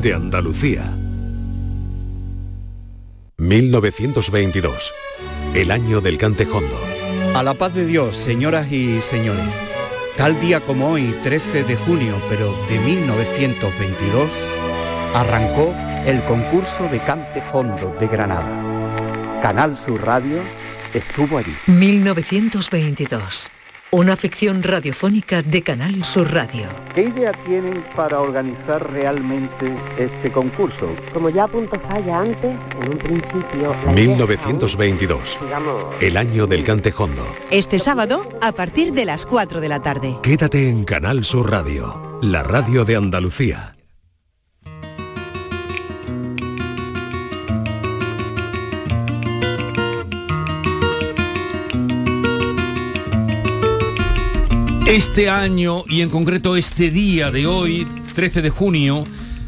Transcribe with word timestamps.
de 0.00 0.14
Andalucía. 0.14 0.96
1922, 3.38 4.92
el 5.54 5.70
año 5.70 6.00
del 6.00 6.16
cantejondo. 6.16 6.78
A 7.34 7.42
la 7.42 7.54
paz 7.54 7.74
de 7.74 7.86
Dios, 7.86 8.16
señoras 8.16 8.70
y 8.72 9.00
señores. 9.00 9.48
Tal 10.16 10.40
día 10.40 10.60
como 10.60 10.90
hoy, 10.90 11.14
13 11.22 11.64
de 11.64 11.76
junio, 11.76 12.20
pero 12.28 12.54
de 12.68 12.78
1922, 12.78 14.30
arrancó 15.14 15.74
el 16.06 16.20
concurso 16.22 16.88
de 16.90 16.98
cantejondo 17.00 17.94
de 18.00 18.06
Granada. 18.06 19.40
Canal 19.42 19.78
Sur 19.86 20.02
Radio 20.02 20.40
estuvo 20.94 21.38
allí. 21.38 21.54
1922. 21.66 23.50
Una 23.92 24.14
ficción 24.14 24.62
radiofónica 24.62 25.42
de 25.42 25.62
Canal 25.62 26.04
Sur 26.04 26.32
Radio. 26.32 26.68
¿Qué 26.94 27.02
idea 27.02 27.32
tienen 27.44 27.82
para 27.96 28.20
organizar 28.20 28.88
realmente 28.92 29.74
este 29.98 30.30
concurso? 30.30 30.94
Como 31.12 31.28
ya 31.28 31.42
apuntó 31.44 31.80
Falla 31.80 32.20
antes, 32.20 32.56
en 32.82 32.88
un 32.88 32.98
principio... 32.98 33.74
1922. 33.92 35.38
El 36.00 36.16
año 36.16 36.46
del 36.46 36.62
cantejondo. 36.62 37.26
Este 37.50 37.80
sábado, 37.80 38.28
a 38.40 38.52
partir 38.52 38.92
de 38.92 39.06
las 39.06 39.26
4 39.26 39.60
de 39.60 39.68
la 39.68 39.82
tarde. 39.82 40.16
Quédate 40.22 40.70
en 40.70 40.84
Canal 40.84 41.24
Sur 41.24 41.50
Radio, 41.50 42.20
la 42.22 42.44
radio 42.44 42.84
de 42.84 42.94
Andalucía. 42.94 43.74
Este 54.90 55.28
año 55.30 55.84
y 55.88 56.00
en 56.00 56.10
concreto 56.10 56.56
este 56.56 56.90
día 56.90 57.30
de 57.30 57.46
hoy, 57.46 57.86
13 58.16 58.42
de 58.42 58.50
junio, 58.50 59.04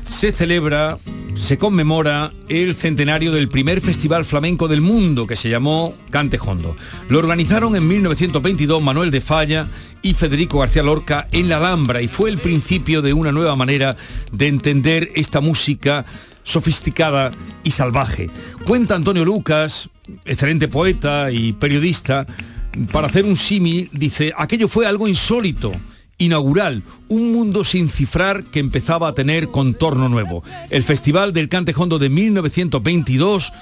se 0.08 0.30
celebra, 0.30 0.98
se 1.34 1.58
conmemora 1.58 2.30
el 2.48 2.76
centenario 2.76 3.32
del 3.32 3.48
primer 3.48 3.80
festival 3.80 4.24
flamenco 4.24 4.68
del 4.68 4.82
mundo 4.82 5.26
que 5.26 5.34
se 5.34 5.50
llamó 5.50 5.94
Cantejondo. 6.10 6.76
Lo 7.08 7.18
organizaron 7.18 7.74
en 7.74 7.88
1922 7.88 8.80
Manuel 8.80 9.10
de 9.10 9.20
Falla 9.20 9.66
y 10.00 10.14
Federico 10.14 10.60
García 10.60 10.84
Lorca 10.84 11.26
en 11.32 11.48
la 11.48 11.56
Alhambra 11.56 12.00
y 12.02 12.06
fue 12.06 12.30
el 12.30 12.38
principio 12.38 13.02
de 13.02 13.12
una 13.12 13.32
nueva 13.32 13.56
manera 13.56 13.96
de 14.30 14.46
entender 14.46 15.10
esta 15.16 15.40
música 15.40 16.06
sofisticada 16.44 17.32
y 17.64 17.72
salvaje. 17.72 18.30
Cuenta 18.64 18.94
Antonio 18.94 19.24
Lucas, 19.24 19.90
excelente 20.24 20.68
poeta 20.68 21.32
y 21.32 21.52
periodista, 21.52 22.28
para 22.90 23.06
hacer 23.06 23.24
un 23.24 23.36
símil, 23.36 23.90
dice, 23.92 24.32
aquello 24.36 24.68
fue 24.68 24.86
algo 24.86 25.08
insólito, 25.08 25.72
inaugural, 26.18 26.82
un 27.08 27.32
mundo 27.32 27.64
sin 27.64 27.90
cifrar 27.90 28.44
que 28.44 28.60
empezaba 28.60 29.08
a 29.08 29.14
tener 29.14 29.48
contorno 29.48 30.08
nuevo. 30.08 30.42
El 30.70 30.82
Festival 30.82 31.32
del 31.32 31.48
Cantejondo 31.48 31.98
de 31.98 32.08
1922 32.08 33.52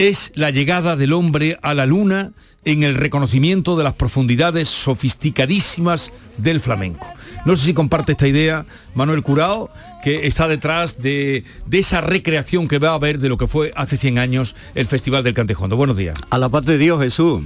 es 0.00 0.32
la 0.34 0.50
llegada 0.50 0.96
del 0.96 1.12
hombre 1.12 1.58
a 1.60 1.74
la 1.74 1.84
luna 1.84 2.32
en 2.64 2.84
el 2.84 2.94
reconocimiento 2.94 3.76
de 3.76 3.84
las 3.84 3.92
profundidades 3.92 4.66
sofisticadísimas 4.66 6.10
del 6.38 6.60
flamenco. 6.60 7.06
No 7.44 7.54
sé 7.54 7.66
si 7.66 7.74
comparte 7.74 8.12
esta 8.12 8.26
idea 8.26 8.64
Manuel 8.94 9.22
Curao, 9.22 9.68
que 10.02 10.26
está 10.26 10.48
detrás 10.48 11.02
de, 11.02 11.44
esa 11.70 12.00
recreación 12.00 12.66
que 12.66 12.78
va 12.78 12.90
a 12.90 12.94
haber 12.94 13.18
de 13.18 13.28
lo 13.28 13.36
que 13.36 13.46
fue 13.46 13.72
hace 13.76 13.98
100 13.98 14.18
años 14.18 14.56
el 14.74 14.86
Festival 14.86 15.22
del 15.22 15.34
Cantejondo. 15.34 15.76
Buenos 15.76 15.98
días. 15.98 16.18
A 16.30 16.38
la 16.38 16.48
paz 16.48 16.64
de 16.64 16.78
Dios, 16.78 17.02
Jesús. 17.02 17.42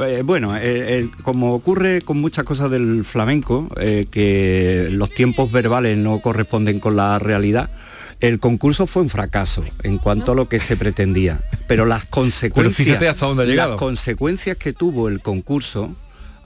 Eh, 0.00 0.22
bueno, 0.24 0.56
eh, 0.56 0.60
eh, 0.62 1.10
como 1.22 1.54
ocurre 1.54 2.02
con 2.02 2.20
muchas 2.20 2.44
cosas 2.44 2.68
del 2.68 3.04
flamenco, 3.04 3.68
que 4.10 4.88
los 4.90 5.10
tiempos 5.10 5.52
verbales 5.52 5.96
no 5.96 6.20
corresponden 6.20 6.80
con 6.80 6.96
la 6.96 7.20
realidad, 7.20 7.70
el 8.22 8.38
concurso 8.38 8.86
fue 8.86 9.02
un 9.02 9.10
fracaso 9.10 9.64
en 9.82 9.98
cuanto 9.98 10.32
a 10.32 10.34
lo 10.36 10.48
que 10.48 10.60
se 10.60 10.76
pretendía. 10.76 11.40
Pero 11.66 11.86
las 11.86 12.04
consecuencias. 12.04 12.76
Pero 12.76 12.88
fíjate 12.88 13.08
hasta 13.08 13.26
dónde 13.26 13.42
ha 13.42 13.46
llegado. 13.46 13.70
Las 13.72 13.78
consecuencias 13.78 14.56
que 14.56 14.72
tuvo 14.72 15.08
el 15.08 15.20
concurso 15.20 15.94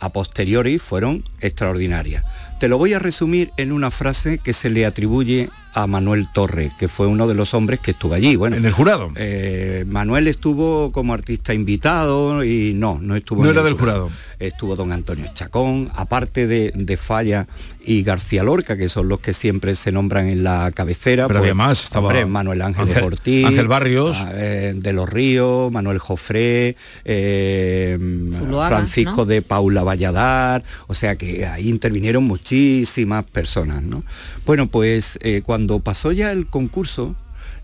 a 0.01 0.09
posteriori 0.11 0.79
fueron 0.79 1.23
extraordinarias. 1.41 2.25
Te 2.59 2.69
lo 2.69 2.79
voy 2.79 2.95
a 2.95 2.99
resumir 2.99 3.51
en 3.59 3.73
una 3.73 3.91
frase 3.91 4.39
que 4.39 4.55
se 4.55 4.71
le 4.71 4.87
atribuye 4.87 5.51
a 5.77 5.87
Manuel 5.87 6.27
Torre, 6.33 6.73
que 6.79 6.89
fue 6.89 7.07
uno 7.07 7.29
de 7.29 7.35
los 7.35 7.53
hombres 7.53 7.81
que 7.81 7.91
estuvo 7.91 8.15
allí. 8.15 8.35
Bueno, 8.35 8.57
en 8.57 8.65
el 8.65 8.73
jurado. 8.73 9.13
Eh, 9.15 9.85
Manuel 9.87 10.27
estuvo 10.27 10.91
como 10.91 11.13
artista 11.13 11.53
invitado 11.53 12.43
y 12.43 12.73
no, 12.75 12.99
no 12.99 13.15
estuvo. 13.15 13.43
No 13.43 13.51
en 13.51 13.57
era 13.57 13.61
el 13.61 13.67
del 13.67 13.79
jurado. 13.79 14.09
Estuvo 14.39 14.75
don 14.75 14.91
Antonio 14.91 15.27
Chacón, 15.35 15.91
aparte 15.95 16.47
de, 16.47 16.73
de, 16.75 16.97
Falla 16.97 17.47
y 17.85 18.03
García 18.03 18.43
Lorca, 18.43 18.79
que 18.79 18.89
son 18.89 19.09
los 19.09 19.21
que 19.21 19.35
siempre 19.35 19.75
se 19.75 19.93
nombran 19.93 20.29
en 20.29 20.45
la 20.45 20.73
cabecera. 20.73 21.27
Pero 21.27 21.41
pues, 21.41 21.49
además 21.49 21.85
estaba 21.85 22.07
hombre, 22.07 22.25
Manuel 22.25 22.63
Ángeles 22.63 22.97
Ángel, 22.97 23.05
Ortiz, 23.05 23.45
Ángel 23.47 23.69
Barrios, 23.69 24.17
eh, 24.33 24.73
de 24.75 24.93
los 24.95 25.07
Ríos, 25.07 25.71
Manuel 25.71 25.99
Jofré, 25.99 26.77
eh, 27.05 27.99
Zuluaga, 28.33 28.77
Francisco 28.77 29.17
¿no? 29.17 29.25
de 29.27 29.43
Paula 29.43 29.83
Valladar, 29.83 30.65
o 30.87 30.95
sea 30.95 31.17
que 31.17 31.45
ahí 31.47 31.69
intervinieron 31.69 32.25
muchísimas 32.25 33.27
personas. 33.27 33.83
¿no? 33.83 34.05
Bueno, 34.47 34.69
pues 34.69 35.19
eh, 35.23 35.43
cuando 35.45 35.81
pasó 35.81 36.13
ya 36.13 36.31
el 36.33 36.47
concurso, 36.47 37.15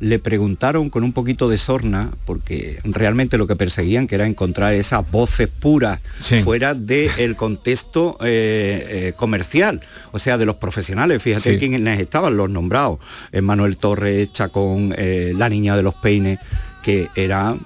le 0.01 0.19
preguntaron 0.19 0.91
con 0.91 1.05
un 1.05 1.13
poquito 1.13 1.49
de 1.49 1.59
sorna, 1.59 2.11
porque 2.25 2.81
realmente 2.83 3.39
lo 3.39 3.47
que 3.47 3.55
perseguían 3.55 4.09
que 4.09 4.17
era 4.17 4.27
encontrar 4.27 4.75
esas 4.75 5.09
voces 5.09 5.47
puras 5.47 6.01
Sí. 6.19 6.41
fuera 6.41 6.75
del 6.75 7.37
contexto 7.37 8.19
eh, 8.21 8.87
eh, 8.89 9.13
comercial, 9.17 9.81
o 10.11 10.19
sea, 10.19 10.39
de 10.39 10.45
los 10.45 10.57
profesionales. 10.57 11.23
Fíjate 11.23 11.53
Sí. 11.53 11.59
quiénes 11.59 12.01
estaban 12.01 12.37
los 12.37 12.51
nombrados. 12.51 12.99
Eh, 13.31 13.43
Manuel 13.43 13.77
Torres, 13.77 14.33
Chacón, 14.33 14.93
la 14.99 15.49
niña 15.49 15.77
de 15.77 15.83
los 15.85 15.95
peines, 15.95 16.41
que 16.83 17.09
era 17.15 17.57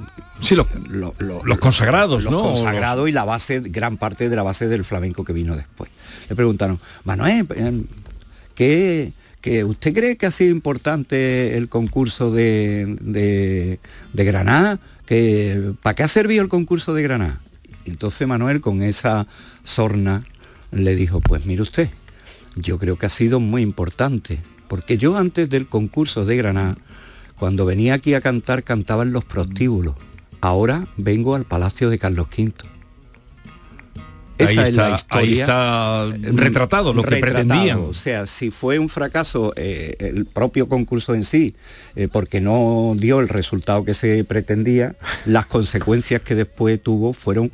Sí, 0.42 0.54
los, 0.54 0.66
lo- 0.90 1.14
lo- 1.18 1.42
los 1.42 1.56
consagrados, 1.56 2.22
los 2.24 2.30
¿no? 2.30 2.42
consagrados 2.42 3.08
y 3.08 3.12
la 3.12 3.24
base, 3.24 3.60
gran 3.64 3.96
parte 3.96 4.28
de 4.28 4.36
la 4.36 4.42
base 4.42 4.68
del 4.68 4.84
flamenco 4.84 5.24
que 5.24 5.32
vino 5.32 5.56
después. 5.56 5.90
Le 6.28 6.36
preguntaron, 6.36 6.78
Manuel, 7.04 7.46
¿qué, 8.56 9.12
que 9.40 9.62
¿usted 9.62 9.94
cree 9.94 10.16
que 10.16 10.26
ha 10.26 10.32
sido 10.32 10.50
importante 10.50 11.56
el 11.56 11.68
concurso 11.68 12.32
de, 12.32 12.96
de, 13.00 14.24
Granada? 14.24 14.80
Que, 15.06 15.74
¿Para 15.82 15.94
qué 15.94 16.02
ha 16.02 16.08
servido 16.08 16.42
el 16.42 16.48
concurso 16.48 16.94
de 16.94 17.04
Granada? 17.04 17.40
Entonces 17.84 18.26
Manuel 18.26 18.60
con 18.60 18.82
esa 18.82 19.28
sorna 19.62 20.24
le 20.72 20.96
dijo, 20.96 21.20
pues 21.20 21.46
mire 21.46 21.62
usted, 21.62 21.90
yo 22.56 22.78
creo 22.78 22.98
que 22.98 23.06
ha 23.06 23.10
sido 23.10 23.38
muy 23.38 23.62
importante, 23.62 24.40
porque 24.66 24.98
yo 24.98 25.16
antes 25.16 25.48
del 25.48 25.68
concurso 25.68 26.24
de 26.24 26.36
Granada, 26.36 26.76
cuando 27.38 27.64
venía 27.66 27.94
aquí 27.94 28.14
a 28.14 28.20
cantar, 28.20 28.64
cantaba 28.64 29.04
en 29.04 29.12
los 29.12 29.24
prostíbulos. 29.24 29.94
Ahora 30.40 30.86
vengo 30.96 31.34
al 31.36 31.44
Palacio 31.44 31.90
de 31.90 31.98
Carlos 31.98 32.26
V. 32.36 32.75
Ahí 34.38 34.46
Esa 34.46 34.62
es 34.64 34.74
la 34.74 35.00
ahí 35.08 35.32
está 35.34 36.06
retratado 36.20 36.92
lo 36.92 37.02
que 37.02 37.16
pretendían. 37.16 37.78
O 37.78 37.94
sea, 37.94 38.26
si 38.26 38.50
fue 38.50 38.78
un 38.78 38.88
fracaso 38.88 39.52
eh, 39.56 39.96
el 39.98 40.26
propio 40.26 40.68
concurso 40.68 41.14
en 41.14 41.24
sí, 41.24 41.54
eh, 41.94 42.08
porque 42.10 42.40
no 42.40 42.94
dio 42.98 43.20
el 43.20 43.28
resultado 43.28 43.84
que 43.84 43.94
se 43.94 44.24
pretendía, 44.24 44.94
las 45.24 45.46
consecuencias 45.46 46.20
que 46.22 46.34
después 46.34 46.82
tuvo 46.82 47.12
fueron 47.12 47.50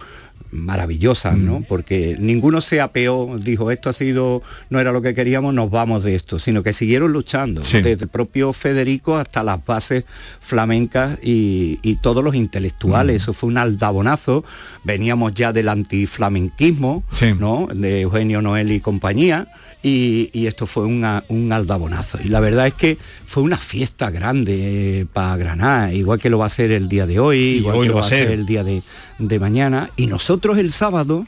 maravillosas, 0.52 1.36
Mm. 1.36 1.46
¿no? 1.46 1.64
Porque 1.68 2.16
ninguno 2.20 2.60
se 2.60 2.80
apeó, 2.80 3.38
dijo 3.38 3.70
esto 3.70 3.88
ha 3.90 3.92
sido, 3.94 4.42
no 4.70 4.78
era 4.80 4.92
lo 4.92 5.02
que 5.02 5.14
queríamos, 5.14 5.52
nos 5.54 5.70
vamos 5.70 6.04
de 6.04 6.14
esto, 6.14 6.38
sino 6.38 6.62
que 6.62 6.72
siguieron 6.72 7.12
luchando, 7.12 7.64
Sí. 7.64 7.80
desde 7.82 8.04
el 8.04 8.08
propio 8.10 8.52
Federico 8.52 9.16
hasta 9.16 9.42
las 9.42 9.64
bases 9.64 10.04
flamencas 10.41 11.18
y, 11.22 11.78
y 11.82 11.96
todos 11.96 12.22
los 12.22 12.34
intelectuales. 12.34 13.14
Mm. 13.14 13.16
Eso 13.16 13.32
fue 13.32 13.48
un 13.48 13.58
aldabonazo. 13.58 14.44
Veníamos 14.84 15.34
ya 15.34 15.52
del 15.52 15.68
antiflamenquismo, 15.68 17.02
Sí. 17.08 17.32
¿no? 17.38 17.68
De 17.74 18.02
Eugenio 18.02 18.42
Noel 18.42 18.70
y 18.72 18.80
compañía. 18.80 19.48
Y, 19.82 20.31
y 20.32 20.47
esto 20.47 20.66
fue 20.66 20.84
una- 20.84 21.25
un 21.28 21.53
aldabonazo. 21.53 22.19
Y 22.22 22.28
la 22.28 22.38
verdad 22.41 22.69
es 22.69 22.75
que 22.75 22.98
fue 23.26 23.43
una 23.43 23.56
fiesta 23.56 24.10
grande 24.10 25.06
para 25.12 25.36
Granada, 25.36 25.92
igual 25.92 26.21
que 26.21 26.30
lo 26.30 26.39
va 26.39 26.47
a 26.47 26.51
ser 26.51 26.71
el 26.71 26.89
día 26.89 27.06
de 27.06 27.18
hoy, 27.18 27.39
igual 27.59 27.77
hoy 27.77 27.86
que 27.86 27.89
lo 27.89 27.95
va 27.97 28.01
a 28.03 28.04
ser 28.09 28.30
el 28.30 28.47
día 28.47 28.62
de, 28.62 28.83
de 29.18 29.39
mañana. 29.41 29.91
Y 29.97 30.06
nosotros 30.06 30.59
el 30.59 30.71
sábado 30.72 31.27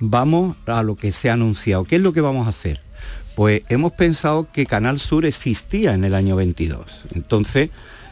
vamos 0.00 0.56
a 0.66 0.82
lo 0.82 0.96
que 0.96 1.12
se 1.12 1.30
ha 1.30 1.34
anunciado. 1.34 1.84
¿Qué 1.84 1.96
es 1.96 2.02
lo 2.02 2.12
que 2.12 2.20
vamos 2.20 2.46
a 2.46 2.50
hacer? 2.50 2.80
Pues 3.34 3.62
hemos 3.68 3.92
pensado 3.92 4.48
que 4.52 4.66
Canal 4.66 4.98
Sur 4.98 5.24
existía 5.24 5.94
en 5.94 6.04
el 6.04 6.14
año 6.14 6.36
22. 6.36 6.84
Entonces, 7.14 7.70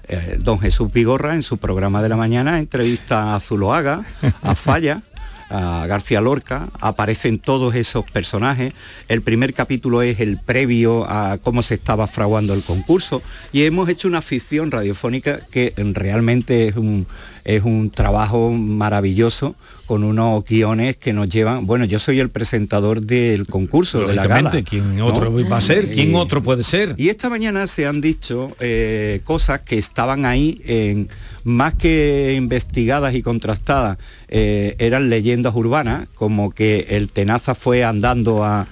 eh, 0.09 0.39
don 0.41 0.59
Jesús 0.59 0.93
Vigorra 0.93 1.35
en 1.35 1.43
su 1.43 1.59
programa 1.59 2.03
de 2.03 2.09
la 2.09 2.17
mañana 2.17 2.59
entrevista 2.59 3.35
a 3.35 3.41
Zuloaga, 3.41 4.05
a 4.43 4.55
Falla, 4.55 5.03
a 5.51 5.87
García 5.87 6.21
Lorca, 6.21 6.69
aparecen 6.81 7.39
todos 7.39 7.75
esos 7.75 8.05
personajes. 8.11 8.73
El 9.09 9.23
primer 9.23 9.53
capítulo 9.53 10.03
es 10.03 10.21
el 10.21 10.39
previo 10.39 11.05
a 11.11 11.39
cómo 11.39 11.63
se 11.63 11.75
estaba 11.75 12.07
fraguando 12.07 12.55
el 12.55 12.63
concurso 12.63 13.23
y 13.53 13.65
hemos 13.65 13.89
hecho 13.89 14.09
una 14.09 14.23
ficción 14.23 14.71
radiofónica 14.71 15.41
que 15.51 15.75
realmente 15.77 16.69
es 16.69 16.77
un, 16.77 17.07
es 17.45 17.65
un 17.65 17.91
trabajo 17.91 18.51
maravilloso 18.51 19.57
con 19.91 20.05
unos 20.05 20.45
guiones 20.45 20.99
que 20.99 21.13
nos 21.13 21.29
llevan. 21.29 21.67
Bueno, 21.67 21.85
yo 21.85 21.99
soy 21.99 22.21
el 22.21 22.29
presentador 22.31 23.01
del 23.01 23.49
concurso 23.49 24.07
de 24.07 24.15
la 24.15 24.29
gala. 24.29 24.53
¿Quién 24.63 25.01
otro 25.01 25.35
va 25.51 25.57
a 25.57 25.61
ser? 25.61 25.91
¿Quién 25.91 26.15
otro 26.15 26.45
puede 26.45 26.63
ser? 26.63 26.95
Y 26.97 27.09
esta 27.09 27.29
mañana 27.29 27.67
se 27.67 27.89
han 27.89 28.01
dicho 28.01 28.53
eh, 28.61 29.21
cosas 29.25 29.63
que 29.63 29.79
estaban 29.79 30.27
ahí 30.27 30.63
en 30.65 31.09
más 31.43 31.75
que 31.75 32.35
investigadas 32.37 33.17
y 33.17 33.23
contrastadas, 33.23 33.99
eh, 34.29 34.77
eran 34.79 35.11
leyendas 35.11 35.57
urbanas, 35.57 36.07
como 36.15 36.53
que 36.53 36.87
el 36.91 37.11
Tenaza 37.11 37.57
fue 37.57 37.83
andando 37.83 38.45
a, 38.45 38.69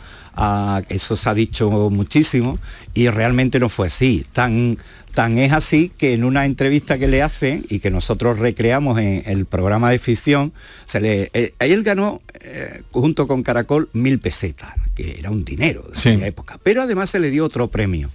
eso 0.88 1.16
se 1.16 1.28
ha 1.28 1.34
dicho 1.34 1.90
muchísimo 1.90 2.60
y 2.98 3.08
realmente 3.10 3.60
no 3.60 3.68
fue 3.68 3.86
así. 3.86 4.26
Tan, 4.32 4.76
tan 5.14 5.38
es 5.38 5.52
así 5.52 5.92
que 5.96 6.14
en 6.14 6.24
una 6.24 6.46
entrevista 6.46 6.98
que 6.98 7.06
le 7.06 7.22
hacen 7.22 7.64
y 7.68 7.78
que 7.78 7.92
nosotros 7.92 8.40
recreamos 8.40 8.98
en 8.98 9.22
el 9.24 9.46
programa 9.46 9.92
de 9.92 10.00
ficción, 10.00 10.52
se 10.84 11.00
le, 11.00 11.30
eh, 11.32 11.54
él 11.60 11.84
ganó 11.84 12.20
eh, 12.40 12.82
junto 12.90 13.28
con 13.28 13.44
Caracol 13.44 13.88
mil 13.92 14.18
pesetas, 14.18 14.70
que 14.96 15.16
era 15.20 15.30
un 15.30 15.44
dinero 15.44 15.84
de 15.84 15.96
aquella 15.96 16.26
época, 16.26 16.58
pero 16.60 16.82
además 16.82 17.10
se 17.10 17.20
le 17.20 17.30
dio 17.30 17.44
otro 17.44 17.68
premio 17.68 18.10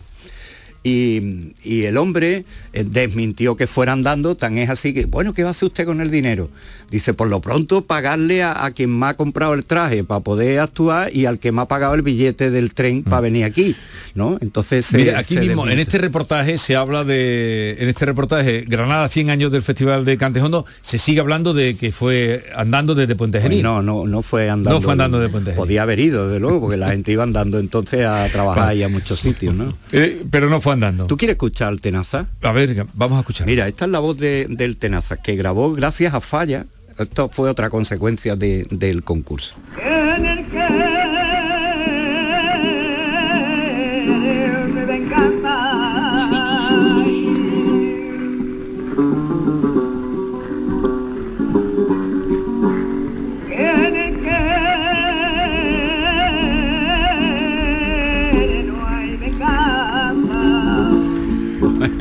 y, 0.83 1.85
el 1.85 1.97
hombre 1.97 2.45
eh, 2.74 2.85
desmintió 2.85 3.56
que 3.56 3.68
fuera 3.68 3.94
andando, 3.94 4.35
tan 4.35 4.57
es 4.57 4.69
así 4.69 4.94
que, 4.94 5.06
bueno, 5.06 5.33
¿qué 5.33 5.44
va 5.44 5.50
a 5.50 5.51
hacer 5.51 5.68
usted 5.68 5.85
con 5.85 6.01
el 6.01 6.12
dinero? 6.12 6.50
Dice, 6.91 7.13
por 7.13 7.27
lo 7.30 7.39
pronto 7.39 7.81
pagarle 7.81 8.44
a, 8.44 8.69
quien 8.75 9.00
me 9.00 9.07
ha 9.07 9.13
comprado 9.15 9.53
el 9.53 9.65
traje 9.65 10.03
para 10.03 10.19
poder 10.19 10.59
actuar 10.59 11.15
y 11.15 11.25
al 11.25 11.39
que 11.39 11.51
me 11.51 11.62
ha 11.62 11.65
pagado 11.65 11.95
el 11.95 12.01
billete 12.01 12.51
del 12.51 12.74
tren 12.74 13.03
para 13.03 13.21
mm. 13.21 13.24
venir 13.24 13.45
aquí, 13.45 13.75
¿no? 14.13 14.38
Entonces... 14.41 14.94
Mira, 14.94 15.18
aquí 15.18 15.38
mismo, 15.38 15.68
en 15.68 15.80
este 15.80 15.97
reportaje 15.97 16.57
se 16.57 16.75
habla 16.75 17.03
de, 17.03 17.77
en 17.79 17.89
este 17.89 18.06
reportaje, 18.06 18.65
Granada 18.68 19.07
100 19.07 19.29
años 19.29 19.51
del 19.51 19.63
Festival 19.63 20.06
de 20.06 20.18
Cantejondo, 20.18 20.65
se 20.81 20.97
sigue 20.97 21.21
hablando 21.21 21.53
de 21.53 21.77
que 21.77 21.91
fue 21.91 22.45
andando 22.56 22.94
desde 22.94 23.15
Puente 23.15 23.39
pues 23.39 23.50
Genil. 23.50 23.63
no, 23.63 23.81
no, 23.81 24.06
no 24.06 24.21
fue 24.21 24.50
andando. 24.50 24.79
No 24.79 24.81
fue 24.81 24.91
andando 24.91 25.19
de 25.19 25.29
Puente 25.29 25.51
Genil. 25.51 25.57
Podía 25.57 25.83
haber 25.83 26.00
ido, 26.00 26.29
de 26.29 26.39
luego, 26.39 26.62
porque 26.62 26.77
la 26.77 26.91
gente 26.91 27.12
iba 27.12 27.24
andando 27.24 27.57
entonces 27.57 28.06
a 28.06 28.27
trabajar 28.29 28.75
y 28.75 28.83
a 28.83 28.89
muchos 28.89 29.19
sitios, 29.19 29.56
¿no? 29.56 29.75
Eh, 29.91 30.24
pero 30.29 30.50
no 30.50 30.62
fue 30.62 30.72
andando. 30.73 31.07
¿Tú 31.07 31.17
quieres 31.17 31.35
escuchar 31.35 31.69
al 31.69 31.81
Tenaza? 31.81 32.27
A 32.41 32.51
ver, 32.51 32.85
vamos 32.93 33.17
a 33.17 33.21
escuchar. 33.21 33.47
Mira, 33.47 33.67
esta 33.67 33.85
es 33.85 33.91
la 33.91 33.99
voz 33.99 34.17
del 34.17 34.77
Tenaza, 34.77 35.17
que 35.17 35.35
grabó 35.35 35.73
gracias 35.73 36.13
a 36.13 36.21
Falla. 36.21 36.65
Esto 36.97 37.29
fue 37.29 37.49
otra 37.49 37.69
consecuencia 37.69 38.35
del 38.35 39.03
concurso. 39.03 39.55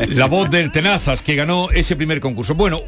La 0.08 0.26
voz 0.26 0.50
del 0.50 0.72
Tenazas 0.72 1.22
que 1.22 1.34
ganó 1.34 1.70
ese 1.70 1.96
primer 1.96 2.20
concurso. 2.20 2.54
Bueno, 2.54 2.80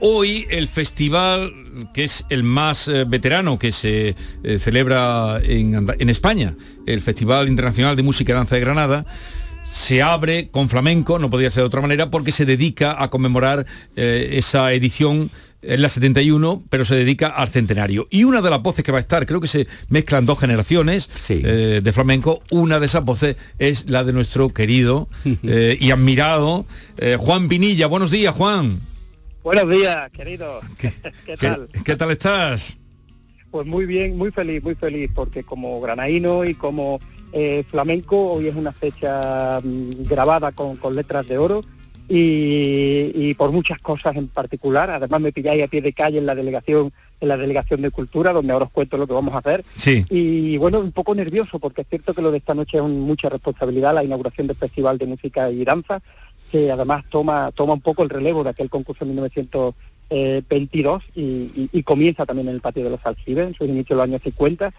hoy 0.00 0.46
el 0.50 0.68
festival 0.68 1.52
que 1.92 2.04
es 2.04 2.24
el 2.30 2.42
más 2.42 2.88
eh, 2.88 3.04
veterano 3.04 3.58
que 3.58 3.72
se 3.72 4.14
eh, 4.42 4.58
celebra 4.58 5.40
en, 5.42 6.08
España, 6.08 6.54
el 6.86 7.02
Festival 7.02 7.48
Internacional 7.48 7.96
de 7.96 8.02
Música 8.02 8.32
y 8.32 8.34
Danza 8.34 8.54
de 8.54 8.60
Granada, 8.60 9.04
se 9.70 10.02
abre 10.02 10.48
con 10.50 10.68
flamenco, 10.68 11.18
no 11.18 11.30
podía 11.30 11.50
ser 11.50 11.62
de 11.62 11.66
otra 11.66 11.80
manera, 11.80 12.10
porque 12.10 12.32
se 12.32 12.44
dedica 12.44 13.02
a 13.02 13.08
conmemorar 13.08 13.66
eh, 13.96 14.30
esa 14.32 14.72
edición 14.72 15.30
en 15.66 15.82
la 15.82 15.88
71, 15.88 16.64
pero 16.68 16.84
se 16.84 16.94
dedica 16.94 17.28
al 17.28 17.48
centenario. 17.48 18.06
Y 18.10 18.24
una 18.24 18.42
de 18.42 18.50
las 18.50 18.62
voces 18.62 18.84
que 18.84 18.92
va 18.92 18.98
a 18.98 19.00
estar, 19.00 19.26
creo 19.26 19.40
que 19.40 19.46
se 19.46 19.66
mezclan 19.88 20.26
dos 20.26 20.38
generaciones 20.38 21.10
eh, 21.28 21.80
de 21.82 21.92
flamenco, 21.92 22.42
una 22.50 22.80
de 22.80 22.86
esas 22.86 23.04
voces 23.04 23.36
es 23.58 23.88
la 23.88 24.04
de 24.04 24.12
nuestro 24.12 24.50
querido 24.50 25.08
eh, 25.42 25.76
y 25.80 25.90
admirado 25.90 26.66
eh, 26.98 27.16
Juan 27.18 27.48
Pinilla. 27.48 27.86
Buenos 27.86 28.10
días, 28.10 28.34
Juan. 28.34 28.80
Buenos 29.42 29.68
días, 29.68 30.10
querido. 30.10 30.60
¿Qué, 30.78 31.36
tal? 31.36 31.68
¿Qué, 31.84 31.96
tal 31.96 32.10
estás? 32.10 32.78
Pues 33.50 33.66
muy 33.66 33.86
bien, 33.86 34.16
muy 34.16 34.30
feliz, 34.30 34.62
muy 34.62 34.74
feliz, 34.74 35.10
porque 35.14 35.44
como 35.44 35.80
granaíno 35.80 36.44
y 36.44 36.54
como 36.54 37.00
flamenco, 37.68 38.34
hoy 38.34 38.46
es 38.46 38.54
una 38.54 38.70
fecha 38.70 39.58
mm, 39.60 40.04
grabada 40.08 40.52
con, 40.52 40.76
con 40.76 40.94
letras 40.94 41.26
de 41.26 41.36
oro 41.36 41.64
y, 42.08 43.34
por 43.34 43.52
muchas 43.52 43.78
cosas 43.78 44.16
en 44.16 44.28
particular. 44.28 44.90
Además 44.90 45.20
me 45.20 45.32
pilláis 45.32 45.64
a 45.64 45.68
pie 45.68 45.80
de 45.80 45.92
calle 45.92 46.18
en 46.18 46.26
la 46.26 46.34
delegación 46.34 46.92
en 47.20 47.28
la 47.28 47.36
delegación 47.36 47.80
de 47.80 47.90
cultura, 47.90 48.32
donde 48.32 48.52
ahora 48.52 48.66
os 48.66 48.70
cuento 48.70 48.98
lo 48.98 49.06
que 49.06 49.14
vamos 49.14 49.34
a 49.34 49.38
hacer. 49.38 49.64
Sí. 49.76 50.04
Y 50.10 50.58
bueno, 50.58 50.80
un 50.80 50.92
poco 50.92 51.14
nervioso, 51.14 51.58
porque 51.58 51.82
es 51.82 51.88
cierto 51.88 52.12
que 52.12 52.20
lo 52.20 52.30
de 52.30 52.38
esta 52.38 52.54
noche 52.54 52.76
es 52.76 52.82
mucha 52.82 53.28
responsabilidad, 53.30 53.94
la 53.94 54.04
inauguración 54.04 54.46
del 54.46 54.56
Festival 54.56 54.98
de 54.98 55.06
Música 55.06 55.50
y 55.50 55.64
Danza, 55.64 56.02
que 56.50 56.70
además 56.70 57.04
toma, 57.08 57.50
toma 57.52 57.74
un 57.74 57.80
poco 57.80 58.02
el 58.02 58.10
relevo 58.10 58.44
de 58.44 58.50
aquel 58.50 58.68
concurso 58.68 59.04
en 59.04 59.10
1922 59.10 61.02
y, 61.14 61.70
y, 61.72 61.82
comienza 61.82 62.26
también 62.26 62.48
en 62.48 62.56
el 62.56 62.60
patio 62.60 62.84
de 62.84 62.90
los 62.90 63.06
Alcibes, 63.06 63.46
en 63.46 63.54
su 63.54 63.64
inicio 63.64 63.96
de 63.96 64.02
los 64.02 64.04
años 64.04 64.22
50 64.22 64.74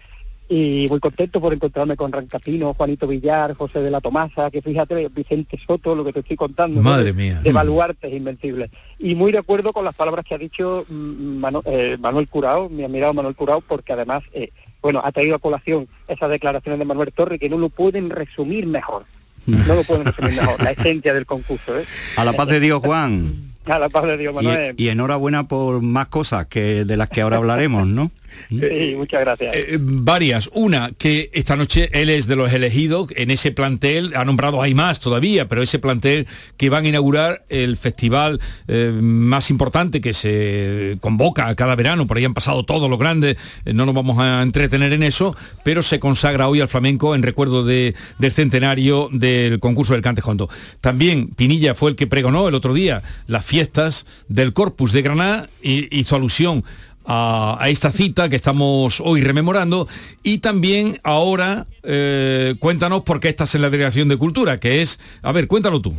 y 0.48 0.86
muy 0.88 1.00
contento 1.00 1.40
por 1.40 1.52
encontrarme 1.52 1.96
con 1.96 2.12
Rancapino, 2.12 2.72
Juanito 2.74 3.08
Villar, 3.08 3.54
José 3.54 3.80
de 3.80 3.90
la 3.90 4.00
Tomasa, 4.00 4.50
que 4.50 4.62
fíjate, 4.62 5.08
Vicente 5.08 5.58
Soto, 5.66 5.96
lo 5.96 6.04
que 6.04 6.12
te 6.12 6.20
estoy 6.20 6.36
contando. 6.36 6.80
Madre 6.80 7.12
mía. 7.12 7.40
De 7.42 7.52
baluartes 7.52 8.12
invencibles. 8.12 8.70
Y 8.98 9.16
muy 9.16 9.32
de 9.32 9.38
acuerdo 9.38 9.72
con 9.72 9.84
las 9.84 9.94
palabras 9.94 10.24
que 10.24 10.36
ha 10.36 10.38
dicho 10.38 10.86
mm, 10.88 11.44
eh, 11.64 11.96
Manuel 11.98 12.28
Curao, 12.28 12.68
mi 12.68 12.84
admirado 12.84 13.12
Manuel 13.12 13.34
Curao, 13.34 13.60
porque 13.60 13.92
además, 13.92 14.22
eh, 14.32 14.50
bueno, 14.80 15.00
ha 15.02 15.10
traído 15.10 15.34
a 15.34 15.40
colación 15.40 15.88
esas 16.06 16.30
declaraciones 16.30 16.78
de 16.78 16.84
Manuel 16.84 17.12
Torre 17.12 17.40
que 17.40 17.48
no 17.48 17.58
lo 17.58 17.68
pueden 17.68 18.10
resumir 18.10 18.66
mejor. 18.66 19.04
No 19.46 19.74
lo 19.74 19.84
pueden 19.84 20.04
resumir 20.04 20.34
mejor, 20.40 20.62
la 20.62 20.70
esencia 20.70 21.14
del 21.14 21.26
concurso. 21.26 21.78
¿eh? 21.78 21.84
A 22.16 22.24
la 22.24 22.32
paz 22.32 22.48
de 22.48 22.60
Dios, 22.60 22.80
Juan. 22.84 23.52
A 23.64 23.78
la 23.78 23.88
paz 23.88 24.04
de 24.04 24.16
Dios, 24.16 24.34
Manuel. 24.34 24.74
Y, 24.76 24.84
y 24.84 24.88
enhorabuena 24.88 25.48
por 25.48 25.82
más 25.82 26.06
cosas 26.08 26.46
que 26.46 26.84
de 26.84 26.96
las 26.96 27.08
que 27.08 27.20
ahora 27.20 27.36
hablaremos, 27.36 27.86
¿no? 27.86 28.10
Sí, 28.48 28.94
muchas 28.96 29.20
gracias. 29.20 29.54
Eh, 29.54 29.78
varias. 29.80 30.50
Una, 30.52 30.92
que 30.96 31.30
esta 31.32 31.56
noche 31.56 31.90
él 31.92 32.10
es 32.10 32.26
de 32.26 32.36
los 32.36 32.52
elegidos 32.52 33.08
en 33.16 33.30
ese 33.30 33.52
plantel, 33.52 34.12
ha 34.14 34.24
nombrado, 34.24 34.62
hay 34.62 34.74
más 34.74 35.00
todavía, 35.00 35.48
pero 35.48 35.62
ese 35.62 35.78
plantel 35.78 36.26
que 36.56 36.70
van 36.70 36.84
a 36.84 36.88
inaugurar 36.88 37.44
el 37.48 37.76
festival 37.76 38.40
eh, 38.68 38.92
más 39.00 39.50
importante 39.50 40.00
que 40.00 40.14
se 40.14 40.98
convoca 41.00 41.54
cada 41.54 41.74
verano, 41.74 42.06
por 42.06 42.16
ahí 42.16 42.24
han 42.24 42.34
pasado 42.34 42.64
todos 42.64 42.88
los 42.88 42.98
grandes, 42.98 43.36
eh, 43.64 43.72
no 43.72 43.86
nos 43.86 43.94
vamos 43.94 44.18
a 44.18 44.42
entretener 44.42 44.92
en 44.92 45.02
eso, 45.02 45.36
pero 45.64 45.82
se 45.82 45.98
consagra 45.98 46.48
hoy 46.48 46.60
al 46.60 46.68
flamenco 46.68 47.14
en 47.14 47.22
recuerdo 47.22 47.64
de, 47.64 47.94
del 48.18 48.32
centenario 48.32 49.08
del 49.12 49.60
concurso 49.60 49.92
del 49.92 50.02
Cantejondo. 50.02 50.48
También 50.80 51.28
Pinilla 51.28 51.74
fue 51.74 51.90
el 51.90 51.96
que 51.96 52.06
pregonó 52.06 52.48
el 52.48 52.54
otro 52.54 52.74
día 52.74 53.02
las 53.26 53.44
fiestas 53.44 54.06
del 54.28 54.52
Corpus 54.52 54.92
de 54.92 55.02
Granada 55.02 55.48
y 55.62 55.98
hizo 55.98 56.16
alusión 56.16 56.64
a, 57.06 57.58
esta 57.68 57.90
cita 57.90 58.28
que 58.28 58.36
estamos 58.36 59.00
hoy 59.00 59.20
rememorando 59.20 59.88
y 60.22 60.38
también 60.38 61.00
ahora 61.04 61.66
eh, 61.82 62.54
cuéntanos 62.58 63.02
por 63.02 63.20
qué 63.20 63.28
estás 63.28 63.54
en 63.54 63.62
la 63.62 63.70
Delegación 63.70 64.08
de 64.08 64.16
Cultura, 64.16 64.58
que 64.58 64.82
es, 64.82 65.00
a 65.22 65.32
ver, 65.32 65.46
cuéntalo 65.46 65.80
tú. 65.80 65.94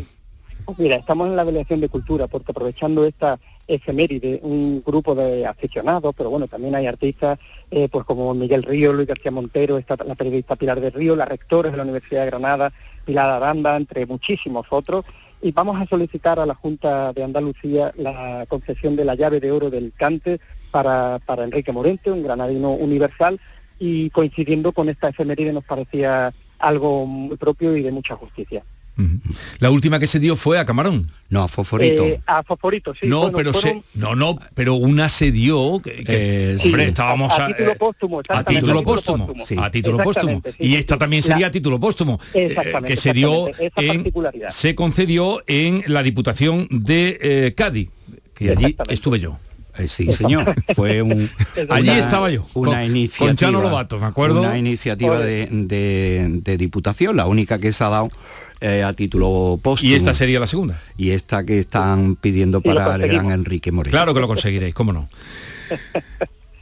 Pues 0.65 0.79
mira, 0.79 0.97
estamos 0.97 1.27
en 1.27 1.35
la 1.37 1.45
Delegación 1.45 1.79
de 1.79 1.89
Cultura 1.89 2.27
porque 2.27 2.51
aprovechando 2.51 3.05
esta 3.05 3.39
efeméride, 3.67 4.39
un 4.43 4.81
grupo 4.85 5.15
de 5.15 5.45
aficionados, 5.45 6.13
pero 6.15 6.29
bueno, 6.29 6.47
también 6.47 6.75
hay 6.75 6.87
artistas 6.87 7.39
eh, 7.71 7.89
pues 7.89 8.05
como 8.05 8.33
Miguel 8.33 8.63
Río, 8.63 8.93
Luis 8.93 9.07
García 9.07 9.31
Montero, 9.31 9.77
está 9.77 9.97
la 10.05 10.15
periodista 10.15 10.55
Pilar 10.55 10.79
de 10.79 10.89
Río, 10.89 11.15
la 11.15 11.25
rectora 11.25 11.69
de 11.69 11.77
la 11.77 11.83
Universidad 11.83 12.21
de 12.21 12.31
Granada, 12.31 12.71
Pilar 13.05 13.29
Aranda, 13.29 13.75
entre 13.75 14.05
muchísimos 14.05 14.67
otros, 14.69 15.05
y 15.41 15.51
vamos 15.51 15.79
a 15.79 15.85
solicitar 15.85 16.39
a 16.39 16.45
la 16.45 16.55
Junta 16.55 17.13
de 17.13 17.23
Andalucía 17.23 17.93
la 17.97 18.45
concesión 18.47 18.95
de 18.95 19.05
la 19.05 19.15
llave 19.15 19.39
de 19.39 19.51
oro 19.51 19.69
del 19.69 19.93
Cante 19.95 20.39
para, 20.71 21.19
para 21.25 21.43
Enrique 21.43 21.71
Morente, 21.71 22.11
un 22.11 22.23
granadino 22.23 22.71
universal, 22.71 23.39
y 23.79 24.09
coincidiendo 24.09 24.71
con 24.71 24.89
esta 24.89 25.09
efeméride 25.09 25.53
nos 25.53 25.63
parecía 25.63 26.33
algo 26.59 27.05
muy 27.05 27.37
propio 27.37 27.75
y 27.77 27.83
de 27.83 27.91
mucha 27.91 28.15
justicia. 28.15 28.63
La 29.59 29.69
última 29.69 29.99
que 29.99 30.07
se 30.07 30.19
dio 30.19 30.35
fue 30.35 30.57
a 30.57 30.65
Camarón. 30.65 31.11
No, 31.29 31.43
a 31.43 31.47
Fosforito. 31.47 32.03
Eh, 32.03 32.19
a 32.25 32.41
Fosforito, 32.41 32.95
sí. 32.95 33.05
No, 33.05 33.31
pero 33.31 33.53
se, 33.53 33.83
no, 33.93 34.15
no, 34.15 34.39
pero 34.55 34.75
una 34.75 35.09
se 35.09 35.31
dio 35.31 35.79
que, 35.83 36.03
eh, 36.07 36.57
hombre, 36.63 36.85
estábamos 36.85 37.37
a, 37.37 37.45
a, 37.45 37.47
título 37.49 37.75
póstumo, 37.75 38.21
a 38.27 38.43
título 38.43 38.83
póstumo, 38.83 39.33
a 39.61 39.71
título 39.71 39.97
póstumo. 39.99 40.41
y 40.57 40.75
esta 40.75 40.97
también 40.97 41.21
sería 41.21 41.47
a 41.47 41.51
título 41.51 41.79
póstumo, 41.79 42.19
eh, 42.33 42.55
que 42.85 42.97
se 42.97 43.13
dio 43.13 43.49
en, 43.75 44.11
se 44.49 44.73
concedió 44.73 45.43
en 45.45 45.83
la 45.87 46.01
Diputación 46.01 46.67
de 46.71 47.53
Cádiz, 47.55 47.91
que 48.33 48.51
allí 48.51 48.75
estuve 48.89 49.19
yo. 49.19 49.37
Eh, 49.77 49.87
sí, 49.87 50.11
señor. 50.11 50.55
Fue 50.75 51.01
un. 51.01 51.29
Allí 51.69 51.89
estaba 51.89 52.29
yo. 52.29 52.45
Una 52.53 52.85
iniciativa. 52.85 53.27
Con 53.27 53.35
Chano 53.35 53.61
Lobato, 53.61 53.99
me 53.99 54.05
acuerdo. 54.05 54.41
Una 54.41 54.57
iniciativa 54.57 55.19
de, 55.19 56.57
diputación, 56.57 57.15
la 57.15 57.25
única 57.27 57.59
que 57.59 57.71
se 57.73 57.83
ha 57.83 57.89
dado 57.89 58.09
eh, 58.61 58.83
a 58.83 58.93
título 58.93 59.59
póstumo. 59.61 59.91
Y 59.91 59.95
esta 59.95 60.13
sería 60.13 60.39
la 60.39 60.47
segunda. 60.47 60.81
Y 60.97 61.11
esta 61.11 61.45
que 61.45 61.59
están 61.59 62.15
pidiendo 62.15 62.61
para 62.61 62.95
el 62.95 63.07
gran 63.07 63.31
Enrique 63.31 63.71
Moreno. 63.71 63.91
Claro 63.91 64.13
que 64.13 64.19
lo 64.19 64.27
conseguiréis, 64.27 64.73
cómo 64.73 64.93
no. 64.93 65.09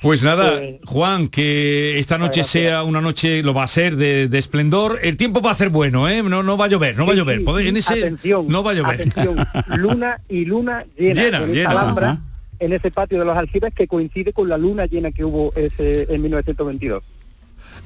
Pues 0.02 0.24
nada, 0.24 0.58
Pues- 0.60 0.76
Juan, 0.86 1.30
que 1.30 1.98
esta 2.00 2.18
noche 2.18 2.44
sea 2.44 2.84
una 2.84 3.02
noche, 3.02 3.42
lo 3.42 3.54
va 3.54 3.64
a 3.64 3.68
ser, 3.68 3.96
de, 3.96 4.28
de 4.28 4.38
esplendor. 4.38 5.00
El 5.02 5.18
tiempo 5.18 5.42
va 5.42 5.52
a 5.52 5.56
ser 5.56 5.70
bueno, 5.70 6.08
¿eh? 6.08 6.22
No, 6.22 6.44
no 6.44 6.58
va 6.58 6.66
a 6.66 6.68
llover, 6.68 6.98
no 6.98 7.06
va 7.06 7.14
a 7.14 7.16
llover. 7.16 7.42
en 7.66 7.78
ese 7.78 7.94
atención, 7.94 8.46
no 8.48 8.62
va 8.64 8.72
a 8.72 8.74
llover. 8.76 9.02
Atención, 9.02 9.36
luna 9.78 10.22
y 10.30 10.46
luna 10.46 10.86
llena, 10.98 11.24
Llena, 11.24 11.40
llena. 11.48 11.70
Alhambra. 11.72 12.20
En 12.60 12.74
ese 12.74 12.92
patio 12.92 13.20
de 13.20 13.26
los 13.26 13.38
aljibes 13.38 13.74
que 13.74 13.88
coincide 13.88 14.34
con 14.34 14.50
la 14.50 14.58
luna 14.58 14.86
llena 14.86 15.12
que 15.12 15.24
hubo 15.24 15.54
ese 15.56 16.14
en 16.14 16.22
1922. 16.22 17.04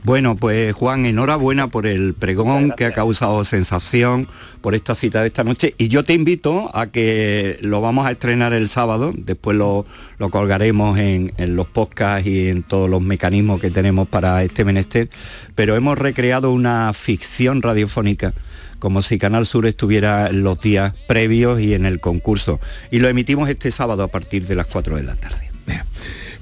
Bueno, 0.03 0.37
pues 0.37 0.73
Juan, 0.73 1.05
enhorabuena 1.05 1.67
por 1.67 1.85
el 1.85 2.13
pregón 2.13 2.71
que 2.71 2.85
ha 2.85 2.93
causado 2.93 3.43
sensación, 3.43 4.27
por 4.61 4.73
esta 4.73 4.95
cita 4.95 5.21
de 5.21 5.27
esta 5.27 5.43
noche. 5.43 5.75
Y 5.77 5.89
yo 5.89 6.03
te 6.03 6.13
invito 6.13 6.69
a 6.73 6.87
que 6.87 7.57
lo 7.61 7.81
vamos 7.81 8.07
a 8.07 8.11
estrenar 8.11 8.53
el 8.53 8.69
sábado, 8.69 9.11
después 9.13 9.57
lo, 9.57 9.85
lo 10.17 10.29
colgaremos 10.29 10.97
en, 10.99 11.33
en 11.37 11.55
los 11.55 11.67
podcasts 11.67 12.27
y 12.27 12.47
en 12.47 12.63
todos 12.63 12.89
los 12.89 13.01
mecanismos 13.01 13.59
que 13.59 13.71
tenemos 13.71 14.07
para 14.07 14.41
este 14.43 14.63
menester. 14.63 15.09
Pero 15.53 15.75
hemos 15.75 15.97
recreado 15.97 16.51
una 16.51 16.93
ficción 16.93 17.61
radiofónica 17.61 18.33
como 18.79 19.01
si 19.01 19.17
Canal 19.17 19.45
Sur 19.45 19.65
estuviera 19.65 20.31
los 20.31 20.59
días 20.59 20.93
previos 21.07 21.61
y 21.61 21.73
en 21.73 21.85
el 21.85 21.99
concurso. 21.99 22.59
Y 22.91 22.99
lo 22.99 23.07
emitimos 23.07 23.49
este 23.49 23.71
sábado 23.71 24.03
a 24.03 24.07
partir 24.07 24.47
de 24.47 24.55
las 24.55 24.67
4 24.67 24.95
de 24.95 25.03
la 25.03 25.15
tarde. 25.15 25.49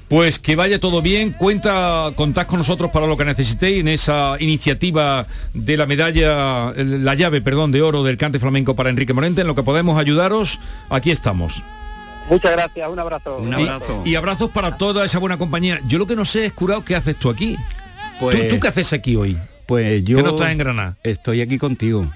Pues 0.08 0.38
que 0.38 0.56
vaya 0.56 0.80
todo 0.80 1.02
bien, 1.02 1.32
cuenta, 1.32 2.12
contad 2.16 2.46
con 2.46 2.58
nosotros 2.58 2.90
para 2.90 3.06
lo 3.06 3.18
que 3.18 3.26
necesitéis 3.26 3.80
en 3.80 3.88
esa 3.88 4.36
iniciativa 4.40 5.26
de 5.52 5.76
la 5.76 5.84
medalla, 5.84 6.72
la 6.74 7.14
llave, 7.14 7.42
perdón, 7.42 7.72
de 7.72 7.82
oro 7.82 8.02
del 8.02 8.16
cante 8.16 8.38
flamenco 8.38 8.74
para 8.74 8.88
Enrique 8.88 9.12
Morente, 9.12 9.42
en 9.42 9.46
lo 9.46 9.54
que 9.54 9.62
podemos 9.62 9.98
ayudaros, 10.00 10.60
aquí 10.88 11.10
estamos. 11.10 11.62
Muchas 12.30 12.52
gracias, 12.52 12.88
un 12.88 12.98
abrazo. 12.98 13.36
Un 13.36 13.52
abrazo. 13.52 14.02
Y, 14.06 14.14
abrazos 14.14 14.50
para 14.50 14.78
toda 14.78 15.04
esa 15.04 15.18
buena 15.18 15.36
compañía. 15.36 15.80
Yo 15.86 15.98
lo 15.98 16.06
que 16.06 16.16
no 16.16 16.24
sé 16.24 16.46
es, 16.46 16.52
curado, 16.54 16.84
¿qué 16.86 16.96
haces 16.96 17.16
tú 17.16 17.28
aquí? 17.28 17.56
¿Tú, 18.18 18.30
tú 18.48 18.60
qué 18.60 18.68
haces 18.68 18.94
aquí 18.94 19.14
hoy? 19.14 19.38
Pues 19.66 20.02
yo 20.04 20.16
¿Que 20.16 20.22
no 20.22 20.30
estás 20.30 20.50
en 20.50 20.58
Granada? 20.58 20.96
Estoy 21.02 21.42
aquí 21.42 21.58
contigo. 21.58 22.10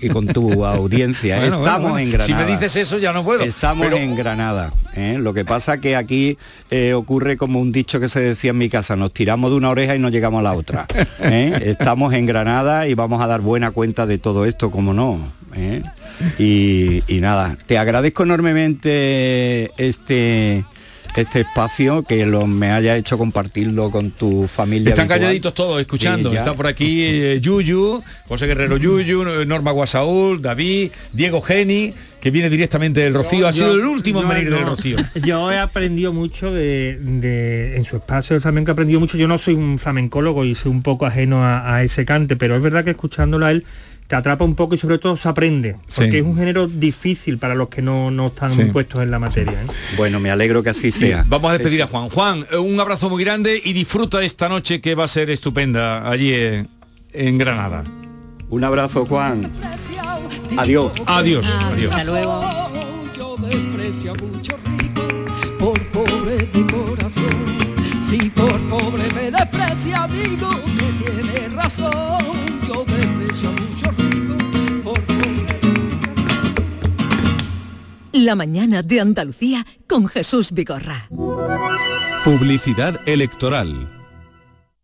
Y 0.00 0.08
con 0.08 0.26
tu 0.26 0.64
audiencia. 0.64 1.36
Bueno, 1.36 1.56
Estamos 1.56 1.66
bueno, 1.66 1.88
bueno. 1.90 1.98
en 1.98 2.12
Granada. 2.12 2.26
Si 2.26 2.34
me 2.34 2.50
dices 2.52 2.76
eso 2.76 2.98
ya 2.98 3.12
no 3.12 3.24
puedo. 3.24 3.42
Estamos 3.44 3.84
Pero- 3.86 3.96
en 3.96 4.14
Granada. 4.16 4.72
¿eh? 4.94 5.16
Lo 5.18 5.32
que 5.34 5.44
pasa 5.44 5.80
que 5.80 5.96
aquí 5.96 6.38
eh, 6.70 6.92
ocurre 6.94 7.36
como 7.36 7.60
un 7.60 7.72
dicho 7.72 8.00
que 8.00 8.08
se 8.08 8.20
decía 8.20 8.50
en 8.50 8.58
mi 8.58 8.68
casa, 8.68 8.96
nos 8.96 9.12
tiramos 9.12 9.50
de 9.50 9.56
una 9.56 9.70
oreja 9.70 9.94
y 9.94 9.98
no 9.98 10.08
llegamos 10.08 10.40
a 10.40 10.42
la 10.42 10.52
otra. 10.54 10.86
¿eh? 11.20 11.58
Estamos 11.66 12.14
en 12.14 12.26
Granada 12.26 12.86
y 12.88 12.94
vamos 12.94 13.20
a 13.22 13.26
dar 13.26 13.40
buena 13.40 13.70
cuenta 13.70 14.06
de 14.06 14.18
todo 14.18 14.44
esto, 14.44 14.70
como 14.70 14.92
no. 14.94 15.18
Y, 16.38 17.02
y 17.08 17.20
nada, 17.20 17.56
te 17.66 17.78
agradezco 17.78 18.24
enormemente 18.24 19.70
este 19.78 20.64
este 21.16 21.40
espacio 21.40 22.02
que 22.02 22.26
lo, 22.26 22.46
me 22.46 22.70
haya 22.70 22.96
hecho 22.96 23.16
compartirlo 23.18 23.90
con 23.90 24.10
tu 24.10 24.46
familia. 24.48 24.90
Están 24.90 25.04
habitual. 25.04 25.20
calladitos 25.20 25.54
todos 25.54 25.80
escuchando. 25.80 26.30
Sí. 26.30 26.36
Está 26.36 26.54
por 26.54 26.66
aquí 26.66 27.02
eh, 27.04 27.40
Yuyu, 27.40 28.02
José 28.28 28.46
Guerrero 28.46 28.76
Yuyu, 28.76 29.24
Norma 29.46 29.70
Guasaúl, 29.72 30.42
David, 30.42 30.90
Diego 31.12 31.40
Geni, 31.40 31.94
que 32.20 32.30
viene 32.30 32.50
directamente 32.50 33.00
del 33.00 33.14
Rocío. 33.14 33.46
ha 33.48 33.52
sido 33.52 33.72
el 33.72 33.80
último 33.86 34.20
en 34.22 34.28
venir 34.28 34.50
no. 34.50 34.56
del 34.56 34.66
Rocío. 34.66 34.96
Yo 35.24 35.50
he 35.50 35.58
aprendido 35.58 36.12
mucho 36.12 36.52
de, 36.52 36.98
de- 37.00 37.76
en 37.76 37.84
su 37.84 37.96
espacio 37.96 38.34
de 38.34 38.40
flamenco, 38.40 38.70
he 38.70 38.72
aprendido 38.72 39.00
mucho. 39.00 39.16
Yo 39.16 39.28
no 39.28 39.38
soy 39.38 39.54
un 39.54 39.78
flamencólogo 39.78 40.44
y 40.44 40.54
soy 40.54 40.70
un 40.70 40.82
poco 40.82 41.06
ajeno 41.06 41.42
a, 41.44 41.74
a 41.76 41.82
ese 41.82 42.04
cante, 42.04 42.36
pero 42.36 42.56
es 42.56 42.62
verdad 42.62 42.84
que 42.84 42.90
escuchándolo 42.90 43.46
a 43.46 43.50
él 43.52 43.64
te 44.06 44.14
atrapa 44.16 44.44
un 44.44 44.54
poco 44.54 44.74
y 44.74 44.78
sobre 44.78 44.98
todo 44.98 45.16
se 45.16 45.28
aprende, 45.28 45.76
porque 45.94 46.10
Sí. 46.12 46.16
es 46.18 46.22
un 46.22 46.36
género 46.36 46.66
difícil 46.68 47.38
para 47.38 47.54
los 47.54 47.68
que 47.68 47.82
no, 47.82 48.10
no 48.10 48.28
están 48.28 48.50
Sí. 48.52 48.64
puestos 48.66 49.02
en 49.02 49.10
la 49.10 49.18
materia. 49.18 49.52
¿eh? 49.62 49.66
Bueno, 49.96 50.20
me 50.20 50.30
alegro 50.30 50.62
que 50.62 50.70
así 50.70 50.92
sea. 50.92 51.24
Vamos 51.28 51.50
a 51.50 51.54
despedir 51.58 51.82
a 51.82 51.86
Juan. 51.88 52.08
Juan, 52.10 52.46
eh, 52.52 52.56
un 52.56 52.78
abrazo 52.78 53.10
muy 53.10 53.24
grande 53.24 53.60
y 53.64 53.72
disfruta 53.72 54.22
esta 54.22 54.48
noche 54.48 54.80
que 54.80 54.94
va 54.94 55.04
a 55.04 55.08
ser 55.08 55.30
estupenda 55.30 56.08
allí 56.08 56.32
en 57.12 57.38
Granada. 57.38 57.82
Un 58.48 58.62
abrazo, 58.62 59.04
Juan. 59.06 59.50
Adiós. 60.56 60.92
Adiós. 61.06 61.44
Adiós. 61.72 61.94
Hasta 61.94 62.10
luego. 62.10 62.70
Yo 63.16 63.36
desprecio 63.38 64.12
a 64.12 64.14
mucho 64.14 64.56
rico 64.78 65.02
por 65.58 65.86
pobre 65.88 66.36
de 66.36 66.66
corazón. 66.72 67.44
Si 68.00 68.18
por 68.30 68.60
pobre 68.68 69.02
me 69.14 69.30
desprecia, 69.32 70.04
amigo, 70.04 70.48
que 70.78 71.04
tiene 71.04 71.48
razón. 71.56 72.35
La 78.26 78.34
mañana 78.34 78.82
de 78.82 79.00
Andalucía 79.00 79.64
con 79.88 80.08
Jesús 80.08 80.50
Vigorra. 80.50 81.08
Publicidad 82.24 83.00
electoral. 83.06 83.88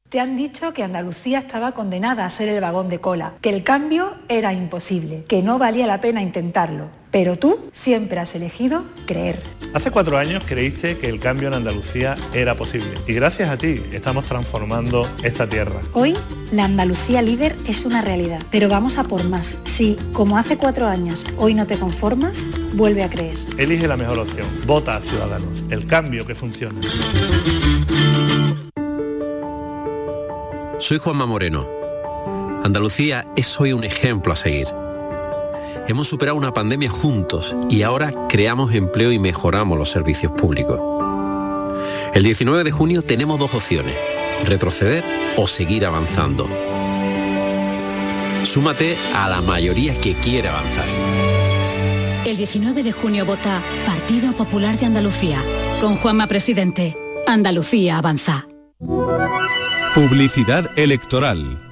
Te 0.08 0.20
han 0.20 0.36
dicho 0.36 0.72
que 0.72 0.84
Andalucía 0.84 1.40
estaba 1.40 1.72
condenada 1.72 2.24
a 2.24 2.30
ser 2.30 2.48
el 2.48 2.60
vagón 2.60 2.88
de 2.88 3.00
cola, 3.00 3.34
que 3.40 3.50
el 3.50 3.64
cambio 3.64 4.14
era 4.28 4.52
imposible, 4.52 5.24
que 5.26 5.42
no 5.42 5.58
valía 5.58 5.88
la 5.88 6.00
pena 6.00 6.22
intentarlo. 6.22 7.01
Pero 7.12 7.38
tú 7.38 7.60
siempre 7.72 8.18
has 8.18 8.34
elegido 8.34 8.84
creer. 9.06 9.42
Hace 9.74 9.90
cuatro 9.90 10.16
años 10.16 10.42
creíste 10.46 10.98
que 10.98 11.08
el 11.08 11.20
cambio 11.20 11.48
en 11.48 11.54
Andalucía 11.54 12.16
era 12.32 12.54
posible 12.54 12.90
y 13.06 13.12
gracias 13.12 13.50
a 13.50 13.56
ti 13.56 13.82
estamos 13.92 14.24
transformando 14.24 15.06
esta 15.22 15.46
tierra. 15.46 15.80
Hoy, 15.92 16.16
la 16.52 16.64
Andalucía 16.64 17.22
líder 17.22 17.54
es 17.66 17.84
una 17.84 18.02
realidad, 18.02 18.42
pero 18.50 18.68
vamos 18.68 18.96
a 18.98 19.04
por 19.04 19.24
más. 19.24 19.58
Si, 19.64 19.96
como 20.14 20.38
hace 20.38 20.56
cuatro 20.56 20.86
años, 20.86 21.26
hoy 21.36 21.54
no 21.54 21.66
te 21.66 21.78
conformas, 21.78 22.46
vuelve 22.72 23.02
a 23.02 23.10
creer. 23.10 23.36
Elige 23.58 23.86
la 23.86 23.98
mejor 23.98 24.18
opción. 24.18 24.46
Vota 24.66 24.96
a 24.96 25.00
Ciudadanos. 25.00 25.64
El 25.70 25.86
cambio 25.86 26.26
que 26.26 26.34
funciona. 26.34 26.80
Soy 30.78 30.98
Juanma 30.98 31.26
Moreno. 31.26 31.68
Andalucía 32.64 33.26
es 33.36 33.60
hoy 33.60 33.72
un 33.74 33.84
ejemplo 33.84 34.32
a 34.32 34.36
seguir. 34.36 34.81
Hemos 35.88 36.08
superado 36.08 36.36
una 36.36 36.54
pandemia 36.54 36.88
juntos 36.88 37.56
y 37.68 37.82
ahora 37.82 38.12
creamos 38.28 38.72
empleo 38.72 39.10
y 39.10 39.18
mejoramos 39.18 39.76
los 39.76 39.90
servicios 39.90 40.32
públicos. 40.32 40.78
El 42.14 42.22
19 42.22 42.62
de 42.62 42.70
junio 42.70 43.02
tenemos 43.02 43.38
dos 43.38 43.54
opciones, 43.54 43.94
retroceder 44.44 45.02
o 45.36 45.46
seguir 45.46 45.84
avanzando. 45.84 46.48
Súmate 48.44 48.96
a 49.14 49.28
la 49.28 49.40
mayoría 49.40 49.98
que 50.00 50.14
quiere 50.14 50.48
avanzar. 50.48 50.86
El 52.26 52.36
19 52.36 52.82
de 52.82 52.92
junio 52.92 53.26
vota 53.26 53.60
Partido 53.84 54.32
Popular 54.34 54.78
de 54.78 54.86
Andalucía. 54.86 55.42
Con 55.80 55.96
Juanma 55.96 56.28
Presidente. 56.28 56.94
Andalucía 57.26 57.98
avanza. 57.98 58.46
Publicidad 59.94 60.70
electoral. 60.76 61.71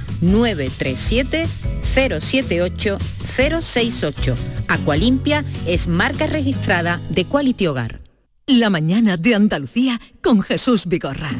937 0.21 1.47
078 1.81 2.97
068. 3.25 4.35
Aqualimpia 4.67 5.43
es 5.65 5.87
marca 5.87 6.27
registrada 6.27 7.01
de 7.09 7.25
Quality 7.25 7.67
Hogar. 7.67 8.01
La 8.47 8.69
mañana 8.69 9.17
de 9.17 9.35
Andalucía 9.35 9.99
con 10.21 10.41
Jesús 10.41 10.85
Vigorra. 10.85 11.31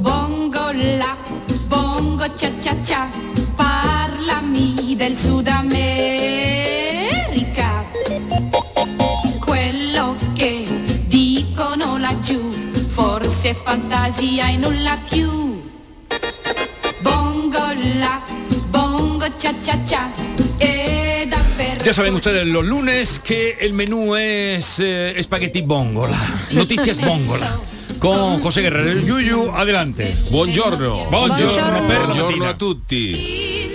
Bongo 0.00 0.72
la, 0.72 1.16
bongo 1.68 2.26
cha 2.36 2.50
cha 2.60 2.80
cha, 2.82 3.10
parlami 3.56 4.94
del 4.96 5.16
Sud 5.16 5.48
America. 5.48 5.86
Quello 9.44 10.14
che 10.34 10.66
dicono 11.08 11.98
laggiù, 11.98 12.48
forse 12.88 13.54
fantasia 13.54 14.48
e 14.48 14.56
nulla 14.56 14.98
più. 15.08 15.55
La, 17.94 18.20
bongo 18.70 19.26
cha 19.38 19.54
cha 19.62 19.84
cha, 19.84 20.10
Ya 21.84 21.94
saben 21.94 22.14
ustedes 22.14 22.46
los 22.46 22.64
lunes 22.64 23.20
que 23.20 23.56
el 23.60 23.72
menú 23.72 24.16
es 24.16 24.80
eh, 24.80 25.18
espagueti 25.18 25.62
bongola. 25.62 26.18
Noticias 26.50 27.00
bongola. 27.00 27.58
Con 28.00 28.40
José 28.40 28.62
Guerrero. 28.62 29.00
Yuyu, 29.00 29.50
adelante. 29.54 30.16
Buongiorno. 30.30 31.06
Buongiorno. 31.10 31.82
Buongiorno 31.86 32.46
a 32.46 32.58
tutti. 32.58 33.66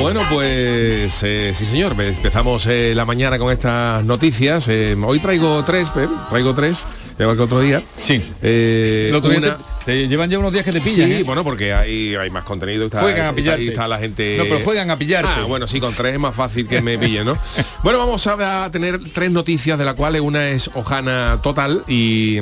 Bueno, 0.00 0.22
pues 0.30 1.22
eh, 1.22 1.52
sí 1.54 1.66
señor, 1.66 1.94
empezamos 2.00 2.66
eh, 2.66 2.94
la 2.94 3.04
mañana 3.04 3.38
con 3.38 3.52
estas 3.52 4.02
noticias. 4.04 4.66
Eh, 4.68 4.96
hoy 5.04 5.18
traigo 5.18 5.62
tres, 5.64 5.92
eh, 5.94 6.08
traigo 6.30 6.54
tres, 6.54 6.82
igual 7.24 7.36
que 7.36 7.42
otro 7.42 7.60
día. 7.60 7.82
Sí. 7.96 8.22
Eh, 8.42 9.06
El 9.10 9.14
otro 9.14 9.30
día 9.30 9.56
te, 9.84 9.84
te 9.84 10.08
llevan 10.08 10.28
ya 10.30 10.38
unos 10.38 10.52
días 10.52 10.64
que 10.64 10.72
te 10.72 10.80
pillan. 10.80 11.08
Sí, 11.08 11.14
¿eh? 11.16 11.22
bueno, 11.22 11.42
porque 11.44 11.72
hay, 11.72 12.14
hay 12.14 12.30
más 12.30 12.44
contenido. 12.44 12.86
Está, 12.86 13.00
Juegan 13.00 13.20
a 13.20 13.24
está- 13.30 13.34
pillarte. 13.36 13.68
está 13.68 13.88
la 13.88 13.98
gente. 13.98 14.36
No, 14.38 14.44
pero 14.44 14.60
juegan 14.64 14.90
a 14.90 14.98
pillarte. 14.98 15.28
Ah, 15.30 15.44
bueno, 15.46 15.66
sí, 15.66 15.80
con 15.80 15.92
tres 15.94 16.14
es 16.14 16.20
más 16.20 16.34
fácil 16.34 16.66
que 16.66 16.80
me 16.80 16.98
pillen, 16.98 17.24
¿no? 17.26 17.36
bueno, 17.82 17.98
vamos 17.98 18.26
a, 18.26 18.64
a 18.64 18.70
tener 18.70 19.00
tres 19.12 19.30
noticias, 19.30 19.78
de 19.78 19.84
las 19.84 19.94
cuales 19.94 20.20
una 20.20 20.48
es 20.50 20.70
Ojana 20.74 21.40
total 21.42 21.84
y. 21.88 22.38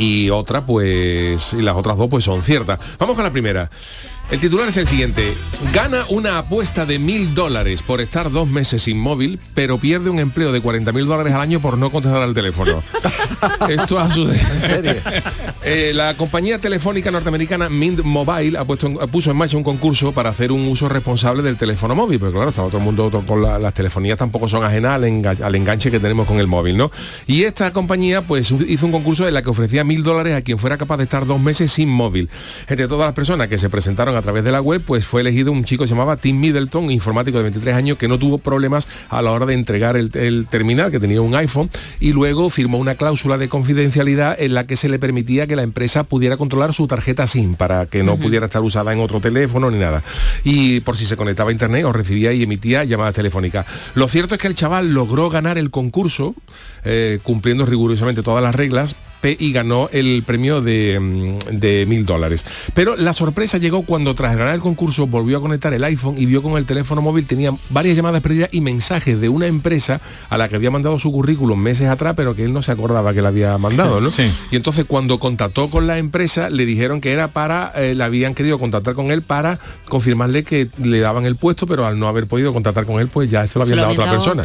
Y 0.00 0.30
otra, 0.30 0.64
pues. 0.64 1.52
Y 1.54 1.60
las 1.62 1.74
otras 1.74 1.96
dos, 1.96 2.08
pues 2.08 2.24
son 2.24 2.44
ciertas. 2.44 2.78
Vamos 2.98 3.16
con 3.16 3.24
la 3.24 3.32
primera. 3.32 3.68
El 4.30 4.40
titular 4.40 4.68
es 4.68 4.76
el 4.76 4.86
siguiente. 4.86 5.34
Gana 5.72 6.04
una 6.10 6.36
apuesta 6.36 6.84
de 6.84 6.98
mil 6.98 7.34
dólares 7.34 7.80
por 7.82 8.02
estar 8.02 8.30
dos 8.30 8.46
meses 8.46 8.86
inmóvil, 8.86 9.40
pero 9.54 9.78
pierde 9.78 10.10
un 10.10 10.18
empleo 10.18 10.52
de 10.52 10.60
40 10.60 10.92
mil 10.92 11.06
dólares 11.06 11.32
al 11.32 11.40
año 11.40 11.60
por 11.60 11.78
no 11.78 11.90
contestar 11.90 12.20
al 12.20 12.34
teléfono. 12.34 12.82
Esto 13.68 13.98
ha 13.98 14.10
sucedido. 14.10 14.94
Eh, 15.64 15.92
la 15.92 16.14
compañía 16.14 16.58
telefónica 16.60 17.10
norteamericana 17.10 17.68
Mint 17.68 18.02
Mobile 18.02 18.56
ha 18.56 18.64
puesto 18.64 18.86
en- 18.86 18.96
puso 19.10 19.30
en 19.32 19.36
marcha 19.36 19.56
un 19.56 19.64
concurso 19.64 20.12
para 20.12 20.30
hacer 20.30 20.50
un 20.50 20.66
uso 20.68 20.88
responsable 20.88 21.42
del 21.42 21.56
teléfono 21.58 21.94
móvil, 21.94 22.18
porque 22.20 22.32
claro, 22.34 22.48
está 22.50 22.62
todo 22.62 22.78
el 22.78 22.84
mundo 22.84 23.10
con 23.26 23.42
la- 23.42 23.58
las 23.58 23.74
telefonías 23.74 24.16
tampoco 24.16 24.48
son 24.48 24.64
ajenas 24.64 24.92
al, 24.92 25.02
enga- 25.04 25.42
al 25.42 25.54
enganche 25.56 25.90
que 25.90 26.00
tenemos 26.00 26.26
con 26.26 26.38
el 26.40 26.46
móvil, 26.46 26.76
¿no? 26.76 26.90
Y 27.26 27.42
esta 27.42 27.70
compañía 27.72 28.22
pues 28.22 28.50
hizo 28.66 28.86
un 28.86 28.92
concurso 28.92 29.28
en 29.28 29.34
la 29.34 29.42
que 29.42 29.50
ofrecía 29.50 29.84
mil 29.84 30.02
dólares 30.04 30.36
a 30.36 30.42
quien 30.42 30.58
fuera 30.58 30.78
capaz 30.78 30.96
de 30.98 31.04
estar 31.04 31.26
dos 31.26 31.40
meses 31.40 31.70
sin 31.72 31.88
móvil. 31.90 32.30
Entre 32.68 32.86
todas 32.86 33.06
las 33.08 33.14
personas 33.14 33.48
que 33.48 33.58
se 33.58 33.68
presentaron 33.68 34.16
a 34.18 34.22
través 34.22 34.44
de 34.44 34.52
la 34.52 34.60
web, 34.60 34.82
pues 34.84 35.06
fue 35.06 35.20
elegido 35.20 35.52
un 35.52 35.64
chico 35.64 35.84
que 35.84 35.88
se 35.88 35.94
llamaba 35.94 36.16
Tim 36.16 36.38
Middleton, 36.38 36.90
informático 36.90 37.38
de 37.38 37.44
23 37.44 37.74
años 37.74 37.98
que 37.98 38.08
no 38.08 38.18
tuvo 38.18 38.38
problemas 38.38 38.88
a 39.08 39.22
la 39.22 39.30
hora 39.30 39.46
de 39.46 39.54
entregar 39.54 39.96
el, 39.96 40.10
el 40.14 40.46
terminal, 40.48 40.90
que 40.90 41.00
tenía 41.00 41.20
un 41.20 41.34
iPhone, 41.34 41.70
y 42.00 42.12
luego 42.12 42.50
firmó 42.50 42.78
una 42.78 42.94
cláusula 42.94 43.38
de 43.38 43.48
confidencialidad 43.48 44.36
en 44.38 44.54
la 44.54 44.66
que 44.66 44.76
se 44.76 44.88
le 44.88 44.98
permitía 44.98 45.46
que 45.46 45.56
la 45.56 45.62
empresa 45.62 46.04
pudiera 46.04 46.36
controlar 46.36 46.74
su 46.74 46.86
tarjeta 46.86 47.26
SIM 47.26 47.54
para 47.54 47.86
que 47.86 48.02
no 48.02 48.16
pudiera 48.16 48.46
estar 48.46 48.62
usada 48.62 48.92
en 48.92 49.00
otro 49.00 49.20
teléfono 49.20 49.70
ni 49.70 49.78
nada. 49.78 50.02
Y 50.44 50.80
por 50.80 50.96
si 50.96 51.06
se 51.06 51.16
conectaba 51.16 51.50
a 51.50 51.52
internet 51.52 51.84
o 51.84 51.92
recibía 51.92 52.32
y 52.32 52.42
emitía 52.42 52.84
llamadas 52.84 53.14
telefónicas. 53.14 53.66
Lo 53.94 54.08
cierto 54.08 54.34
es 54.34 54.40
que 54.40 54.46
el 54.46 54.54
chaval 54.54 54.92
logró 54.92 55.30
ganar 55.30 55.58
el 55.58 55.70
concurso, 55.70 56.34
eh, 56.84 57.18
cumpliendo 57.22 57.66
rigurosamente 57.66 58.22
todas 58.22 58.42
las 58.42 58.54
reglas, 58.54 58.96
y 59.22 59.52
ganó 59.52 59.88
el 59.92 60.22
premio 60.24 60.60
de 60.60 60.98
mm, 61.00 61.58
de 61.58 61.86
mil 61.86 62.06
dólares. 62.06 62.44
Pero 62.74 62.96
la 62.96 63.12
sorpresa 63.12 63.58
llegó 63.58 63.82
cuando 63.82 64.14
tras 64.14 64.36
ganar 64.36 64.54
el 64.54 64.60
concurso 64.60 65.06
volvió 65.06 65.38
a 65.38 65.40
conectar 65.40 65.72
el 65.72 65.82
iPhone 65.84 66.14
y 66.18 66.26
vio 66.26 66.42
con 66.42 66.56
el 66.56 66.64
teléfono 66.66 67.02
móvil 67.02 67.26
tenía 67.26 67.52
varias 67.70 67.96
llamadas 67.96 68.22
perdidas 68.22 68.48
y 68.52 68.60
mensajes 68.60 69.20
de 69.20 69.28
una 69.28 69.46
empresa 69.46 70.00
a 70.30 70.38
la 70.38 70.48
que 70.48 70.56
había 70.56 70.70
mandado 70.70 70.98
su 70.98 71.10
currículum 71.10 71.58
meses 71.60 71.88
atrás, 71.88 72.14
pero 72.16 72.34
que 72.36 72.44
él 72.44 72.52
no 72.52 72.62
se 72.62 72.70
acordaba 72.72 73.12
que 73.12 73.22
la 73.22 73.28
había 73.28 73.56
mandado, 73.58 74.00
¿no? 74.00 74.10
Y 74.50 74.56
entonces 74.56 74.84
cuando 74.86 75.18
contactó 75.18 75.70
con 75.70 75.86
la 75.86 75.98
empresa 75.98 76.50
le 76.50 76.64
dijeron 76.66 77.00
que 77.00 77.12
era 77.12 77.28
para, 77.28 77.72
eh, 77.76 77.94
le 77.94 78.04
habían 78.04 78.34
querido 78.34 78.58
contactar 78.58 78.94
con 78.94 79.10
él 79.10 79.22
para 79.22 79.58
confirmarle 79.88 80.44
que 80.44 80.68
le 80.82 81.00
daban 81.00 81.24
el 81.24 81.36
puesto, 81.36 81.66
pero 81.66 81.86
al 81.86 81.98
no 81.98 82.06
haber 82.08 82.26
podido 82.26 82.52
contactar 82.52 82.86
con 82.86 83.00
él, 83.00 83.08
pues 83.08 83.30
ya 83.30 83.44
eso 83.44 83.58
lo 83.58 83.64
habían 83.64 83.78
lo 83.78 83.82
dado 83.82 84.02
a 84.02 84.04
otra 84.04 84.12
persona. 84.12 84.42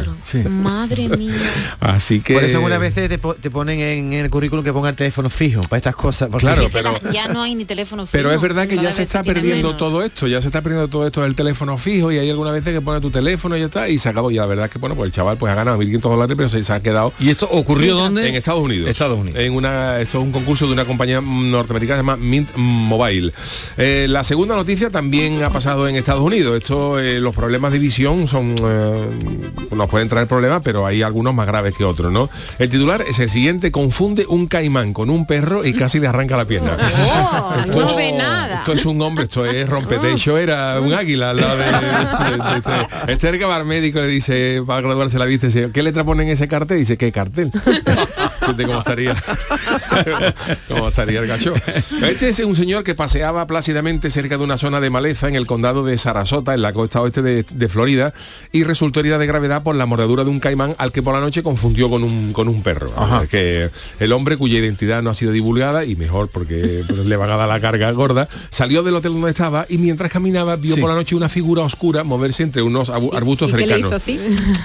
Madre 0.48 1.08
mía. 1.10 1.34
Así 1.80 2.20
que... 2.20 2.34
Por 2.34 2.44
eso 2.44 2.56
algunas 2.56 2.80
veces 2.80 3.08
te, 3.08 3.18
po- 3.18 3.34
te 3.34 3.50
ponen 3.50 3.78
en 3.80 4.12
el 4.14 4.30
currículum 4.30 4.63
que 4.64 4.72
ponga 4.72 4.88
el 4.88 4.96
teléfono 4.96 5.30
fijo 5.30 5.60
para 5.62 5.76
estas 5.78 5.94
cosas. 5.96 6.28
por 6.28 6.40
Claro, 6.40 6.64
si- 6.64 6.68
pero- 6.72 6.98
ya 7.12 7.28
no 7.28 7.42
hay 7.42 7.54
ni 7.54 7.64
teléfono 7.64 8.02
fijo. 8.06 8.12
Pero 8.12 8.32
es 8.32 8.40
verdad 8.40 8.66
que 8.66 8.76
ya 8.76 8.92
se 8.92 9.00
vez 9.02 9.08
está 9.10 9.22
perdiendo 9.22 9.68
menos. 9.68 9.76
todo 9.78 10.02
esto, 10.02 10.26
ya 10.26 10.40
se 10.40 10.48
está 10.48 10.62
perdiendo 10.62 10.88
todo 10.88 11.06
esto 11.06 11.22
del 11.22 11.34
teléfono 11.34 11.76
fijo 11.78 12.10
y 12.10 12.18
hay 12.18 12.28
algunas 12.30 12.52
veces 12.52 12.72
que 12.74 12.80
pone 12.80 13.00
tu 13.00 13.10
teléfono 13.10 13.56
y 13.56 13.60
ya 13.60 13.66
está 13.66 13.88
y 13.88 13.98
se 13.98 14.08
acabó. 14.08 14.30
Y 14.30 14.34
la 14.36 14.46
verdad 14.46 14.66
es 14.66 14.72
que 14.72 14.78
bueno, 14.78 14.94
pues 14.96 15.06
el 15.08 15.12
chaval 15.12 15.36
pues 15.36 15.52
ha 15.52 15.54
ganado 15.54 15.78
1.500 15.78 16.00
dólares, 16.10 16.34
pero 16.36 16.48
se, 16.48 16.62
se 16.64 16.72
ha 16.72 16.80
quedado. 16.80 17.12
¿Y 17.20 17.30
esto 17.30 17.48
ocurrió 17.50 17.94
dónde? 17.96 18.26
En 18.28 18.34
Estados 18.34 18.62
Unidos. 18.62 18.88
Estados 18.88 19.18
Unidos. 19.18 19.38
En 19.40 19.52
una, 19.52 20.00
esto 20.00 20.18
es 20.18 20.24
un 20.24 20.32
concurso 20.32 20.66
de 20.66 20.72
una 20.72 20.84
compañía 20.84 21.20
norteamericana 21.20 21.98
que 21.98 22.02
se 22.02 22.06
llama 22.10 22.16
Mint 22.16 22.50
Mobile. 22.56 23.32
Eh, 23.76 24.06
la 24.08 24.24
segunda 24.24 24.54
noticia 24.56 24.90
también 24.90 25.42
ha 25.44 25.50
pasado 25.50 25.86
en 25.88 25.96
Estados 25.96 26.22
Unidos. 26.22 26.56
Esto, 26.56 26.98
eh, 26.98 27.20
los 27.20 27.34
problemas 27.34 27.72
de 27.72 27.78
visión 27.78 28.28
son 28.28 28.54
eh, 28.62 29.08
nos 29.72 29.88
pueden 29.88 30.08
traer 30.08 30.26
problemas, 30.28 30.62
pero 30.64 30.86
hay 30.86 31.02
algunos 31.02 31.34
más 31.34 31.46
graves 31.46 31.74
que 31.76 31.84
otros, 31.84 32.12
¿no? 32.12 32.30
El 32.58 32.68
titular 32.68 33.02
es 33.08 33.18
el 33.18 33.30
siguiente: 33.30 33.70
confunde 33.72 34.26
un 34.28 34.46
caimán 34.54 34.92
con 34.92 35.10
un 35.10 35.26
perro 35.26 35.64
y 35.64 35.72
casi 35.74 35.98
le 35.98 36.06
arranca 36.06 36.36
la 36.36 36.44
pierna. 36.44 36.76
Esto 37.58 37.80
no 37.80 37.88
es- 37.88 37.96
ve 37.96 38.12
nada. 38.12 38.58
Esto 38.58 38.72
es 38.72 38.86
un 38.86 39.02
hombre, 39.02 39.24
esto 39.24 39.44
es 39.44 39.68
rompetecho, 39.68 40.38
era 40.38 40.78
un 40.80 40.94
águila 40.94 41.30
al 41.30 41.38
lado 41.38 41.56
de, 41.56 41.64
de- 41.64 41.70
de 41.70 42.56
este. 42.56 43.12
Este 43.12 43.26
es 43.28 43.32
el 43.34 43.38
que 43.40 43.44
va 43.46 43.56
al 43.56 43.64
médico 43.64 43.98
y 43.98 44.02
le 44.02 44.08
dice, 44.08 44.62
para 44.64 44.80
graduarse 44.80 45.18
la 45.18 45.24
vista, 45.24 45.48
dice, 45.48 45.70
¿qué 45.72 45.82
letra 45.82 46.04
pone 46.04 46.22
en 46.22 46.28
ese 46.28 46.46
cartel? 46.46 46.76
Y 46.76 46.80
dice, 46.80 46.96
¿qué 46.96 47.10
cartel? 47.10 47.50
Cómo 48.46 48.78
estaría 48.78 49.14
cómo 50.68 50.88
estaría 50.88 51.20
el 51.20 51.26
gacho. 51.26 51.54
Este 52.02 52.28
es 52.28 52.38
un 52.40 52.56
señor 52.56 52.84
que 52.84 52.94
paseaba 52.94 53.46
plácidamente 53.46 54.10
cerca 54.10 54.36
de 54.38 54.44
una 54.44 54.58
zona 54.58 54.80
de 54.80 54.90
maleza 54.90 55.28
en 55.28 55.36
el 55.36 55.46
condado 55.46 55.84
de 55.84 55.96
Sarasota, 55.98 56.54
en 56.54 56.62
la 56.62 56.72
costa 56.72 57.00
oeste 57.00 57.22
de, 57.22 57.44
de 57.48 57.68
Florida, 57.68 58.12
y 58.52 58.64
resultó 58.64 59.00
herida 59.00 59.18
de 59.18 59.26
gravedad 59.26 59.62
por 59.62 59.74
la 59.76 59.86
mordedura 59.86 60.24
de 60.24 60.30
un 60.30 60.40
caimán 60.40 60.74
al 60.78 60.92
que 60.92 61.02
por 61.02 61.14
la 61.14 61.20
noche 61.20 61.42
confundió 61.42 61.88
con 61.88 62.02
un, 62.04 62.32
con 62.32 62.48
un 62.48 62.62
perro. 62.62 62.92
Que 63.30 63.70
el 64.00 64.12
hombre 64.12 64.36
cuya 64.36 64.58
identidad 64.58 65.02
no 65.02 65.10
ha 65.10 65.14
sido 65.14 65.32
divulgada, 65.32 65.84
y 65.84 65.96
mejor 65.96 66.28
porque 66.28 66.84
pues, 66.86 67.00
le 67.06 67.16
van 67.16 67.30
a 67.30 67.36
dar 67.36 67.48
la 67.48 67.60
carga 67.60 67.90
gorda, 67.92 68.28
salió 68.50 68.82
del 68.82 68.94
hotel 68.96 69.12
donde 69.12 69.30
estaba 69.30 69.66
y 69.68 69.78
mientras 69.78 70.10
caminaba 70.10 70.56
vio 70.56 70.74
Sí. 70.74 70.80
por 70.80 70.90
la 70.90 70.96
noche 70.96 71.14
una 71.14 71.28
figura 71.28 71.62
oscura 71.62 72.02
moverse 72.04 72.42
entre 72.42 72.62
unos 72.62 72.88
arbustos 72.90 73.50
¿Y 73.52 73.56
qué 73.56 73.66
le 73.66 73.74
cercanos. 73.74 74.08
hizo? 74.08 74.20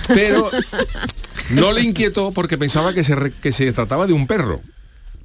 Pero 0.07 0.49
no 1.51 1.71
le 1.71 1.81
inquietó 1.81 2.31
porque 2.31 2.57
pensaba 2.57 2.93
que 2.93 3.03
se, 3.03 3.15
re- 3.15 3.31
que 3.41 3.51
se 3.51 3.71
trataba 3.71 4.07
de 4.07 4.13
un 4.13 4.27
perro. 4.27 4.61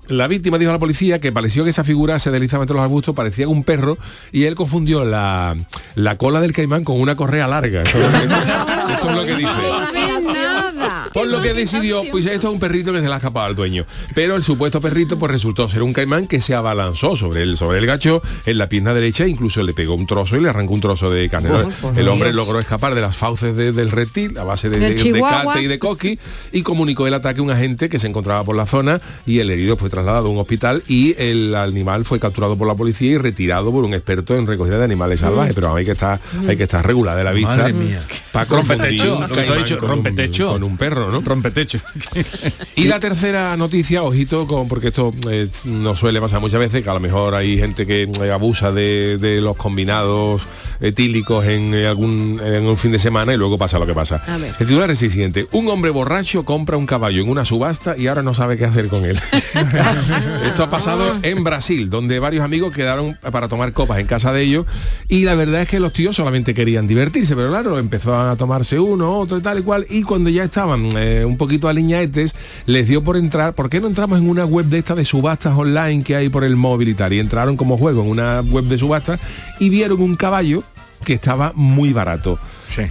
La 0.08 0.28
víctima 0.28 0.58
dijo 0.58 0.70
a 0.70 0.74
la 0.74 0.78
policía 0.78 1.18
que 1.18 1.32
pareció 1.32 1.64
que 1.64 1.70
esa 1.70 1.84
figura 1.84 2.18
se 2.18 2.30
deslizaba 2.30 2.64
entre 2.64 2.74
los 2.74 2.82
arbustos, 2.82 3.14
parecía 3.14 3.48
un 3.48 3.64
perro, 3.64 3.96
y 4.32 4.44
él 4.44 4.54
confundió 4.54 5.04
la, 5.04 5.56
la 5.94 6.16
cola 6.16 6.40
del 6.40 6.52
caimán 6.52 6.84
con 6.84 7.00
una 7.00 7.16
correa 7.16 7.46
larga. 7.46 7.82
Esto 7.82 9.10
es 9.10 9.16
lo 9.16 9.24
que 9.24 9.36
dice. 9.36 9.50
Que 11.44 11.54
decidió, 11.54 12.02
pues 12.10 12.26
esto 12.26 12.48
es 12.48 12.52
un 12.54 12.58
perrito 12.58 12.92
que 12.92 12.98
se 13.00 13.06
le 13.06 13.12
ha 13.12 13.16
escapado 13.16 13.46
al 13.46 13.54
dueño. 13.54 13.84
Pero 14.14 14.36
el 14.36 14.42
supuesto 14.42 14.80
perrito 14.80 15.18
pues 15.18 15.30
resultó 15.32 15.68
ser 15.68 15.82
un 15.82 15.92
caimán 15.92 16.26
que 16.26 16.40
se 16.40 16.54
abalanzó 16.54 17.16
sobre 17.16 17.42
el, 17.42 17.56
sobre 17.56 17.78
el 17.78 17.86
gacho 17.86 18.22
en 18.46 18.58
la 18.58 18.68
pierna 18.68 18.94
derecha, 18.94 19.26
incluso 19.26 19.62
le 19.62 19.74
pegó 19.74 19.94
un 19.94 20.06
trozo 20.06 20.36
y 20.36 20.40
le 20.40 20.48
arrancó 20.48 20.74
un 20.74 20.80
trozo 20.80 21.10
de 21.10 21.28
carne. 21.28 21.50
Oh, 21.82 21.92
el 21.96 22.08
hombre 22.08 22.32
Dios. 22.32 22.36
logró 22.36 22.58
escapar 22.60 22.94
de 22.94 23.00
las 23.00 23.16
fauces 23.16 23.54
de- 23.56 23.72
del 23.72 23.90
reptil 23.90 24.36
a 24.38 24.44
base 24.44 24.68
de, 24.68 24.78
de, 24.78 24.94
cate 25.52 25.62
y 25.62 25.66
de 25.66 25.78
coqui 25.78 26.18
y 26.52 26.62
comunicó 26.62 27.06
el 27.06 27.14
ataque 27.14 27.40
a 27.40 27.42
un 27.42 27.50
agente 27.50 27.88
que 27.88 27.98
se 27.98 28.06
encontraba 28.06 28.42
por 28.44 28.56
la 28.56 28.66
zona 28.66 29.00
y 29.26 29.38
el 29.40 29.50
herido 29.50 29.76
fue 29.76 29.90
trasladado 29.90 30.28
a 30.28 30.30
un 30.30 30.38
hospital 30.38 30.82
y 30.88 31.14
el 31.20 31.54
animal 31.54 32.04
fue 32.04 32.18
capturado 32.20 32.56
por 32.56 32.66
la 32.66 32.74
policía 32.74 33.12
y 33.12 33.18
retirado 33.18 33.70
por 33.70 33.84
un 33.84 33.94
experto 33.94 34.36
en 34.36 34.46
recogida 34.46 34.78
de 34.78 34.84
animales 34.84 35.20
salvajes. 35.20 35.54
Pero 35.54 35.74
hay 35.74 35.84
que 35.84 35.92
estar, 35.92 36.18
hay 36.48 36.56
que 36.56 36.62
estar 36.64 36.86
regular 36.86 37.16
de 37.16 37.24
la 37.24 37.32
vista. 37.32 37.56
Madre 37.56 37.72
mía. 37.72 38.02
Para 38.32 38.46
Rompetecho, 38.46 38.76
confundir 38.86 39.10
un 39.12 39.20
lo 39.20 39.28
que 39.28 39.34
te 39.34 39.40
ha 39.40 39.44
caimán 39.46 39.58
dicho, 39.64 39.78
con 39.78 39.84
un- 39.90 39.96
rompetecho. 39.96 40.52
Con 40.52 40.64
un 40.64 40.76
perro, 40.76 41.10
¿no? 41.12 41.22
Rompetecho. 41.34 41.78
Y 42.76 42.84
la 42.84 42.98
tercera 42.98 43.56
noticia, 43.56 44.02
ojito, 44.02 44.46
con, 44.46 44.68
porque 44.68 44.88
esto 44.88 45.14
eh, 45.30 45.48
no 45.64 45.96
suele 45.96 46.20
pasar 46.20 46.40
muchas 46.40 46.58
veces, 46.58 46.82
que 46.82 46.90
a 46.90 46.94
lo 46.94 47.00
mejor 47.00 47.34
hay 47.34 47.58
gente 47.58 47.86
que 47.86 48.02
eh, 48.02 48.30
abusa 48.32 48.72
de, 48.72 49.16
de 49.18 49.40
los 49.40 49.56
combinados 49.56 50.42
etílicos 50.80 51.46
en, 51.46 51.72
eh, 51.74 51.86
algún, 51.86 52.40
en 52.44 52.66
un 52.66 52.76
fin 52.76 52.92
de 52.92 52.98
semana 52.98 53.32
y 53.32 53.36
luego 53.36 53.56
pasa 53.58 53.78
lo 53.78 53.86
que 53.86 53.94
pasa. 53.94 54.22
A 54.26 54.38
ver. 54.38 54.54
El 54.58 54.66
titular 54.66 54.90
es 54.90 55.02
el 55.02 55.10
siguiente. 55.10 55.46
Un 55.52 55.68
hombre 55.68 55.90
borracho 55.90 56.44
compra 56.44 56.76
un 56.76 56.86
caballo 56.86 57.22
en 57.22 57.28
una 57.28 57.44
subasta 57.44 57.96
y 57.96 58.08
ahora 58.08 58.22
no 58.22 58.34
sabe 58.34 58.56
qué 58.56 58.64
hacer 58.64 58.88
con 58.88 59.04
él. 59.04 59.20
Esto 60.44 60.64
ha 60.64 60.70
pasado 60.70 61.04
en 61.22 61.44
Brasil, 61.44 61.90
donde 61.90 62.18
varios 62.18 62.44
amigos 62.44 62.74
quedaron 62.74 63.16
para 63.30 63.48
tomar 63.48 63.72
copas 63.72 63.98
en 64.00 64.06
casa 64.06 64.32
de 64.32 64.42
ellos 64.42 64.66
y 65.08 65.24
la 65.24 65.34
verdad 65.34 65.62
es 65.62 65.68
que 65.68 65.80
los 65.80 65.92
tíos 65.92 66.16
solamente 66.16 66.54
querían 66.54 66.86
divertirse, 66.86 67.36
pero 67.36 67.48
claro, 67.48 67.78
empezaban 67.78 68.28
a 68.28 68.36
tomarse 68.36 68.78
uno, 68.78 69.18
otro 69.18 69.38
y 69.38 69.42
tal 69.42 69.60
y 69.60 69.62
cual 69.62 69.86
y 69.88 70.02
cuando 70.02 70.30
ya 70.30 70.44
estaban 70.44 70.88
eh, 70.96 71.23
un 71.26 71.36
poquito 71.36 71.68
aliñaetes, 71.68 72.34
les 72.66 72.88
dio 72.88 73.02
por 73.02 73.16
entrar, 73.16 73.54
¿por 73.54 73.70
qué 73.70 73.80
no 73.80 73.86
entramos 73.86 74.18
en 74.18 74.28
una 74.28 74.44
web 74.44 74.66
de 74.66 74.78
esta 74.78 74.94
de 74.94 75.04
subastas 75.04 75.56
online 75.56 76.02
que 76.02 76.16
hay 76.16 76.28
por 76.28 76.44
el 76.44 76.56
móvil 76.56 76.88
y 76.88 76.94
tal? 76.94 77.12
Y 77.12 77.18
entraron 77.18 77.56
como 77.56 77.78
juego 77.78 78.02
en 78.02 78.10
una 78.10 78.40
web 78.40 78.64
de 78.64 78.78
subastas 78.78 79.20
y 79.58 79.68
vieron 79.68 80.00
un 80.00 80.14
caballo 80.14 80.62
que 81.04 81.12
estaba 81.14 81.52
muy 81.54 81.92
barato, 81.92 82.38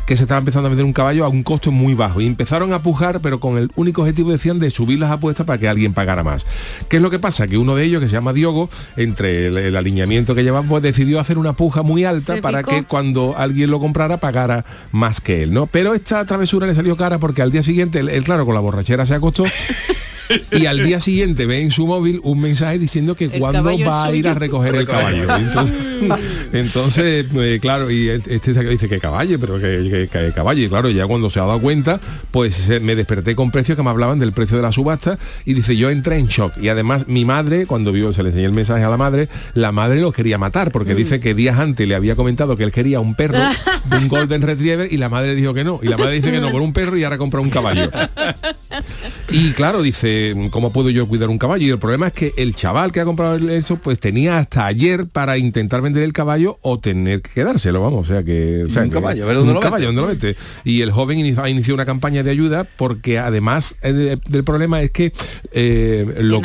que 0.06 0.15
se 0.15 0.23
estaba 0.23 0.39
empezando 0.39 0.67
a 0.67 0.69
vender 0.69 0.86
un 0.86 0.93
caballo 0.93 1.26
a 1.26 1.30
un 1.30 1.43
costo 1.43 1.71
muy 1.71 1.93
bajo 1.93 2.21
y 2.21 2.28
empezaron 2.28 2.71
a 2.73 2.80
pujar 2.80 3.19
pero 3.21 3.39
con 3.39 3.58
el 3.58 3.71
único 3.76 4.02
objetivo 4.02 4.32
decían 4.32 4.60
de 4.60 4.71
subir 4.71 4.99
las 4.99 5.12
apuestas 5.12 5.45
para 5.45 5.58
que 5.60 5.67
alguien 5.67 5.93
pagara 5.93 6.23
más. 6.23 6.45
¿Qué 6.89 6.97
es 6.97 7.02
lo 7.02 7.10
que 7.10 7.19
pasa? 7.19 7.47
Que 7.47 7.58
uno 7.58 7.76
de 7.76 7.84
ellos 7.84 8.02
que 8.02 8.08
se 8.08 8.13
llama 8.13 8.34
Diogo, 8.34 8.69
entre 8.95 9.47
el, 9.47 9.58
el 9.58 9.76
alineamiento 9.76 10.36
que 10.36 10.43
llevaba, 10.43 10.65
pues 10.67 10.84
decidió 10.84 11.19
hacer 11.19 11.38
una 11.38 11.54
puja 11.54 11.82
muy 11.82 12.06
alta 12.06 12.36
Se 12.36 12.41
para 12.41 12.60
picó. 12.60 12.71
que 12.71 12.84
cuando 12.84 13.36
alguien 13.38 13.71
lo 13.71 13.80
comprara 13.80 14.17
pagara 14.17 14.65
más 14.91 15.19
que 15.21 15.43
él, 15.43 15.54
¿no? 15.54 15.67
Pero 15.67 15.93
esta 15.93 16.23
travesura 16.26 16.67
le 16.67 16.76
salió 16.76 16.95
cara 16.95 17.17
porque 17.17 17.41
al 17.41 17.52
día 17.52 17.63
siguiente, 17.63 17.99
él, 17.99 18.10
él, 18.10 18.23
claro, 18.23 18.45
con 18.45 18.54
la 18.54 18.62
borrachera 18.62 19.06
se 19.06 19.15
acostó 19.15 19.43
y 20.51 20.65
al 20.65 20.83
día 20.83 20.99
siguiente 20.99 21.45
ve 21.45 21.62
en 21.62 21.71
su 21.71 21.88
móvil 21.88 22.19
un 22.23 22.39
mensaje 22.41 22.79
diciendo 22.79 23.15
que 23.15 23.29
caballo 23.29 23.86
va 23.88 24.05
a 24.05 24.12
ir 24.15 24.27
a 24.27 24.33
recoger 24.33 24.75
el 24.75 24.86
caballo. 24.88 25.23
Entonces, 25.36 25.75
entonces, 26.53 27.25
eh, 27.36 27.59
claro, 27.62 27.89
y 27.91 28.09
este 28.09 28.53
se- 28.53 28.63
dice 28.63 28.88
que 28.89 28.99
caballo, 28.99 29.39
pero 29.39 29.55
que, 29.59 30.07
que- 30.12 30.19
que 30.25 30.31
caballo. 30.33 30.63
Y 30.63 30.69
claro, 30.69 30.89
ya 30.89 31.05
cuando 31.07 31.29
se 31.29 31.39
ha 31.39 31.43
dado 31.45 31.59
cuenta, 31.62 31.99
pues 32.31 32.69
me 32.81 32.95
desperté 32.95 33.36
con 33.36 33.51
precios 33.51 33.75
que 33.75 33.83
me 33.83 33.89
hablaban 33.89 34.19
del 34.19 34.31
precio 34.33 34.57
de 34.57 34.63
la 34.63 34.71
subasta 34.71 35.17
y 35.45 35.53
dice, 35.53 35.75
yo 35.75 35.89
entré 35.89 36.17
en 36.17 36.27
shock. 36.27 36.53
Y 36.62 36.69
además 36.69 37.07
mi 37.07 37.25
madre, 37.25 37.65
cuando 37.65 37.91
vio, 37.91 38.13
se 38.13 38.23
le 38.23 38.29
enseñó 38.29 38.47
el 38.47 38.53
mensaje 38.53 38.83
a 38.83 38.89
la 38.89 38.97
madre, 38.97 39.29
la 39.53 39.71
madre 39.71 40.01
lo 40.01 40.12
quería 40.12 40.38
matar, 40.38 40.71
porque 40.71 40.95
dice 40.95 41.19
que 41.19 41.33
días 41.33 41.59
antes 41.59 41.88
le 41.88 41.95
había 41.95 42.15
comentado 42.15 42.55
que 42.57 42.63
él 42.63 42.71
quería 42.71 42.99
un 42.99 43.15
perro, 43.15 43.38
un 43.99 44.07
Golden 44.07 44.41
Retriever, 44.41 44.91
y 44.91 44.97
la 44.97 45.09
madre 45.09 45.36
dijo 45.36 45.53
que 45.53 45.63
no. 45.63 45.79
Y 45.81 45.88
la 45.88 45.97
madre 45.97 46.13
dice 46.15 46.31
que 46.31 46.39
no, 46.39 46.49
por 46.51 46.62
un 46.62 46.73
perro 46.73 46.97
y 46.97 47.03
ahora 47.03 47.17
compra 47.17 47.39
un 47.39 47.49
caballo. 47.49 47.89
Y 49.35 49.51
claro, 49.53 49.81
dice, 49.81 50.35
¿cómo 50.51 50.71
puedo 50.71 50.91
yo 50.91 51.07
cuidar 51.07 51.27
un 51.29 51.39
caballo? 51.39 51.65
Y 51.65 51.69
el 51.71 51.79
problema 51.79 52.05
es 52.07 52.13
que 52.13 52.33
el 52.37 52.53
chaval 52.55 52.91
que 52.91 52.99
ha 52.99 53.05
comprado 53.05 53.35
eso, 53.49 53.77
pues 53.77 53.99
tenía 53.99 54.37
hasta 54.37 54.67
ayer 54.67 55.07
para 55.07 55.39
intentar 55.39 55.81
vender 55.81 56.03
el 56.03 56.13
caballo 56.13 56.59
o 56.61 56.79
tener 56.79 57.23
que 57.23 57.31
quedárselo, 57.31 57.81
vamos. 57.81 58.07
O 58.07 58.13
sea 58.13 58.21
que... 58.23 58.65
o 58.69 58.71
sea, 58.71 58.83
Un 58.83 58.89
que- 58.89 58.93
caballo, 58.93 59.23
a 59.23 59.27
ver 59.27 59.35
dónde 59.37 59.49
un 59.49 59.55
lo 59.55 59.59
caballo, 59.59 59.87
mete. 59.91 59.95
¿dónde 59.95 60.01
lo 60.01 60.07
mete? 60.07 60.37
Y 60.63 60.81
el 60.81 60.91
joven 60.91 61.17
ini- 61.17 61.35
ha 61.41 61.49
iniciado 61.49 61.73
una 61.73 61.85
campaña 61.87 62.21
de 62.21 62.29
ayuda 62.29 62.67
porque 62.77 63.17
además 63.17 63.75
eh, 63.81 64.17
del 64.29 64.43
problema 64.43 64.81
es 64.83 64.91
que 64.91 65.13
eh, 65.51 66.05
lo, 66.19 66.37
En 66.37 66.43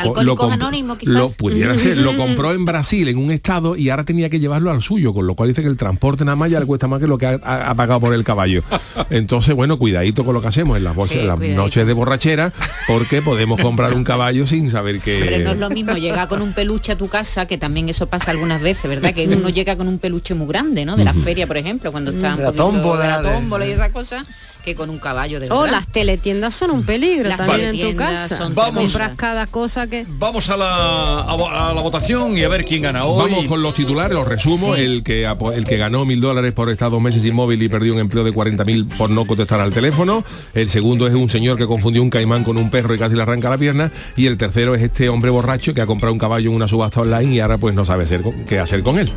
lo 1.14 1.28
pudiera 1.28 1.76
ser, 1.76 1.98
lo 1.98 2.16
compró 2.16 2.52
en 2.52 2.64
Brasil 2.64 3.06
en 3.08 3.18
un 3.18 3.30
estado 3.32 3.76
y 3.76 3.90
ahora 3.90 4.04
tenía 4.06 4.30
que 4.30 4.40
llevarlo 4.40 4.70
al 4.70 4.80
suyo, 4.80 5.12
con 5.12 5.26
lo 5.26 5.34
cual 5.34 5.50
dice 5.50 5.60
que 5.60 5.68
el 5.68 5.76
transporte 5.76 6.24
nada 6.24 6.36
más 6.36 6.50
ya 6.50 6.58
le 6.58 6.64
cuesta 6.64 6.88
más 6.88 7.00
que 7.00 7.06
lo 7.06 7.18
que 7.18 7.26
ha, 7.26 7.38
ha- 7.42 7.68
ha 7.70 7.74
pagado 7.74 8.00
por 8.00 8.14
el 8.14 8.24
caballo. 8.24 8.62
Entonces, 9.10 9.54
bueno, 9.54 9.78
cuidadito 9.78 10.24
con 10.24 10.32
lo 10.34 10.40
que 10.40 10.48
hacemos 10.48 10.78
en 10.78 10.84
las, 10.84 10.96
bolsas- 10.96 11.12
Sí, 11.12 11.18
en 11.20 11.26
las 11.26 11.36
cuidadito. 11.36 11.62
noches 11.62 11.86
de 11.86 11.92
borrachera, 11.92 12.52
porque 12.86 13.22
podemos 13.22 13.60
comprar 13.60 13.94
un 13.94 14.04
caballo 14.04 14.46
sin 14.46 14.70
saber 14.70 15.00
que... 15.00 15.22
Hombre, 15.22 15.38
no 15.44 15.50
es 15.52 15.58
lo 15.58 15.70
mismo 15.70 15.94
llegar 15.94 16.28
con 16.28 16.42
un 16.42 16.52
peluche 16.52 16.92
a 16.92 16.96
tu 16.96 17.08
casa, 17.08 17.46
que 17.46 17.58
también 17.58 17.88
eso 17.88 18.06
pasa 18.06 18.30
algunas 18.30 18.60
veces, 18.60 18.88
¿verdad? 18.88 19.12
Que 19.12 19.26
uno 19.26 19.48
llega 19.48 19.76
con 19.76 19.88
un 19.88 19.98
peluche 19.98 20.34
muy 20.34 20.46
grande, 20.46 20.84
¿no? 20.84 20.96
De 20.96 21.04
la 21.04 21.14
feria, 21.14 21.46
por 21.46 21.56
ejemplo, 21.56 21.92
cuando 21.92 22.12
está 22.12 22.30
un 22.30 22.36
De 22.36 22.42
la 22.42 22.48
poquito 22.48 22.64
tómbola, 22.64 23.02
de 23.02 23.08
la 23.08 23.22
tómbola 23.22 23.66
y 23.66 23.72
esas 23.72 23.90
cosas, 23.90 24.24
que 24.68 24.74
con 24.74 24.90
un 24.90 24.98
caballo 24.98 25.40
de 25.40 25.50
O 25.50 25.62
verdad. 25.62 25.78
las 25.78 25.86
teletiendas 25.88 26.54
son 26.54 26.70
un 26.70 26.82
peligro 26.84 27.28
Las 27.28 27.38
también 27.38 27.74
en 27.74 27.80
tu 27.90 27.96
casa. 27.96 28.36
son 28.36 28.54
Vamos. 28.54 28.82
Compras 28.82 29.12
cada 29.16 29.46
cosa 29.46 29.86
que... 29.86 30.04
Vamos 30.08 30.50
a 30.50 30.56
la, 30.56 31.20
a, 31.20 31.36
vo- 31.36 31.50
a 31.50 31.72
la 31.72 31.80
votación 31.80 32.36
y 32.36 32.42
a 32.44 32.48
ver 32.48 32.64
quién 32.64 32.82
gana 32.82 33.04
hoy. 33.06 33.30
Vamos 33.30 33.46
con 33.46 33.62
los 33.62 33.74
titulares, 33.74 34.12
los 34.14 34.28
resumo. 34.28 34.76
Sí. 34.76 34.82
El, 34.82 35.02
que, 35.02 35.24
el 35.54 35.64
que 35.64 35.76
ganó 35.78 36.04
mil 36.04 36.20
dólares 36.20 36.52
por 36.52 36.68
estar 36.70 36.90
dos 36.90 37.00
meses 37.00 37.24
inmóvil 37.24 37.62
y 37.62 37.68
perdió 37.68 37.94
un 37.94 38.00
empleo 38.00 38.24
de 38.24 38.32
40.000 38.32 38.96
por 38.96 39.08
no 39.10 39.26
contestar 39.26 39.60
al 39.60 39.70
teléfono. 39.72 40.24
El 40.54 40.68
segundo 40.70 41.06
es 41.06 41.14
un 41.14 41.30
señor 41.30 41.56
que 41.56 41.66
confundió 41.66 42.02
un 42.02 42.10
caimán 42.10 42.44
con 42.44 42.56
un 42.58 42.70
perro 42.70 42.94
y 42.94 42.98
casi 42.98 43.14
le 43.14 43.22
arranca 43.22 43.48
la 43.48 43.56
pierna. 43.58 43.90
Y 44.16 44.26
el 44.26 44.36
tercero 44.36 44.74
es 44.74 44.82
este 44.82 45.08
hombre 45.08 45.30
borracho 45.30 45.72
que 45.74 45.80
ha 45.80 45.86
comprado 45.86 46.12
un 46.12 46.18
caballo 46.18 46.50
en 46.50 46.56
una 46.56 46.68
subasta 46.68 47.00
online 47.00 47.34
y 47.36 47.40
ahora 47.40 47.56
pues 47.58 47.74
no 47.74 47.84
sabe 47.84 48.04
hacer 48.04 48.20
con- 48.22 48.44
qué 48.44 48.58
hacer 48.58 48.82
con 48.82 48.98
él. 48.98 49.10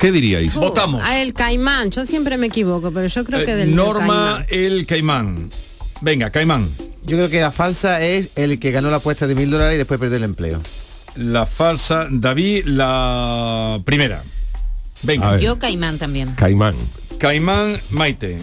¿Qué 0.00 0.10
diríais? 0.10 0.54
Votamos. 0.54 1.00
A 1.04 1.20
el 1.22 1.32
caimán, 1.34 1.90
yo 1.90 2.04
siempre 2.04 2.36
me 2.36 2.48
equivoco, 2.48 2.90
pero 2.90 3.06
yo 3.06 3.24
creo 3.24 3.44
que 3.44 3.52
Eh, 3.52 3.56
del 3.56 3.74
Norma 3.76 4.44
el 4.48 4.86
caimán. 4.94 5.50
Venga, 6.02 6.30
caimán. 6.30 6.68
Yo 7.02 7.16
creo 7.16 7.28
que 7.28 7.40
la 7.40 7.50
falsa 7.50 8.00
es 8.00 8.30
el 8.36 8.60
que 8.60 8.70
ganó 8.70 8.90
la 8.90 8.98
apuesta 8.98 9.26
de 9.26 9.34
mil 9.34 9.50
dólares 9.50 9.74
y 9.74 9.78
después 9.78 9.98
perdió 9.98 10.18
el 10.18 10.22
empleo. 10.22 10.60
La 11.16 11.46
falsa, 11.46 12.06
David, 12.08 12.66
la 12.66 13.80
primera. 13.84 14.22
Venga. 15.02 15.36
Yo 15.38 15.58
caimán 15.58 15.98
también. 15.98 16.30
Caimán. 16.36 16.76
Caimán, 17.18 17.76
Maite. 17.90 18.38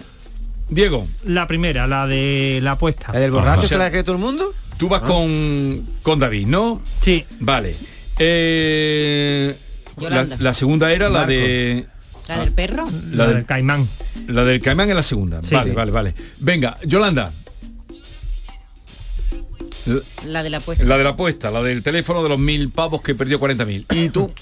Diego. 0.68 1.08
La 1.24 1.46
primera, 1.46 1.86
la 1.86 2.06
de 2.06 2.60
la 2.62 2.72
apuesta. 2.72 3.14
¿La 3.14 3.20
del 3.20 3.30
borracho 3.30 3.66
se 3.66 3.78
la 3.78 3.90
cree 3.90 4.04
todo 4.04 4.16
el 4.16 4.22
mundo? 4.22 4.52
Tú 4.76 4.90
vas 4.90 5.00
con, 5.00 5.86
con 6.02 6.18
David, 6.18 6.48
¿no? 6.48 6.82
Sí. 7.00 7.24
Vale. 7.40 7.74
Eh, 8.18 9.56
la 10.38 10.52
segunda 10.52 10.92
era 10.92 11.08
la 11.08 11.24
de... 11.24 11.86
¿La 12.28 12.38
del 12.40 12.52
perro? 12.52 12.84
La 13.12 13.26
del 13.26 13.44
caimán. 13.44 13.86
La 14.28 14.44
del 14.44 14.60
caimán 14.60 14.88
es 14.90 14.96
la 14.96 15.02
segunda. 15.02 15.42
Sí. 15.42 15.54
vale, 15.54 15.70
Sí. 15.70 15.76
vale, 15.76 15.90
vale. 15.92 16.14
Venga, 16.40 16.76
Yolanda. 16.86 17.32
La- 19.86 20.00
La 20.26 20.42
de 20.44 20.50
la 20.50 20.58
apuesta. 20.58 20.84
La 20.84 20.96
de 20.98 21.04
la 21.04 21.10
apuesta, 21.10 21.50
la 21.50 21.62
del 21.62 21.82
teléfono 21.82 22.22
de 22.22 22.28
los 22.28 22.38
mil 22.38 22.70
pavos 22.70 23.02
que 23.02 23.14
perdió 23.14 23.40
40.000. 23.40 23.84
¿Y 23.90 24.08
tú? 24.10 24.32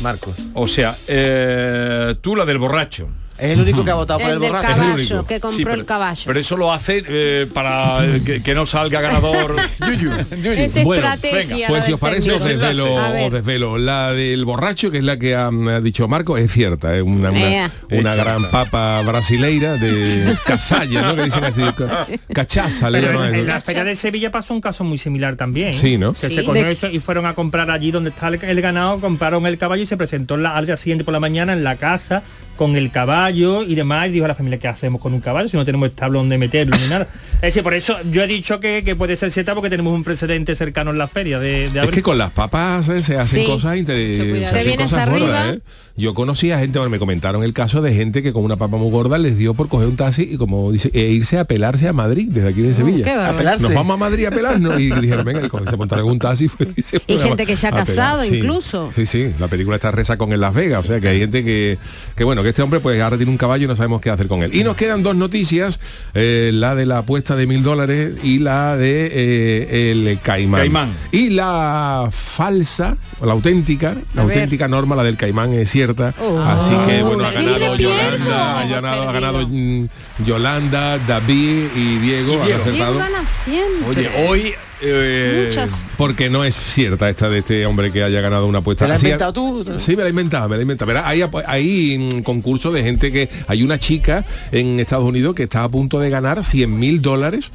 Marcos. 0.00 0.34
O 0.54 0.66
sea, 0.68 0.96
eh, 1.08 2.14
tú 2.20 2.34
la 2.36 2.44
del 2.46 2.58
borracho. 2.58 3.08
Es 3.38 3.50
el 3.52 3.60
único 3.60 3.84
que 3.84 3.90
ha 3.90 3.94
votado 3.94 4.18
por 4.20 4.30
El 4.30 4.40
del 4.40 4.50
borracho. 4.50 4.68
caballo, 4.68 4.98
Es 4.98 5.10
el 5.10 5.16
único. 5.16 5.26
que 5.28 5.40
compró 5.40 5.56
Sí, 5.56 5.64
pero- 5.64 5.74
el 5.76 5.84
caballo. 5.84 6.22
Pero 6.26 6.40
eso 6.40 6.56
lo 6.56 6.72
hace 6.72 7.04
eh, 7.08 7.46
para 7.52 8.04
eh, 8.04 8.22
que, 8.24 8.42
que 8.42 8.54
no 8.54 8.66
salga 8.66 9.00
ganador. 9.00 9.56
Yuyu. 9.86 10.10
Yuyu. 10.42 10.52
Es 10.52 10.82
Bueno, 10.84 11.06
estrategia. 11.12 11.68
Pues 11.68 11.80
la 11.80 11.86
si 11.86 11.92
os 11.92 12.00
parece 12.00 12.32
os 12.32 12.42
desvelo, 12.44 12.94
os 12.94 13.32
desvelo. 13.32 13.78
La 13.78 14.12
del 14.12 14.44
borracho, 14.44 14.90
que 14.90 14.98
es 14.98 15.04
la 15.04 15.18
que 15.18 15.36
ha, 15.36 15.46
ha 15.48 15.80
dicho 15.80 16.08
Marco, 16.08 16.36
es 16.36 16.50
cierta, 16.52 16.96
es 16.96 17.02
una, 17.02 17.30
una, 17.30 17.38
Ea. 17.48 17.70
una 17.90 18.10
Es 18.12 18.16
gran 18.16 18.38
cierta. 18.40 18.64
papa 18.64 19.02
brasileira 19.02 19.74
de 19.74 20.34
cazalla, 20.44 21.02
¿no? 21.02 21.16
Que 21.16 21.24
dicen 21.24 21.44
así, 21.44 21.62
ca- 21.76 22.06
cachaza, 22.32 22.90
le 22.90 23.02
llaman 23.02 23.28
en, 23.34 23.40
en 23.40 23.46
la 23.46 23.60
feria 23.60 23.84
de 23.84 23.94
Sevilla 23.96 24.30
pasó 24.32 24.52
un 24.54 24.60
caso 24.60 24.84
muy 24.84 24.98
similar 24.98 25.36
también. 25.36 25.74
Sí, 25.74 25.96
¿no? 25.96 26.12
Que 26.12 26.28
Sí. 26.28 26.34
se 26.34 26.44
cogió 26.44 26.64
De- 26.64 26.72
eso 26.72 26.88
y 26.88 26.98
fueron 27.00 27.26
a 27.26 27.34
comprar 27.34 27.70
allí 27.70 27.90
donde 27.90 28.10
está 28.10 28.28
el, 28.28 28.42
el 28.42 28.60
ganado, 28.60 28.98
compraron 29.00 29.46
el 29.46 29.58
caballo 29.58 29.82
y 29.82 29.86
se 29.86 29.96
presentó 29.96 30.36
la, 30.36 30.56
al 30.56 30.66
día 30.66 30.76
siguiente 30.76 31.04
por 31.04 31.12
la 31.12 31.20
mañana 31.20 31.52
en 31.52 31.62
la 31.64 31.76
casa 31.76 32.22
con 32.58 32.76
el 32.76 32.90
caballo 32.90 33.62
y 33.62 33.74
demás 33.74 34.08
y 34.08 34.10
dijo 34.10 34.26
a 34.26 34.28
la 34.28 34.34
familia 34.34 34.58
qué 34.58 34.68
hacemos 34.68 35.00
con 35.00 35.14
un 35.14 35.20
caballo 35.22 35.48
si 35.48 35.56
no 35.56 35.64
tenemos 35.64 35.88
establo 35.88 36.18
donde 36.18 36.36
meterlo 36.36 36.76
ni 36.76 36.86
nada. 36.88 37.06
Es 37.36 37.40
decir, 37.40 37.62
por 37.62 37.72
eso 37.72 37.96
yo 38.10 38.22
he 38.22 38.26
dicho 38.26 38.60
que, 38.60 38.82
que 38.84 38.94
puede 38.96 39.16
ser 39.16 39.32
cierta 39.32 39.54
porque 39.54 39.70
tenemos 39.70 39.94
un 39.94 40.04
precedente 40.04 40.54
cercano 40.54 40.90
en 40.90 40.98
la 40.98 41.08
feria 41.08 41.38
de, 41.38 41.70
de 41.70 41.80
Es 41.84 41.90
que 41.90 42.02
con 42.02 42.18
las 42.18 42.32
papas 42.32 42.88
eh, 42.90 43.02
se 43.02 43.16
hacen 43.16 43.40
Sí. 43.40 43.46
cosas 43.46 43.76
interesantes. 43.78 44.34
cuidado. 44.34 44.54
Te 44.56 44.64
vienes 44.64 44.92
arriba. 44.92 45.56
Yo 45.98 46.14
conocí 46.14 46.52
a 46.52 46.60
gente, 46.60 46.78
bueno, 46.78 46.90
me 46.90 47.00
comentaron 47.00 47.42
el 47.42 47.52
caso 47.52 47.82
de 47.82 47.92
gente 47.92 48.22
que 48.22 48.32
con 48.32 48.44
una 48.44 48.54
papa 48.54 48.76
muy 48.76 48.88
gorda 48.88 49.18
les 49.18 49.36
dio 49.36 49.54
por 49.54 49.68
coger 49.68 49.88
un 49.88 49.96
taxi 49.96 50.28
y 50.30 50.36
como 50.36 50.70
dice, 50.70 50.92
e 50.94 51.08
irse 51.10 51.38
a 51.38 51.44
pelarse 51.44 51.88
a 51.88 51.92
Madrid, 51.92 52.28
desde 52.30 52.48
aquí 52.50 52.62
de 52.62 52.72
Sevilla. 52.74 53.04
qué 53.04 53.10
bárbaro. 53.16 53.34
A 53.34 53.38
pelarse. 53.38 53.62
Nos 53.64 53.74
vamos 53.74 53.94
a 53.94 53.96
Madrid 53.96 54.26
a 54.26 54.30
pelarnos 54.30 54.78
y 54.80 54.92
dijeron, 54.92 55.24
venga, 55.24 55.40
y 55.44 55.70
se 55.70 55.76
montaron 55.76 56.06
un 56.08 56.20
taxi 56.20 56.46
fue- 56.46 56.68
y 56.76 56.82
se 56.82 57.00
gente 57.18 57.44
que 57.46 57.56
se 57.56 57.66
ha 57.66 57.72
casado 57.72 58.22
Sí. 58.22 58.36
incluso. 58.36 58.90
Sí, 58.94 59.06
sí, 59.06 59.32
la 59.40 59.48
película 59.48 59.74
está 59.74 59.90
reza 59.90 60.16
con 60.16 60.32
en 60.32 60.40
Las 60.40 60.54
Vegas, 60.54 60.84
o 60.84 60.86
sea 60.86 61.00
que 61.00 61.08
hay 61.08 61.18
gente 61.18 61.44
que, 61.44 61.78
que 62.14 62.22
bueno, 62.22 62.44
que 62.44 62.50
este 62.50 62.62
hombre 62.62 62.78
pues 62.78 63.00
ahora 63.02 63.16
tiene 63.16 63.32
un 63.32 63.38
caballo 63.38 63.64
y 63.64 63.66
no 63.66 63.74
sabemos 63.74 64.00
qué 64.00 64.10
hacer 64.10 64.28
con 64.28 64.44
él. 64.44 64.54
Y 64.54 64.62
nos 64.62 64.76
quedan 64.76 65.02
dos 65.02 65.16
noticias, 65.16 65.80
eh, 66.14 66.52
la 66.54 66.76
de 66.76 66.86
la 66.86 66.98
apuesta 66.98 67.34
de 67.34 67.48
mil 67.48 67.64
dólares 67.64 68.18
y 68.22 68.38
la 68.38 68.76
de 68.76 69.10
eh, 69.12 69.90
el 69.90 70.18
caimán. 70.22 70.60
Caimán. 70.60 70.90
Y 71.10 71.30
la 71.30 72.08
falsa, 72.12 72.96
la 73.20 73.32
auténtica, 73.32 73.96
la 74.14 74.22
A 74.22 74.24
ver. 74.26 74.34
auténtica 74.36 74.68
norma, 74.68 74.94
la 74.94 75.02
del 75.02 75.16
caimán 75.16 75.52
es 75.54 75.68
cierta. 75.70 75.87
Oh. 76.20 76.38
Así 76.40 76.74
que 76.86 77.02
bueno, 77.02 77.24
ha 77.24 77.32
ganado. 77.32 77.76
Yolanda, 77.76 78.60
ha 78.60 78.66
ganado, 78.66 79.08
ha 79.08 79.12
ganado, 79.12 79.48
mm, 79.48 79.88
Yolanda, 80.24 80.98
David 81.06 81.64
y 81.76 81.96
Diego. 81.98 82.40
han 82.40 82.46
Diego. 82.46 82.60
acertado. 82.62 82.92
Diego 82.92 82.98
gana 82.98 83.24
siempre. 83.24 83.88
Oye, 84.08 84.10
hoy... 84.28 84.54
eh, 84.80 85.44
Muchas. 85.48 85.84
Porque 85.96 86.30
no 86.30 86.44
es 86.44 86.54
cierta 86.56 87.08
esta 87.08 87.28
de 87.28 87.38
este 87.38 87.66
hombre 87.66 87.90
que 87.90 88.02
haya 88.02 88.20
ganado 88.20 88.46
una 88.46 88.58
apuesta. 88.58 88.84
¿Te 88.84 88.88
la 88.88 88.94
has 88.94 89.02
inventado 89.02 89.32
tú? 89.32 89.64
Sí, 89.78 89.96
me 89.96 90.02
la 90.02 90.06
he 90.08 90.10
inventado, 90.10 90.48
me 90.48 90.56
la 90.56 90.60
he 90.60 90.62
inventado. 90.62 90.86
Verá, 90.88 91.08
hay, 91.08 91.22
hay 91.46 91.98
mm, 91.98 92.22
concursos 92.22 92.72
de 92.74 92.82
gente 92.82 93.10
que... 93.10 93.28
Hay 93.48 93.62
una 93.62 93.78
chica 93.78 94.24
en 94.52 94.78
Estados 94.80 95.04
Unidos 95.04 95.34
que 95.34 95.44
está 95.44 95.64
a 95.64 95.68
punto 95.68 95.98
de 95.98 96.10
ganar 96.10 96.44
100 96.44 96.78
mil 96.78 97.02
dólares 97.02 97.50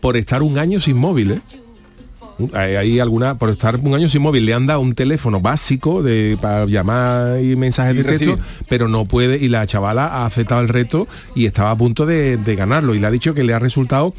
por 0.00 0.16
estar 0.16 0.42
un 0.42 0.58
año 0.58 0.80
sin 0.80 0.96
móvil, 0.96 1.32
¿eh? 1.32 1.40
Hay, 2.52 3.00
alguna, 3.00 3.36
por 3.36 3.50
estar 3.50 3.76
un 3.76 3.94
año 3.94 4.08
sin 4.08 4.22
móvil, 4.22 4.46
le 4.46 4.54
han 4.54 4.66
dado 4.66 4.80
un 4.80 4.94
teléfono 4.94 5.40
básico 5.40 6.02
de, 6.02 6.38
para 6.40 6.66
llamar 6.66 7.42
y 7.42 7.56
mensajes 7.56 7.96
de 7.96 8.04
texto, 8.04 8.36
recibir. 8.36 8.64
pero 8.68 8.88
no 8.88 9.06
puede, 9.06 9.36
y 9.38 9.48
la 9.48 9.66
chavala 9.66 10.06
ha 10.06 10.26
aceptado 10.26 10.60
el 10.60 10.68
reto 10.68 11.08
y 11.34 11.46
estaba 11.46 11.72
a 11.72 11.76
punto 11.76 12.06
de, 12.06 12.36
de 12.36 12.56
ganarlo. 12.56 12.94
Y 12.94 13.00
le 13.00 13.06
ha 13.06 13.10
dicho 13.10 13.34
que 13.34 13.42
le 13.42 13.54
ha 13.54 13.58
resultado 13.58 14.14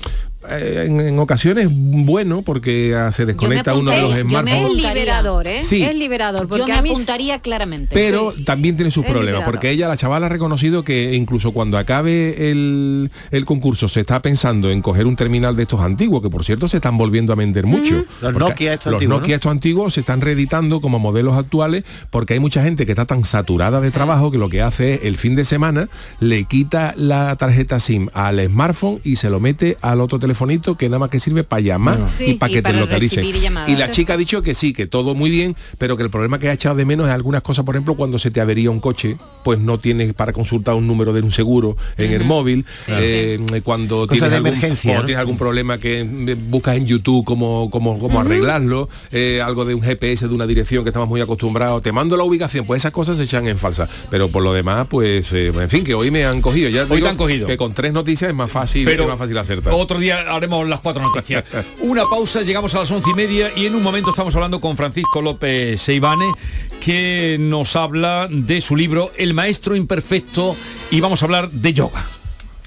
eh, 0.47 0.85
en, 0.87 0.99
en 1.01 1.19
ocasiones 1.19 1.67
bueno 1.69 2.43
porque 2.43 2.95
ah, 2.95 3.11
se 3.11 3.25
desconecta 3.25 3.73
uno 3.75 3.91
de 3.91 4.01
los 4.01 4.15
Es 4.15 4.23
smartphones. 4.23 4.83
liberador, 4.83 5.47
¿eh? 5.47 5.63
Sí. 5.63 5.83
Es 5.83 5.95
liberador. 5.95 6.47
Porque 6.47 6.61
Yo 6.61 6.67
me 6.67 6.73
a 6.75 6.81
mí 6.81 6.91
apuntaría 6.91 7.39
claramente. 7.39 7.93
Pero 7.93 8.33
también 8.45 8.75
tiene 8.75 8.89
sus 8.91 9.03
Es 9.05 9.11
problemas, 9.11 9.33
liberador. 9.39 9.53
porque 9.53 9.69
ella, 9.71 9.87
la 9.87 9.97
chavala, 9.97 10.27
ha 10.27 10.29
reconocido 10.29 10.83
que 10.83 11.13
incluso 11.13 11.51
cuando 11.51 11.77
acabe 11.77 12.51
el, 12.51 13.11
el 13.31 13.45
concurso 13.45 13.89
se 13.89 13.99
está 13.99 14.21
pensando 14.21 14.69
en 14.71 14.81
coger 14.81 15.07
un 15.07 15.15
terminal 15.15 15.55
de 15.55 15.63
estos 15.63 15.81
antiguos, 15.81 16.21
que 16.21 16.29
por 16.29 16.45
cierto 16.45 16.67
se 16.67 16.77
están 16.77 16.97
volviendo 16.97 17.33
a 17.33 17.35
vender 17.35 17.65
mucho. 17.65 18.05
Los 18.21 18.31
Porque 18.33 18.39
Nokia 18.39 18.73
estos 18.73 18.91
los 18.91 18.97
antiguos, 19.01 19.19
Nokia 19.19 19.33
¿no? 19.33 19.35
estos 19.35 19.51
antiguos 19.51 19.93
se 19.93 19.99
están 19.99 20.21
reeditando 20.21 20.79
como 20.81 20.99
modelos 20.99 21.37
actuales 21.37 21.83
porque 22.09 22.33
hay 22.35 22.39
mucha 22.39 22.63
gente 22.63 22.85
que 22.85 22.93
está 22.93 23.05
tan 23.05 23.23
saturada 23.23 23.81
de 23.81 23.91
trabajo 23.91 24.31
que 24.31 24.37
lo 24.37 24.49
que 24.49 24.61
hace 24.61 24.93
es 24.95 24.99
el 25.03 25.17
fin 25.17 25.35
de 25.35 25.43
semana 25.45 25.89
le 26.19 26.45
quita 26.45 26.93
la 26.97 27.35
tarjeta 27.35 27.79
SIM 27.79 28.07
al 28.13 28.39
smartphone 28.47 28.99
y 29.03 29.17
se 29.17 29.29
lo 29.29 29.39
mete 29.39 29.77
al 29.81 30.01
otro 30.01 30.19
telefonito 30.29 30.77
que 30.77 30.87
nada 30.89 30.99
más 30.99 31.09
que 31.09 31.19
sirve 31.19 31.43
para 31.43 31.61
llamar 31.61 32.09
Sí, 32.09 32.31
y 32.31 32.33
para 32.35 32.51
y 32.51 32.55
que 32.55 32.61
te 32.61 32.69
para 32.69 32.79
localicen. 32.79 33.25
Y 33.67 33.75
la 33.75 33.91
chica 33.91 34.13
ha 34.13 34.17
dicho 34.17 34.41
que 34.41 34.53
sí, 34.53 34.73
que 34.73 34.87
todo 34.87 35.15
muy 35.15 35.29
bien, 35.29 35.55
pero 35.77 35.97
que 35.97 36.03
el 36.03 36.09
problema 36.09 36.39
que 36.39 36.49
ha 36.49 36.53
echado 36.53 36.75
de 36.75 36.85
menos 36.85 37.07
es 37.07 37.13
algunas 37.13 37.41
cosas, 37.41 37.65
por 37.65 37.75
ejemplo, 37.75 37.95
cuando 37.95 38.19
se 38.19 38.31
te 38.31 38.41
avería 38.41 38.69
un 38.69 38.79
coche, 38.79 39.17
pues 39.43 39.59
no 39.59 39.79
tienes 39.79 40.13
para 40.13 40.33
consultar 40.33 40.75
un 40.75 40.87
número 40.87 41.13
de 41.13 41.21
un 41.21 41.31
seguro 41.31 41.75
en 41.97 42.11
el 42.11 42.23
móvil, 42.25 42.65
Sí, 42.79 42.91
eh, 42.95 43.61
cuando 43.63 44.07
Cosas 44.07 44.09
tienes 44.09 44.29
de 44.29 44.35
algún, 44.37 44.47
emergencia, 44.49 44.95
¿no? 44.95 45.05
tienes 45.05 45.19
algún 45.19 45.37
problema 45.37 45.77
que 45.77 45.99
eh, 46.01 46.35
buscas 46.49 46.77
en 46.77 46.85
YouTube 46.85 47.25
cómo, 47.25 47.69
cómo, 47.71 47.99
cómo 47.99 48.19
arreglarlo, 48.19 48.89
eh, 49.11 49.41
algo 49.43 49.65
de 49.65 49.73
un 49.73 49.81
GPS 49.81 50.27
de 50.27 50.33
una 50.33 50.45
dirección 50.45 50.83
que 50.83 50.89
estamos 50.89 51.09
muy 51.09 51.21
acostumbrados, 51.21 51.81
te 51.81 51.91
mando 51.91 52.15
la 52.17 52.23
ubicación, 52.23 52.65
pues 52.65 52.81
esas 52.81 52.91
cosas 52.91 53.17
se 53.17 53.23
echan 53.23 53.47
en 53.47 53.57
falsa. 53.57 53.89
Pero 54.09 54.29
por 54.29 54.43
lo 54.43 54.53
demás, 54.53 54.87
pues, 54.89 55.31
eh, 55.33 55.47
en 55.47 55.69
fin, 55.69 55.83
que 55.83 55.93
hoy 55.93 56.11
me 56.11 56.25
han 56.25 56.41
cogido. 56.41 56.69
Ya 56.69 56.83
Hoy 56.83 56.87
te 56.87 56.95
digo 56.95 57.07
han 57.09 57.17
cogido. 57.17 57.47
Que 57.47 57.57
con 57.57 57.73
tres 57.73 57.93
noticias 57.93 58.29
es 58.29 58.35
más 58.35 58.49
fácil, 58.49 58.85
Pero 58.85 59.03
es 59.03 59.09
más 59.09 59.17
fácil 59.17 59.37
acertar. 59.37 59.73
Otro 59.73 59.99
día 59.99 60.18
haremos 60.27 60.67
las 60.67 60.79
cuatro 60.79 61.01
noticias. 61.01 61.43
Una 61.79 62.03
pausa, 62.09 62.41
llegamos 62.41 62.73
a 62.75 62.79
las 62.79 62.91
once 62.91 63.09
y 63.09 63.13
media 63.13 63.51
y 63.55 63.65
en 63.65 63.75
un 63.75 63.83
momento 63.83 64.09
estamos 64.09 64.35
hablando 64.35 64.59
con 64.59 64.77
Francisco 64.77 65.21
López 65.21 65.81
Seibane, 65.81 66.31
que 66.79 67.37
nos 67.39 67.75
habla 67.75 68.27
de 68.29 68.61
su 68.61 68.75
libro 68.75 69.11
El 69.17 69.33
Maestro 69.33 69.75
Imperfecto 69.75 70.55
y 70.91 70.99
vamos 70.99 71.21
a 71.21 71.25
hablar 71.25 71.51
de 71.51 71.73
yoga. 71.73 72.05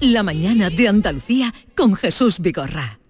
La 0.01 0.23
mañana 0.23 0.69
de 0.71 0.89
Andalucía 0.89 1.55
con 1.77 1.95
Jesús 1.95 2.41
Vigorra. 2.41 3.02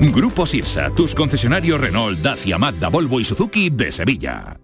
Grupo 0.00 0.46
Sirsa, 0.46 0.90
tus 0.90 1.14
concesionarios 1.14 1.80
Renault, 1.80 2.18
Dacia, 2.20 2.58
Mazda, 2.58 2.88
Volvo 2.88 3.20
y 3.20 3.24
Suzuki 3.24 3.70
de 3.70 3.92
Sevilla. 3.92 4.61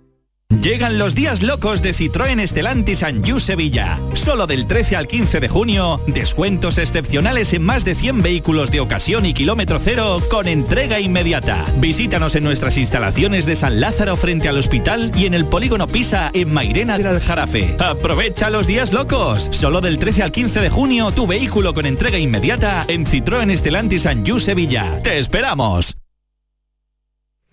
Llegan 0.63 0.99
los 0.99 1.15
días 1.15 1.43
locos 1.43 1.83
de 1.83 1.95
Citroën 1.95 2.41
Estelantis 2.41 3.03
Anjou 3.03 3.39
Sevilla. 3.39 3.97
Solo 4.15 4.47
del 4.47 4.67
13 4.67 4.97
al 4.97 5.07
15 5.07 5.41
de 5.41 5.49
junio, 5.49 6.01
descuentos 6.09 6.79
excepcionales 6.79 7.53
en 7.53 7.63
más 7.63 7.85
de 7.85 7.95
100 7.95 8.23
vehículos 8.23 8.71
de 8.71 8.81
ocasión 8.81 9.25
y 9.25 9.35
kilómetro 9.35 9.79
cero 9.79 10.21
con 10.29 10.49
entrega 10.49 10.99
inmediata. 11.01 11.65
Visítanos 11.77 12.35
en 12.35 12.45
nuestras 12.45 12.77
instalaciones 12.77 13.47
de 13.47 13.57
San 13.57 13.81
Lázaro 13.81 14.17
frente 14.17 14.49
al 14.49 14.59
hospital 14.59 15.13
y 15.15 15.27
en 15.27 15.35
el 15.35 15.45
polígono 15.45 15.87
Pisa 15.87 16.31
en 16.33 16.53
Mairena 16.53 16.99
del 16.99 17.07
Aljarafe. 17.07 17.77
Aprovecha 17.79 18.51
los 18.51 18.67
días 18.67 18.93
locos. 18.93 19.49
Solo 19.53 19.81
del 19.81 19.99
13 19.99 20.25
al 20.25 20.33
15 20.33 20.61
de 20.61 20.71
junio, 20.71 21.13
tu 21.13 21.27
vehículo 21.27 21.73
con 21.73 21.87
entrega 21.87 22.19
inmediata 22.19 22.85
en 22.89 23.07
Citroën 23.07 23.51
Estelantis 23.51 24.07
Anjou 24.07 24.41
Sevilla. 24.41 25.01
¡Te 25.03 25.19
esperamos! 25.19 25.97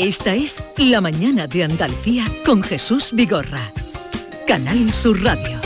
Esta 0.00 0.34
es 0.34 0.64
La 0.78 1.02
mañana 1.02 1.46
de 1.46 1.62
Andalucía 1.62 2.24
con 2.46 2.62
Jesús 2.62 3.10
Vigorra. 3.12 3.70
Canal 4.46 4.94
Sur 4.94 5.22
Radio. 5.22 5.60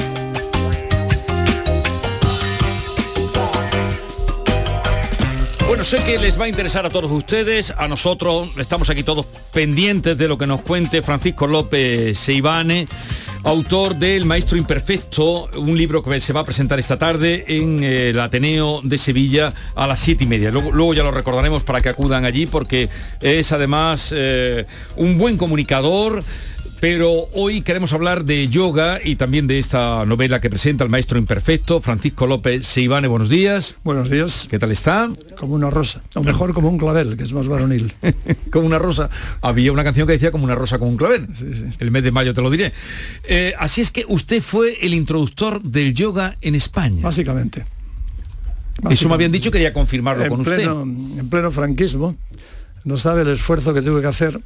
Bueno, 5.68 5.85
sé 5.85 6.03
que 6.03 6.18
les 6.18 6.38
va 6.38 6.47
a 6.47 6.49
interesar 6.49 6.85
a 6.85 6.90
todos 6.90 7.12
ustedes, 7.12 7.73
a 7.79 7.87
nosotros 7.87 8.49
estamos 8.59 8.90
aquí 8.90 9.05
todos 9.05 9.25
pendientes 9.53 10.18
de 10.18 10.27
lo 10.27 10.37
que 10.37 10.49
nos 10.49 10.62
cuente 10.62 11.01
Francisco 11.01 11.47
López 11.47 12.18
Seibane, 12.18 12.88
autor 13.44 13.96
del 13.96 14.24
Maestro 14.24 14.57
Imperfecto, 14.57 15.50
un 15.59 15.76
libro 15.76 16.02
que 16.02 16.18
se 16.20 16.33
va 16.33 16.40
a 16.40 16.44
presentar 16.44 16.78
esta 16.78 16.98
tarde 16.98 17.44
en 17.46 17.85
eh, 17.85 18.09
el 18.09 18.18
Ateneo 18.18 18.80
de 18.83 18.96
Sevilla 18.96 19.52
a 19.74 19.87
las 19.87 20.00
siete 20.00 20.24
y 20.24 20.26
media. 20.26 20.50
Luego, 20.50 20.94
ya 20.94 21.02
lo 21.02 21.11
recordaremos 21.11 21.62
para 21.62 21.80
que 21.83 21.90
acudan 21.90 22.24
allí 22.24 22.46
porque 22.46 22.88
es 23.20 23.52
además 23.52 24.12
eh, 24.16 24.66
un 24.96 25.18
buen 25.18 25.37
comunicador. 25.37 26.24
Pero 26.85 27.31
hoy 27.33 27.62
queremos 27.62 27.94
hablar 27.94 28.27
de 28.27 28.47
yoga 28.49 29.01
y 29.03 29.16
también 29.16 29.47
de 29.47 29.59
esta 29.59 30.05
novela 30.05 30.42
que 30.42 30.51
presenta 30.51 30.85
el 30.85 30.90
maestro 30.90 31.18
imperfecto, 31.18 31.81
Francisco 31.81 32.27
López 32.27 32.66
Seibane. 32.66 33.09
Buenos 33.09 33.31
días. 33.31 33.77
Buenos 33.85 34.11
días. 34.11 34.47
¿Qué 34.51 34.59
tal 34.59 34.70
está? 34.70 35.11
Como 35.38 35.55
una 35.55 35.70
rosa. 35.70 36.03
O 36.14 36.23
mejor 36.23 36.53
como 36.53 36.68
un 36.68 36.77
clavel, 36.77 37.16
que 37.16 37.23
es 37.23 37.33
más 37.33 37.49
varonil. 37.49 37.94
como 38.53 38.66
una 38.66 38.79
rosa. 38.79 39.09
Había 39.40 39.73
una 39.73 39.83
canción 39.83 40.07
que 40.07 40.12
decía 40.12 40.31
como 40.31 40.44
una 40.44 40.57
rosa 40.57 40.79
con 40.79 40.88
un 40.88 40.99
clavel. 40.99 41.27
Sí, 41.35 41.55
sí. 41.55 41.64
El 41.79 41.90
mes 41.90 42.03
de 42.05 42.11
mayo 42.11 42.35
te 42.35 42.42
lo 42.42 42.51
diré. 42.51 42.75
Eh, 43.29 43.55
así 43.59 43.81
es 43.81 43.90
que 43.90 44.05
usted 44.07 44.42
fue 44.42 44.77
el 44.83 44.92
introductor 44.92 45.62
del 45.62 45.94
yoga 45.94 46.35
en 46.42 46.55
España. 46.55 47.03
Básicamente. 47.03 47.64
Eso 48.90 49.09
me 49.09 49.14
habían 49.14 49.33
dicho, 49.33 49.51
quería 49.51 49.73
confirmarlo 49.73 50.25
en 50.25 50.29
con 50.29 50.40
usted. 50.42 50.64
En 50.64 51.31
pleno 51.31 51.51
franquismo, 51.51 52.14
no 52.85 52.99
sabe 52.99 53.23
el 53.23 53.29
esfuerzo 53.29 53.73
que 53.73 53.81
tuve 53.81 54.03
que 54.03 54.09
hacer 54.09 54.38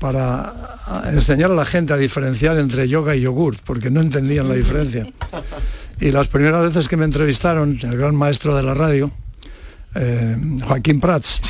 para 0.00 0.52
enseñar 1.12 1.50
a 1.52 1.54
la 1.54 1.64
gente 1.66 1.92
a 1.92 1.96
diferenciar 1.96 2.58
entre 2.58 2.88
yoga 2.88 3.14
y 3.14 3.20
yogurt, 3.20 3.60
porque 3.64 3.90
no 3.90 4.00
entendían 4.00 4.48
la 4.48 4.54
diferencia. 4.54 5.06
Y 6.00 6.10
las 6.10 6.26
primeras 6.28 6.62
veces 6.62 6.88
que 6.88 6.96
me 6.96 7.04
entrevistaron, 7.04 7.78
el 7.82 7.96
gran 7.96 8.16
maestro 8.16 8.56
de 8.56 8.62
la 8.62 8.74
radio, 8.74 9.10
eh, 9.94 10.36
Joaquín 10.66 10.98
Prats, 11.00 11.40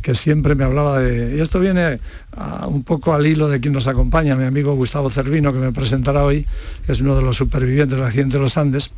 que 0.00 0.14
siempre 0.14 0.54
me 0.54 0.62
hablaba 0.64 1.00
de... 1.00 1.36
Y 1.36 1.40
esto 1.40 1.58
viene 1.58 1.98
a- 2.36 2.66
un 2.68 2.84
poco 2.84 3.12
al 3.14 3.26
hilo 3.26 3.48
de 3.48 3.58
quien 3.58 3.74
nos 3.74 3.88
acompaña, 3.88 4.36
mi 4.36 4.44
amigo 4.44 4.74
Gustavo 4.76 5.10
Cervino, 5.10 5.52
que 5.52 5.58
me 5.58 5.72
presentará 5.72 6.22
hoy, 6.24 6.46
que 6.86 6.92
es 6.92 7.00
uno 7.00 7.16
de 7.16 7.22
los 7.22 7.36
supervivientes 7.36 7.98
del 7.98 8.06
accidente 8.06 8.36
de 8.36 8.42
los 8.42 8.56
Andes. 8.56 8.92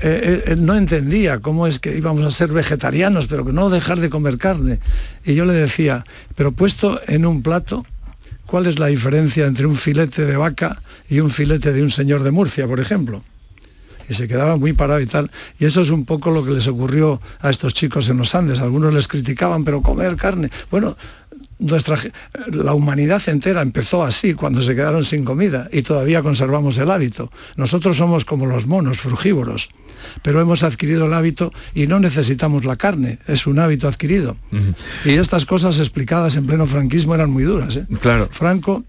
Eh, 0.00 0.42
él, 0.46 0.52
él 0.52 0.64
no 0.64 0.76
entendía 0.76 1.40
cómo 1.40 1.66
es 1.66 1.78
que 1.80 1.96
íbamos 1.96 2.24
a 2.24 2.30
ser 2.30 2.52
vegetarianos, 2.52 3.26
pero 3.26 3.44
que 3.44 3.52
no 3.52 3.68
dejar 3.70 3.98
de 3.98 4.10
comer 4.10 4.38
carne. 4.38 4.78
Y 5.24 5.34
yo 5.34 5.44
le 5.44 5.54
decía, 5.54 6.04
pero 6.36 6.52
puesto 6.52 7.00
en 7.08 7.26
un 7.26 7.42
plato, 7.42 7.84
¿cuál 8.52 8.66
es 8.66 8.78
la 8.78 8.88
diferencia 8.88 9.46
entre 9.46 9.64
un 9.64 9.76
filete 9.76 10.26
de 10.26 10.36
vaca 10.36 10.82
y 11.08 11.20
un 11.20 11.30
filete 11.30 11.72
de 11.72 11.82
un 11.82 11.88
señor 11.88 12.22
de 12.22 12.32
Murcia, 12.32 12.66
por 12.68 12.80
ejemplo? 12.80 13.22
Y 14.10 14.12
se 14.12 14.28
quedaba 14.28 14.58
muy 14.58 14.74
parado 14.74 15.00
y 15.00 15.06
tal. 15.06 15.30
Y 15.58 15.64
eso 15.64 15.80
es 15.80 15.88
un 15.88 16.04
poco 16.04 16.30
lo 16.30 16.44
que 16.44 16.50
les 16.50 16.66
ocurrió 16.66 17.18
a 17.40 17.48
estos 17.48 17.72
chicos 17.72 18.10
en 18.10 18.18
los 18.18 18.34
Andes. 18.34 18.60
Algunos 18.60 18.92
les 18.92 19.08
criticaban, 19.08 19.64
pero 19.64 19.80
comer 19.80 20.16
carne. 20.16 20.50
Bueno, 20.70 20.98
nuestra, 21.60 21.98
la 22.48 22.74
humanidad 22.74 23.22
entera 23.26 23.62
empezó 23.62 24.04
así 24.04 24.34
cuando 24.34 24.60
se 24.60 24.74
quedaron 24.74 25.02
sin 25.02 25.24
comida 25.24 25.70
y 25.72 25.80
todavía 25.80 26.22
conservamos 26.22 26.76
el 26.76 26.90
hábito. 26.90 27.32
Nosotros 27.56 27.96
somos 27.96 28.26
como 28.26 28.44
los 28.44 28.66
monos, 28.66 28.98
frugívoros, 28.98 29.70
pero 30.22 30.40
hemos 30.40 30.62
adquirido 30.62 31.06
el 31.06 31.12
hábito 31.12 31.52
y 31.74 31.86
no 31.86 31.98
necesitamos 31.98 32.64
la 32.64 32.76
carne, 32.76 33.18
es 33.26 33.46
un 33.46 33.58
hábito 33.58 33.88
adquirido. 33.88 34.36
Y 35.04 35.10
estas 35.10 35.46
cosas 35.46 35.78
explicadas 35.78 36.36
en 36.36 36.46
pleno 36.46 36.66
franquismo 36.66 37.14
eran 37.14 37.30
muy 37.30 37.44
duras. 37.44 37.76
¿eh? 37.76 37.86
Claro. 38.00 38.28
Franco 38.30 38.84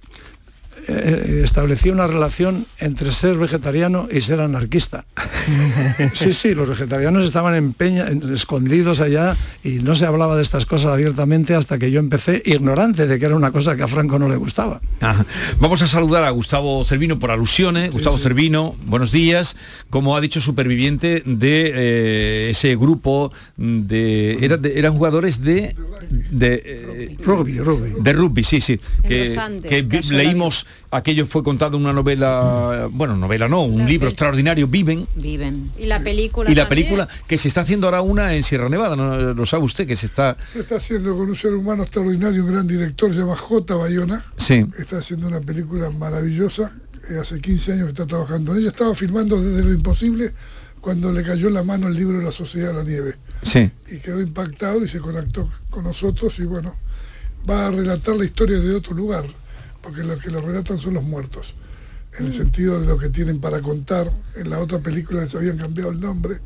eh, 0.87 1.41
establecía 1.43 1.91
una 1.91 2.07
relación 2.07 2.65
entre 2.79 3.11
ser 3.11 3.35
vegetariano 3.37 4.07
y 4.11 4.21
ser 4.21 4.39
anarquista. 4.39 5.05
Sí, 6.13 6.31
sí, 6.31 6.53
los 6.55 6.69
vegetarianos 6.69 7.25
estaban 7.25 7.55
en- 7.55 8.23
escondidos 8.31 9.01
allá 9.01 9.35
y 9.63 9.79
no 9.79 9.95
se 9.95 10.05
hablaba 10.05 10.35
de 10.37 10.41
estas 10.41 10.65
cosas 10.65 10.91
abiertamente 10.93 11.55
hasta 11.55 11.77
que 11.77 11.91
yo 11.91 11.99
empecé 11.99 12.41
ignorante 12.45 13.05
de 13.07 13.19
que 13.19 13.25
era 13.25 13.35
una 13.35 13.51
cosa 13.51 13.75
que 13.75 13.83
a 13.83 13.87
Franco 13.87 14.17
no 14.17 14.29
le 14.29 14.37
gustaba. 14.37 14.79
Ajá. 15.01 15.25
Vamos 15.59 15.81
a 15.81 15.87
saludar 15.87 16.23
a 16.23 16.29
Gustavo 16.29 16.83
Cervino 16.85 17.19
por 17.19 17.31
alusiones. 17.31 17.91
Gustavo 17.93 18.17
sí. 18.17 18.23
Cervino, 18.23 18.75
buenos 18.85 19.11
días. 19.11 19.57
Como 19.89 20.15
ha 20.15 20.21
dicho 20.21 20.39
superviviente 20.41 21.21
de 21.25 21.71
eh, 21.75 22.49
ese 22.51 22.75
grupo 22.77 23.31
de, 23.57 24.37
era 24.41 24.57
de- 24.57 24.79
eran 24.79 24.93
jugadores 24.93 25.43
de 25.43 25.75
de 26.31 26.61
eh, 26.65 27.17
rugby, 27.23 27.59
rugby. 27.59 27.93
De 28.01 28.13
rugby, 28.13 28.43
sí, 28.43 28.61
sí. 28.61 28.79
Que, 29.07 29.85
leímos 30.11 30.65
aquello 30.91 31.25
fue 31.25 31.43
contado 31.43 31.77
en 31.77 31.83
una 31.83 31.93
novela, 31.93 32.87
bueno, 32.91 33.15
novela 33.15 33.47
no, 33.47 33.63
un 33.63 33.85
libro 33.85 34.09
extraordinario, 34.09 34.67
Viven. 34.67 35.07
Viven. 35.15 35.71
Y 35.79 35.85
la 35.85 35.99
película. 36.01 36.51
Y 36.51 36.55
la 36.55 36.63
también. 36.67 36.87
película 36.87 37.07
que 37.27 37.37
se 37.37 37.47
está 37.47 37.61
haciendo 37.61 37.87
ahora 37.87 38.01
una 38.01 38.33
en 38.33 38.43
Sierra 38.43 38.69
Nevada, 38.69 38.95
¿no? 38.95 39.33
lo 39.33 39.45
sabe 39.45 39.63
usted 39.63 39.87
que 39.87 39.95
se 39.95 40.05
está 40.05 40.37
Se 40.51 40.59
está 40.59 40.75
haciendo 40.75 41.15
con 41.15 41.29
un 41.29 41.35
ser 41.35 41.53
humano 41.53 41.83
extraordinario, 41.83 42.43
un 42.43 42.51
gran 42.51 42.67
director, 42.67 43.11
se 43.11 43.19
llama 43.19 43.35
J. 43.35 43.75
Bayona. 43.75 44.25
Sí. 44.37 44.65
Está 44.77 44.97
haciendo 44.97 45.27
una 45.27 45.41
película 45.41 45.89
maravillosa. 45.89 46.71
eh, 47.09 47.17
hace 47.21 47.39
15 47.41 47.73
años 47.73 47.85
que 47.85 47.91
está 47.91 48.07
trabajando 48.07 48.53
en 48.53 48.59
ella. 48.59 48.69
Estaba 48.69 48.95
filmando 48.95 49.41
desde 49.41 49.63
lo 49.63 49.73
imposible 49.73 50.31
cuando 50.79 51.11
le 51.11 51.23
cayó 51.23 51.47
en 51.47 51.53
la 51.55 51.63
mano 51.63 51.87
el 51.87 51.95
libro 51.95 52.17
de 52.19 52.25
la 52.25 52.31
Sociedad 52.31 52.69
de 52.69 52.73
la 52.75 52.83
Nieve. 52.83 53.15
Sí. 53.41 53.69
Y 53.91 53.97
quedó 53.99 54.21
impactado 54.21 54.83
y 54.85 54.89
se 54.89 54.99
conectó 54.99 55.49
con 55.69 55.83
nosotros 55.83 56.33
y 56.39 56.43
bueno, 56.43 56.75
va 57.49 57.67
a 57.67 57.71
relatar 57.71 58.15
la 58.15 58.23
historia 58.25 58.57
de 58.59 58.73
otro 58.75 58.93
lugar, 58.93 59.25
porque 59.83 60.03
los 60.03 60.19
que 60.19 60.31
lo 60.31 60.41
relatan 60.41 60.79
son 60.79 60.95
los 60.95 61.03
muertos. 61.03 61.53
En 62.17 62.27
el 62.27 62.33
sentido 62.37 62.79
de 62.79 62.87
lo 62.87 62.97
que 62.97 63.09
tienen 63.09 63.39
para 63.41 63.59
contar. 63.61 64.09
En 64.35 64.49
la 64.49 64.59
otra 64.59 64.79
película 64.79 65.23
les 65.23 65.35
habían 65.35 65.57
cambiado 65.57 65.91
el 65.91 65.99
nombre 65.99 66.37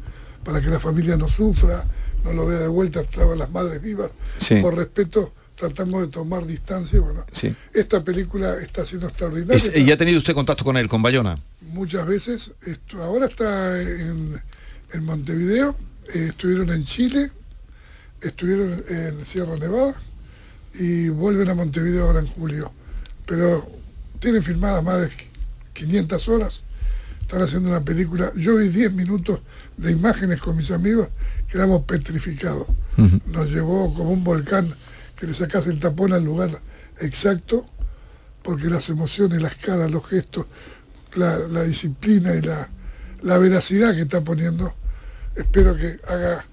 para 0.43 0.60
que 0.62 0.67
la 0.69 0.80
familia 0.80 1.15
no 1.17 1.30
sufra, 1.30 1.86
no 2.23 2.34
lo 2.34 2.45
vea 2.47 2.60
de 2.60 2.67
vuelta, 2.67 3.02
estaban 3.02 3.38
las 3.38 3.50
madres 3.52 3.82
vivas. 3.82 4.10
Sí. 4.39 4.56
Por 4.62 4.76
respeto, 4.76 5.34
tratamos 5.56 6.02
de 6.02 6.08
tomar 6.08 6.45
distancia. 6.45 7.00
Bueno, 7.02 7.26
Sí. 7.34 7.54
esta 7.73 8.02
película 8.04 8.56
está 8.62 8.86
siendo 8.86 9.08
extraordinaria. 9.10 9.58
Es- 9.58 9.76
¿Y 9.76 9.91
ha 9.91 9.97
tenido 9.97 10.17
usted 10.17 10.34
contacto 10.34 10.63
con 10.63 10.78
él, 10.78 10.88
con 10.88 11.02
Bayona? 11.02 11.38
muchas 11.62 12.08
veces. 12.08 12.52
Esto, 12.65 13.04
ahora 13.04 13.26
está 13.26 13.82
en, 13.82 14.41
en 14.93 15.04
Montevideo, 15.04 15.76
eh, 16.15 16.28
estuvieron 16.30 16.69
en 16.69 16.86
Chile, 16.86 17.30
estuvieron 18.21 18.84
en 18.88 19.26
Sierra 19.26 19.58
Nevada 19.58 19.95
y 20.80 21.10
vuelven 21.10 21.50
a 21.50 21.54
Montevideo 21.56 22.06
ahora 22.08 22.19
en 22.19 22.28
julio. 22.28 22.71
Pero 23.28 23.70
tienen 24.20 24.42
filmadas 24.42 24.84
más 24.84 25.02
de 25.02 25.12
500 25.74 26.28
horas, 26.30 26.62
están 27.22 27.44
haciendo 27.44 27.70
una 27.70 27.82
película. 27.82 28.32
Yo 28.36 28.56
vi 28.56 28.70
10 28.70 28.94
minutos 28.94 29.42
de 29.78 29.92
imágenes 29.92 30.40
con 30.40 30.58
mis 30.58 30.72
amigos, 30.72 31.10
quedamos 31.52 31.84
petrificados. 31.84 32.68
Nos 33.28 33.52
llevó 33.52 33.94
como 33.94 34.12
un 34.12 34.24
volcán 34.24 34.74
que 35.16 35.28
le 35.28 35.36
sacase 35.36 35.70
el 35.70 35.80
tapón 35.80 36.13
al 36.13 36.24
lugar 36.24 36.60
exacto, 37.00 37.68
porque 38.42 38.70
las 38.70 38.90
emociones, 38.90 39.42
las 39.42 39.56
caras, 39.56 39.92
los 39.92 40.08
gestos, 40.08 40.48
la, 41.13 41.38
la 41.38 41.63
disciplina 41.63 42.34
y 42.34 42.42
la, 42.42 42.70
la 43.22 43.38
veracidad 43.38 43.94
que 43.94 44.02
está 44.02 44.22
poniendo, 44.22 44.74
espero 45.36 45.76
que 45.76 46.00
haga 46.08 46.46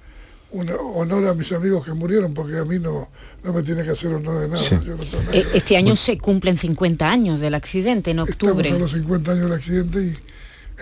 un 0.55 0.71
honor 0.95 1.27
a 1.29 1.35
mis 1.35 1.51
amigos 1.53 1.85
que 1.85 1.93
murieron, 1.93 2.33
porque 2.33 2.57
a 2.57 2.65
mí 2.65 2.79
no, 2.79 3.09
no 3.43 3.53
me 3.53 3.63
tiene 3.63 3.83
que 3.85 3.91
hacer 3.91 4.13
honor 4.15 4.41
de 4.41 4.49
nada. 4.49 4.63
Yo 4.63 4.97
no 4.97 5.05
tengo 5.05 5.23
nada 5.25 5.35
Eh, 5.37 5.47
Este 5.55 5.77
año 5.77 5.97
se 5.97 6.17
cumplen 6.19 6.57
50 6.57 7.11
años 7.11 7.41
del 7.41 7.55
accidente 7.55 8.11
en 8.13 8.21
Estamos 8.21 8.31
octubre. 8.53 8.71
a 8.71 8.79
los 8.79 8.93
50 8.93 9.33
años 9.33 9.45
del 9.45 9.53
accidente 9.53 10.01
y 10.03 10.15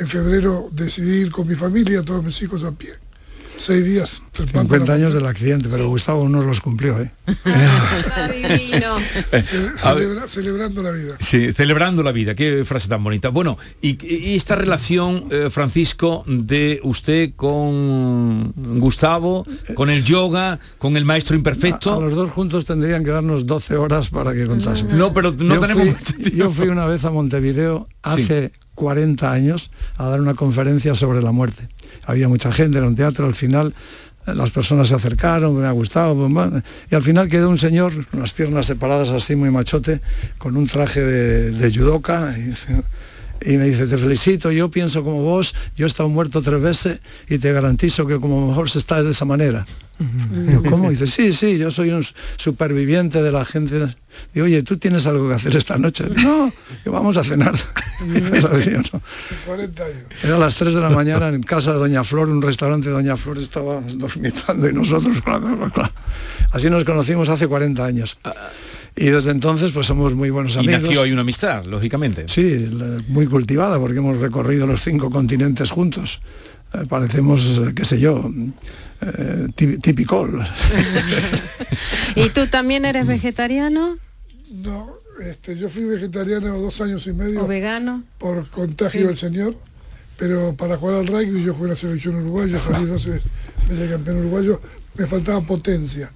En 0.00 0.06
febrero 0.08 0.68
decidí 0.72 1.20
ir 1.22 1.30
con 1.32 1.46
mi 1.46 1.54
familia, 1.54 2.02
todos 2.02 2.22
mis 2.24 2.40
hijos 2.42 2.64
a 2.64 2.72
pie. 2.72 2.90
Seis 3.64 3.84
días. 3.84 4.22
trepando 4.32 4.74
50 4.74 4.86
la 4.86 4.94
años 4.94 5.14
del 5.14 5.24
accidente, 5.26 5.68
pero 5.70 5.86
Gustavo 5.88 6.28
no 6.28 6.42
los 6.42 6.60
cumplió, 6.60 7.00
¿eh? 7.00 7.12
Ce- 9.30 9.76
celebra- 9.78 10.26
celebrando 10.28 10.82
la 10.82 10.90
vida. 10.90 11.14
Sí, 11.20 11.52
celebrando 11.52 12.02
la 12.02 12.12
vida, 12.12 12.34
qué 12.34 12.64
frase 12.64 12.88
tan 12.88 13.04
bonita. 13.04 13.28
Bueno, 13.28 13.58
y, 13.80 14.04
y 14.04 14.34
esta 14.34 14.56
relación, 14.56 15.26
eh, 15.30 15.48
Francisco, 15.50 16.24
de 16.26 16.80
usted 16.82 17.34
con 17.36 18.52
Gustavo, 18.80 19.46
con 19.74 19.90
el 19.90 20.04
yoga, 20.04 20.58
con 20.78 20.96
el 20.96 21.04
maestro 21.04 21.36
imperfecto. 21.36 21.92
A, 21.92 21.96
a 21.98 22.00
los 22.00 22.14
dos 22.14 22.30
juntos 22.30 22.64
tendrían 22.64 23.04
que 23.04 23.10
darnos 23.10 23.46
12 23.46 23.76
horas 23.76 24.08
para 24.08 24.32
que 24.34 24.46
contásemos. 24.46 24.94
No, 24.94 25.12
pero 25.12 25.30
no 25.32 25.54
yo 25.54 25.60
tenemos 25.60 25.82
fui, 25.84 25.90
mucho 25.92 26.14
tiempo. 26.14 26.36
Yo 26.36 26.50
fui 26.50 26.68
una 26.68 26.86
vez 26.86 27.04
a 27.04 27.10
Montevideo 27.10 27.88
hace 28.02 28.50
40 28.74 29.30
años 29.30 29.70
a 29.96 30.08
dar 30.08 30.20
una 30.20 30.34
conferencia 30.34 30.94
sobre 30.94 31.22
la 31.22 31.30
muerte. 31.32 31.68
Había 32.04 32.28
mucha 32.28 32.52
gente, 32.52 32.78
era 32.78 32.86
un 32.86 32.96
teatro, 32.96 33.26
al 33.26 33.34
final 33.34 33.74
eh, 34.26 34.34
las 34.34 34.50
personas 34.50 34.88
se 34.88 34.94
acercaron, 34.94 35.56
me 35.56 35.66
ha 35.66 35.72
gustado, 35.72 36.14
bum, 36.14 36.62
y 36.90 36.94
al 36.94 37.02
final 37.02 37.28
quedó 37.28 37.48
un 37.48 37.58
señor, 37.58 38.06
con 38.06 38.20
las 38.20 38.32
piernas 38.32 38.66
separadas 38.66 39.10
así 39.10 39.36
muy 39.36 39.50
machote, 39.50 40.00
con 40.38 40.56
un 40.56 40.66
traje 40.66 41.00
de, 41.00 41.50
de 41.52 41.70
y 43.44 43.56
me 43.56 43.66
dice, 43.66 43.86
te 43.86 43.98
felicito, 43.98 44.50
yo 44.50 44.70
pienso 44.70 45.02
como 45.02 45.22
vos, 45.22 45.54
yo 45.76 45.86
he 45.86 45.88
estado 45.88 46.08
muerto 46.08 46.42
tres 46.42 46.60
veces 46.60 46.98
y 47.28 47.38
te 47.38 47.52
garantizo 47.52 48.06
que 48.06 48.18
como 48.18 48.48
mejor 48.48 48.70
se 48.70 48.78
está 48.78 49.02
de 49.02 49.10
esa 49.10 49.24
manera. 49.24 49.66
Digo, 49.98 50.62
¿cómo? 50.68 50.90
Dice, 50.90 51.06
sí, 51.06 51.32
sí, 51.32 51.58
yo 51.58 51.70
soy 51.70 51.90
un 51.90 52.04
superviviente 52.36 53.22
de 53.22 53.30
la 53.30 53.44
gente. 53.44 53.94
Digo, 54.34 54.46
oye, 54.46 54.62
¿tú 54.62 54.76
tienes 54.76 55.06
algo 55.06 55.28
que 55.28 55.34
hacer 55.34 55.56
esta 55.56 55.78
noche? 55.78 56.06
No, 56.22 56.52
que 56.82 56.90
vamos 56.90 57.16
a 57.16 57.24
cenar. 57.24 57.54
Es 58.32 58.44
así, 58.44 58.70
¿o 58.74 58.78
no? 58.78 59.00
40 59.46 59.84
años. 59.84 60.04
Era 60.24 60.34
a 60.34 60.38
las 60.38 60.56
3 60.56 60.74
de 60.74 60.80
la 60.80 60.90
mañana 60.90 61.28
en 61.28 61.42
casa 61.42 61.72
de 61.72 61.78
Doña 61.78 62.02
Flor, 62.02 62.28
un 62.28 62.42
restaurante 62.42 62.88
de 62.88 62.94
Doña 62.94 63.16
Flor 63.16 63.38
estaba 63.38 63.80
dormitando 63.94 64.68
y 64.68 64.72
nosotros, 64.72 65.20
claro, 65.20 65.46
claro, 65.46 65.72
claro. 65.72 65.92
así 66.50 66.68
nos 66.68 66.82
conocimos 66.82 67.28
hace 67.28 67.46
40 67.46 67.84
años. 67.84 68.18
Y 68.96 69.06
desde 69.06 69.30
entonces 69.30 69.72
pues 69.72 69.86
somos 69.86 70.14
muy 70.14 70.30
buenos 70.30 70.54
Y 70.56 70.58
amigos. 70.58 70.82
nació 70.82 71.02
ahí 71.02 71.12
una 71.12 71.22
amistad, 71.22 71.64
lógicamente. 71.64 72.26
Sí, 72.28 72.68
muy 73.08 73.26
cultivada 73.26 73.78
porque 73.78 73.98
hemos 73.98 74.18
recorrido 74.18 74.66
los 74.66 74.82
cinco 74.82 75.10
continentes 75.10 75.70
juntos. 75.70 76.20
Eh, 76.74 76.84
parecemos, 76.88 77.58
eh, 77.58 77.72
qué 77.74 77.84
sé 77.84 77.98
yo, 78.00 78.30
eh, 79.00 79.48
típicol. 79.56 80.46
¿Y 82.16 82.30
tú 82.30 82.46
también 82.48 82.84
eres 82.84 83.06
vegetariano 83.06 83.96
No, 84.50 84.90
este, 85.20 85.56
yo 85.56 85.68
fui 85.68 85.84
vegetariano 85.84 86.58
dos 86.58 86.80
años 86.80 87.06
y 87.06 87.12
medio 87.12 87.44
o 87.44 87.46
vegano? 87.46 88.04
por 88.18 88.48
contagio 88.48 89.00
Sí. 89.00 89.06
del 89.06 89.16
señor, 89.18 89.56
pero 90.18 90.54
para 90.56 90.76
jugar 90.76 90.96
al 90.96 91.06
rugby 91.06 91.42
yo 91.44 91.54
jugué 91.54 91.64
en 91.66 91.70
la 91.70 91.76
selección 91.76 92.16
uruguaya, 92.16 92.60
salí 92.60 92.86
12 92.86 93.20
veces 93.68 93.90
campeón 93.90 94.18
uruguayo, 94.18 94.60
me 94.96 95.06
faltaba 95.06 95.40
potencia. 95.40 96.12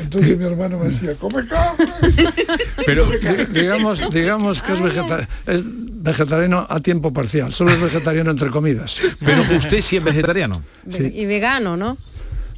Entonces 0.00 0.36
mi 0.38 0.44
hermano 0.44 0.78
me 0.78 0.88
decía, 0.88 1.14
come 1.16 1.46
carne. 1.46 1.86
Pero 2.86 3.08
digamos, 3.50 4.00
digamos 4.10 4.62
que 4.62 4.72
es, 4.72 4.80
vegeta- 4.80 5.28
es 5.46 5.62
vegetariano 5.64 6.66
a 6.68 6.80
tiempo 6.80 7.12
parcial, 7.12 7.54
solo 7.54 7.70
es 7.72 7.80
vegetariano 7.80 8.30
entre 8.30 8.50
comidas. 8.50 8.96
Pero 9.24 9.42
usted 9.56 9.80
sí 9.80 9.96
es 9.96 10.04
vegetariano. 10.04 10.62
Sí. 10.90 11.10
Y 11.14 11.26
vegano, 11.26 11.76
¿no? 11.76 11.96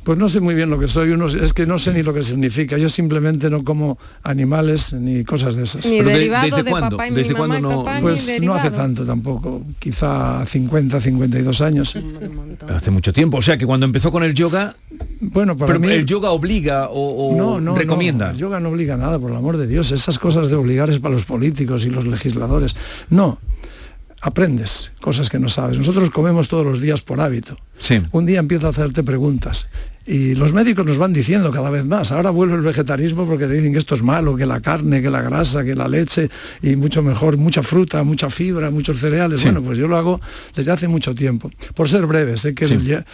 Pues 0.07 0.17
no 0.19 0.29
sé 0.29 0.39
muy 0.41 0.55
bien 0.55 0.71
lo 0.71 0.79
que 0.79 0.87
soy, 0.87 1.11
uno, 1.11 1.27
es 1.27 1.53
que 1.53 1.67
no 1.67 1.81
sé 1.81 1.93
ni 1.93 2.05
lo 2.05 2.15
que 2.15 2.23
significa. 2.23 2.79
Yo 2.79 2.89
simplemente 2.89 3.51
no 3.51 3.65
como 3.65 3.99
animales 4.23 4.93
ni 4.93 5.25
cosas 5.25 5.57
de 5.57 5.65
esas. 5.65 5.85
Ni 5.85 5.99
Pero 5.99 6.11
de- 6.11 6.31
¿desde 6.31 6.63
de 6.63 6.71
cuándo? 6.71 6.91
papá 6.91 7.09
y 7.09 7.11
mi 7.11 7.17
¿Desde 7.17 7.33
mamá 7.33 7.45
y 7.45 7.49
cuándo 7.61 7.69
no? 7.71 7.79
papá, 7.85 7.97
ni 7.97 8.03
Pues 8.03 8.41
no 8.41 8.55
hace 8.55 8.71
tanto 8.71 9.05
tampoco, 9.05 9.65
quizá 9.81 10.47
50, 10.47 11.01
52 11.01 11.61
años. 11.61 11.99
Hace 12.69 12.91
mucho 12.93 13.13
tiempo. 13.13 13.39
O 13.39 13.43
sea 13.43 13.59
que 13.59 13.67
cuando 13.67 13.85
empezó 13.85 14.13
con 14.13 14.23
el 14.23 14.33
yoga, 14.33 14.77
bueno, 15.21 15.57
para 15.57 15.67
pero 15.73 15.81
mí- 15.81 15.89
el 15.93 16.07
yoga 16.07 16.31
obliga 16.31 16.89
o, 16.89 17.33
o 17.33 17.37
no, 17.37 17.61
no, 17.61 17.75
recomienda. 17.75 18.27
no, 18.27 18.31
el 18.31 18.39
yoga 18.39 18.61
no 18.61 18.69
obliga 18.69 18.95
a 18.95 18.99
nada, 18.99 19.19
por 19.19 19.33
el 19.33 19.37
amor 19.37 19.57
de 19.57 19.67
Dios. 19.67 19.91
Esas 19.91 20.21
cosas 20.21 20.47
de 20.47 20.55
obligar 20.55 20.89
es 20.89 21.01
para 21.01 21.15
los 21.15 21.25
políticos 21.25 21.85
y 21.85 21.91
los 21.91 22.07
legisladores. 22.07 22.77
No, 23.11 23.41
aprendes 24.21 24.93
cosas 25.01 25.29
que 25.31 25.41
no 25.41 25.49
sabes. 25.49 25.79
Nosotros 25.79 26.11
comemos 26.11 26.47
todos 26.49 26.65
los 26.65 26.81
días 26.81 27.03
por 27.03 27.21
hábito. 27.21 27.57
Sí. 27.79 28.01
Un 28.13 28.25
día 28.25 28.39
empiezo 28.39 28.69
a 28.69 28.71
hacerte 28.71 29.03
preguntas 29.03 29.69
y 30.07 30.35
los 30.37 30.53
médicos 30.53 30.87
nos 30.87 30.99
van 30.99 31.13
diciendo 31.13 31.51
cada 31.51 31.69
vez 31.71 31.85
más. 31.85 32.13
Ahora 32.13 32.31
vuelve 32.31 32.55
el 32.55 32.61
vegetarismo 32.63 33.27
porque 33.27 33.47
te 33.47 33.55
dicen 33.55 33.73
que 33.73 33.79
esto 33.79 33.95
es 33.97 34.03
malo, 34.03 34.37
que 34.37 34.47
la 34.47 34.61
carne, 34.61 35.03
que 35.03 35.11
la 35.11 35.21
grasa, 35.21 35.65
que 35.65 35.75
la 35.75 35.89
leche 35.89 36.31
y 36.63 36.77
mucho 36.77 37.03
mejor, 37.03 37.37
mucha 37.37 37.63
fruta, 37.63 38.03
mucha 38.05 38.31
fibra, 38.31 38.71
muchos 38.71 39.01
cereales. 39.01 39.41
Sí. 39.41 39.47
Bueno, 39.47 39.63
pues 39.63 39.79
yo 39.79 39.89
lo 39.89 39.97
hago 39.97 40.21
desde 40.55 40.71
hace 40.71 40.87
mucho 40.89 41.15
tiempo. 41.15 41.51
Por 41.75 41.89
ser 41.89 42.07
breve, 42.07 42.37
sé 42.37 42.55
que 42.55 42.67
Sí. 42.67 42.75
el 42.75 42.83
ye- 42.83 43.05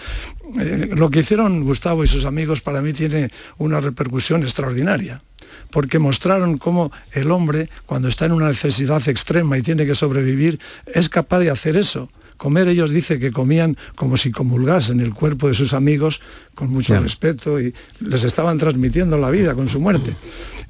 eh, 0.60 0.90
lo 0.94 1.08
que 1.10 1.20
hicieron 1.20 1.64
Gustavo 1.64 2.04
y 2.04 2.06
sus 2.08 2.24
amigos 2.26 2.60
para 2.60 2.82
mí 2.82 2.92
tiene 2.92 3.30
una 3.58 3.80
repercusión 3.80 4.42
extraordinaria 4.42 5.22
porque 5.70 5.98
mostraron 5.98 6.58
cómo 6.58 6.92
el 7.12 7.30
hombre, 7.30 7.70
cuando 7.86 8.08
está 8.08 8.26
en 8.26 8.32
una 8.32 8.48
necesidad 8.48 9.06
extrema 9.08 9.56
y 9.56 9.62
tiene 9.62 9.86
que 9.86 9.94
sobrevivir, 9.94 10.58
es 10.86 11.08
capaz 11.08 11.38
de 11.40 11.50
hacer 11.50 11.76
eso. 11.78 12.10
Comer 12.42 12.66
ellos 12.66 12.90
dice 12.90 13.20
que 13.20 13.30
comían 13.30 13.76
como 13.94 14.16
si 14.16 14.32
comulgasen 14.32 14.98
el 14.98 15.14
cuerpo 15.14 15.46
de 15.46 15.54
sus 15.54 15.72
amigos 15.74 16.20
con 16.56 16.70
mucho 16.70 16.88
Claro. 16.94 17.04
respeto 17.04 17.60
y 17.60 17.72
les 18.00 18.24
estaban 18.24 18.58
transmitiendo 18.58 19.16
la 19.16 19.30
vida 19.30 19.54
con 19.54 19.68
su 19.68 19.78
muerte. 19.78 20.16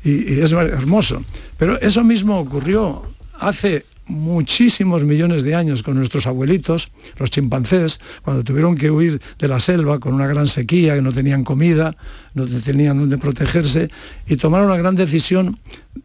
Y, 0.04 0.34
y 0.34 0.40
es 0.40 0.52
hermoso. 0.52 1.24
Pero 1.56 1.80
eso 1.80 2.04
mismo 2.04 2.38
ocurrió 2.38 3.02
hace 3.40 3.86
muchísimos 4.06 5.04
millones 5.04 5.44
de 5.44 5.54
años 5.54 5.82
con 5.82 5.96
nuestros 5.96 6.26
abuelitos, 6.26 6.90
los 7.18 7.30
chimpancés, 7.30 8.00
cuando 8.22 8.42
tuvieron 8.42 8.76
que 8.76 8.90
huir 8.90 9.20
de 9.38 9.48
la 9.48 9.60
selva 9.60 10.00
con 10.00 10.14
una 10.14 10.26
gran 10.26 10.48
sequía, 10.48 10.94
que 10.94 11.02
no 11.02 11.12
tenían 11.12 11.44
comida, 11.44 11.96
no 12.34 12.46
tenían 12.60 12.98
donde 12.98 13.18
protegerse, 13.18 13.90
y 14.26 14.36
tomaron 14.36 14.68
la 14.68 14.76
gran 14.76 14.96
decisión 14.96 15.58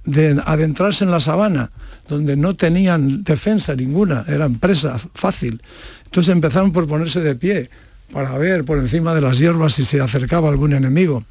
de 0.06 0.42
adentrarse 0.46 1.04
en 1.04 1.12
la 1.12 1.20
sabana, 1.20 1.72
donde 2.08 2.36
no 2.36 2.56
tenían 2.56 3.24
defensa 3.24 3.76
ninguna, 3.76 4.26
eran 4.28 4.56
presa 4.56 4.98
fácil. 5.14 5.62
Entonces 6.06 6.32
empezaron 6.32 6.72
por 6.72 6.88
ponerse 6.88 7.22
de 7.22 7.36
pie 7.36 7.70
para 8.12 8.38
ver 8.38 8.64
por 8.64 8.78
encima 8.78 9.14
de 9.14 9.22
las 9.22 9.38
hierbas 9.38 9.74
si 9.74 9.84
se 9.84 10.00
acercaba 10.00 10.50
algún 10.50 10.74
enemigo. 10.74 11.24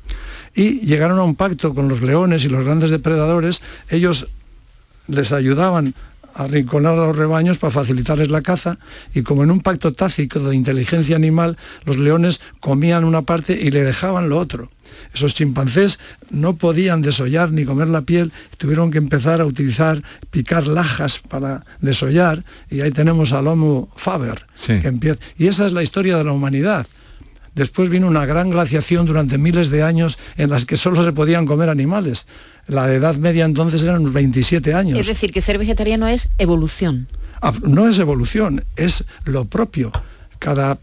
Y 0.54 0.80
llegaron 0.80 1.18
a 1.18 1.22
un 1.22 1.34
pacto 1.34 1.74
con 1.74 1.88
los 1.88 2.02
leones 2.02 2.44
y 2.44 2.48
los 2.48 2.64
grandes 2.64 2.90
depredadores, 2.90 3.62
ellos 3.88 4.28
les 5.08 5.32
ayudaban 5.32 5.94
arrinconar 6.36 6.94
a 6.94 7.06
los 7.06 7.16
rebaños 7.16 7.58
para 7.58 7.70
facilitarles 7.70 8.30
la 8.30 8.42
caza 8.42 8.78
y 9.14 9.22
como 9.22 9.42
en 9.42 9.50
un 9.50 9.60
pacto 9.60 9.92
tácito 9.92 10.40
de 10.40 10.54
inteligencia 10.54 11.16
animal, 11.16 11.56
los 11.84 11.98
leones 11.98 12.40
comían 12.60 13.04
una 13.04 13.22
parte 13.22 13.58
y 13.60 13.70
le 13.70 13.82
dejaban 13.82 14.28
lo 14.28 14.38
otro. 14.38 14.70
Esos 15.14 15.34
chimpancés 15.34 15.98
no 16.30 16.56
podían 16.56 17.02
desollar 17.02 17.52
ni 17.52 17.64
comer 17.64 17.88
la 17.88 18.02
piel, 18.02 18.32
tuvieron 18.58 18.90
que 18.90 18.98
empezar 18.98 19.40
a 19.40 19.46
utilizar, 19.46 20.02
picar 20.30 20.66
lajas 20.66 21.18
para 21.18 21.64
desollar 21.80 22.44
y 22.70 22.80
ahí 22.80 22.90
tenemos 22.90 23.32
al 23.32 23.46
Homo 23.46 23.88
faber. 23.96 24.46
Sí. 24.54 24.78
Que 24.80 24.88
empieza. 24.88 25.18
Y 25.36 25.46
esa 25.46 25.66
es 25.66 25.72
la 25.72 25.82
historia 25.82 26.16
de 26.18 26.24
la 26.24 26.32
humanidad. 26.32 26.86
Después 27.56 27.88
vino 27.88 28.06
una 28.06 28.26
gran 28.26 28.50
glaciación 28.50 29.06
durante 29.06 29.38
miles 29.38 29.70
de 29.70 29.82
años 29.82 30.18
en 30.36 30.50
las 30.50 30.66
que 30.66 30.76
solo 30.76 31.02
se 31.02 31.12
podían 31.14 31.46
comer 31.46 31.70
animales. 31.70 32.28
La 32.66 32.92
edad 32.92 33.16
media 33.16 33.46
entonces 33.46 33.82
eran 33.82 34.02
unos 34.02 34.12
27 34.12 34.74
años. 34.74 35.00
Es 35.00 35.06
decir, 35.06 35.32
que 35.32 35.40
ser 35.40 35.56
vegetariano 35.56 36.06
es 36.06 36.28
evolución. 36.36 37.08
Ah, 37.40 37.54
No 37.62 37.88
es 37.88 37.98
evolución, 37.98 38.62
es 38.76 39.06
lo 39.24 39.46
propio. 39.46 39.90
Cada, 40.38 40.78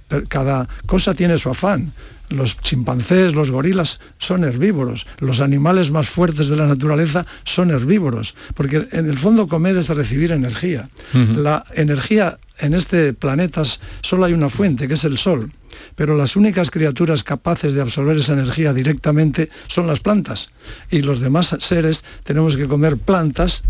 cosa 0.88 1.14
tiene 1.14 1.38
su 1.38 1.52
afán. 1.52 1.94
Los 2.30 2.60
chimpancés, 2.60 3.36
los 3.36 3.52
gorilas 3.52 4.02
son 4.18 4.44
herbívoros. 4.44 5.06
Los 5.20 5.42
animales 5.42 5.92
más 5.92 6.10
fuertes 6.10 6.48
de 6.48 6.56
la 6.56 6.66
naturaleza 6.66 7.28
son 7.44 7.70
herbívoros. 7.70 8.34
Porque 8.56 8.88
en 8.92 9.08
el 9.12 9.20
fondo 9.20 9.48
comer 9.48 9.78
es 9.78 9.90
recibir 9.90 10.32
energía. 10.32 10.90
La 11.14 11.64
energía 11.76 12.40
en 12.58 12.74
este 12.74 13.14
planeta 13.14 13.62
solo 14.02 14.26
hay 14.26 14.34
una 14.34 14.50
fuente, 14.50 14.88
que 14.88 14.96
es 14.96 15.04
el 15.04 15.20
sol. 15.20 15.52
Pero 15.96 16.18
las 16.18 16.36
únicas 16.36 16.72
criaturas 16.72 17.24
capaces 17.24 17.74
de 17.74 17.82
absorber 17.82 18.18
esa 18.18 18.34
energía 18.34 18.74
directamente 18.74 19.50
son 19.68 19.88
las 19.88 20.00
plantas. 20.00 20.52
Y 20.90 21.02
los 21.02 21.20
demás 21.20 21.56
seres 21.60 22.04
tenemos 22.24 22.56
que 22.56 22.68
comer 22.68 22.98
plantas 22.98 23.64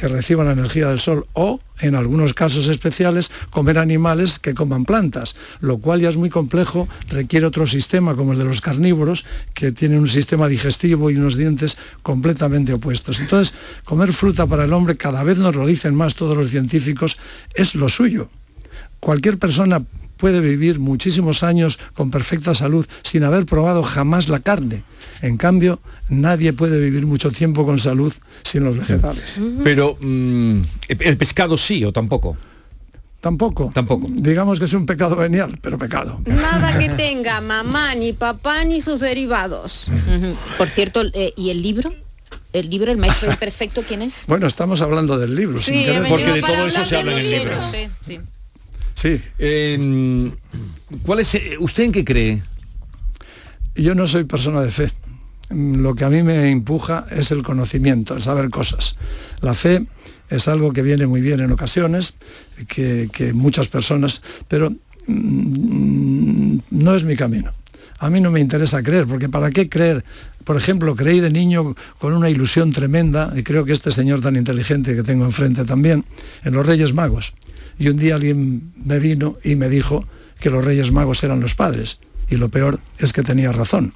que 0.00 0.08
reciban 0.08 0.46
la 0.46 0.52
energía 0.52 0.88
del 0.88 0.98
sol 0.98 1.26
o, 1.34 1.60
en 1.78 1.94
algunos 1.94 2.32
casos 2.32 2.68
especiales, 2.68 3.30
comer 3.50 3.78
animales 3.78 4.38
que 4.38 4.54
coman 4.54 4.86
plantas, 4.86 5.36
lo 5.60 5.76
cual 5.76 6.00
ya 6.00 6.08
es 6.08 6.16
muy 6.16 6.30
complejo, 6.30 6.88
requiere 7.10 7.44
otro 7.44 7.66
sistema 7.66 8.16
como 8.16 8.32
el 8.32 8.38
de 8.38 8.46
los 8.46 8.62
carnívoros, 8.62 9.26
que 9.52 9.72
tienen 9.72 9.98
un 9.98 10.08
sistema 10.08 10.48
digestivo 10.48 11.10
y 11.10 11.16
unos 11.16 11.36
dientes 11.36 11.76
completamente 12.02 12.72
opuestos. 12.72 13.20
Entonces, 13.20 13.54
comer 13.84 14.14
fruta 14.14 14.46
para 14.46 14.64
el 14.64 14.72
hombre, 14.72 14.96
cada 14.96 15.22
vez 15.22 15.36
nos 15.36 15.54
lo 15.54 15.66
dicen 15.66 15.94
más 15.94 16.14
todos 16.14 16.34
los 16.34 16.48
científicos, 16.48 17.18
es 17.54 17.74
lo 17.74 17.90
suyo. 17.90 18.30
Cualquier 19.00 19.36
persona 19.36 19.82
puede 20.20 20.40
vivir 20.40 20.78
muchísimos 20.78 21.42
años 21.42 21.78
con 21.94 22.10
perfecta 22.10 22.54
salud 22.54 22.86
sin 23.02 23.24
haber 23.24 23.46
probado 23.46 23.82
jamás 23.82 24.28
la 24.28 24.40
carne. 24.40 24.84
En 25.22 25.36
cambio, 25.36 25.80
nadie 26.08 26.52
puede 26.52 26.78
vivir 26.78 27.06
mucho 27.06 27.30
tiempo 27.30 27.64
con 27.64 27.78
salud 27.78 28.12
sin 28.44 28.64
los 28.64 28.76
vegetales. 28.76 29.40
Pero 29.64 29.96
mm, 30.00 30.62
el 30.88 31.16
pescado 31.16 31.56
sí 31.56 31.84
o 31.84 31.92
tampoco. 31.92 32.36
Tampoco. 33.20 33.70
Tampoco. 33.74 34.08
Digamos 34.10 34.58
que 34.58 34.64
es 34.64 34.72
un 34.72 34.86
pecado 34.86 35.16
venial, 35.16 35.58
pero 35.60 35.78
pecado. 35.78 36.20
Nada 36.24 36.78
que 36.78 36.88
tenga 36.96 37.40
mamá, 37.40 37.94
ni 37.94 38.12
papá, 38.12 38.64
ni 38.64 38.80
sus 38.80 39.00
derivados. 39.00 39.88
Por 40.56 40.68
cierto, 40.68 41.02
eh, 41.12 41.32
¿y 41.36 41.50
el 41.50 41.62
libro? 41.62 41.94
¿El 42.52 42.68
libro, 42.68 42.90
el 42.90 42.98
maestro 42.98 43.30
perfecto, 43.38 43.82
quién 43.86 44.02
es? 44.02 44.24
Bueno, 44.26 44.46
estamos 44.46 44.80
hablando 44.80 45.18
del 45.18 45.34
libro. 45.34 45.58
Sí, 45.58 45.84
sin 45.84 46.04
Porque 46.08 46.32
de 46.32 46.40
todo 46.40 46.66
eso 46.66 46.84
se 46.84 46.96
habla 46.96 47.12
en 47.12 47.18
el 47.18 47.30
libro. 47.30 47.50
libros. 47.50 47.64
Sí, 47.70 47.88
sí. 48.02 48.20
Sí, 49.00 49.18
Eh, 49.38 50.30
¿Cuál 51.06 51.20
es, 51.20 51.34
eh, 51.34 51.56
¿Usted 51.58 51.84
en 51.84 51.92
qué 51.92 52.04
cree? 52.04 52.42
yo 53.74 53.94
no 53.94 54.06
soy 54.06 54.24
persona 54.24 54.60
de 54.60 54.70
fe. 54.70 54.90
Lo 55.48 55.94
que 55.94 56.04
a 56.04 56.10
mí 56.10 56.22
me 56.22 56.50
empuja 56.50 57.06
es 57.10 57.30
el 57.30 57.42
conocimiento, 57.42 58.14
el 58.14 58.22
saber 58.22 58.50
cosas. 58.50 58.98
La 59.40 59.54
fe 59.54 59.86
es 60.28 60.48
algo 60.48 60.74
que 60.74 60.82
viene 60.82 61.06
muy 61.06 61.22
bien 61.22 61.40
en 61.40 61.50
ocasiones, 61.50 62.18
que, 62.68 63.08
que 63.10 63.32
muchas 63.32 63.68
personas, 63.68 64.20
pero 64.48 64.70
mm, 65.06 66.58
no 66.70 66.94
es 66.94 67.04
mi 67.04 67.16
camino. 67.16 67.52
A 68.00 68.10
mí 68.10 68.20
no 68.20 68.30
me 68.30 68.40
interesa 68.40 68.82
creer, 68.82 69.06
porque 69.06 69.30
¿para 69.30 69.50
qué 69.50 69.70
creer? 69.70 70.04
Por 70.44 70.58
ejemplo, 70.58 70.94
creí 70.94 71.20
de 71.20 71.30
niño 71.30 71.74
con 71.98 72.12
una 72.12 72.28
ilusión 72.28 72.70
tremenda, 72.70 73.32
y 73.34 73.42
creo 73.44 73.64
que 73.64 73.72
este 73.72 73.92
señor 73.92 74.20
tan 74.20 74.36
inteligente 74.36 74.94
que 74.94 75.02
tengo 75.02 75.24
enfrente 75.24 75.64
también, 75.64 76.04
en 76.44 76.52
los 76.52 76.66
Reyes 76.66 76.92
Magos. 76.92 77.32
Y 77.80 77.88
un 77.88 77.96
día 77.96 78.14
alguien 78.14 78.72
me 78.76 79.00
vino 79.00 79.36
y 79.42 79.56
me 79.56 79.68
dijo 79.68 80.04
que 80.38 80.50
los 80.50 80.64
Reyes 80.64 80.92
Magos 80.92 81.24
eran 81.24 81.40
los 81.40 81.54
padres. 81.56 81.98
Y 82.28 82.36
lo 82.36 82.48
peor 82.48 82.78
es 82.98 83.12
que 83.12 83.22
tenía 83.24 83.50
razón. 83.50 83.94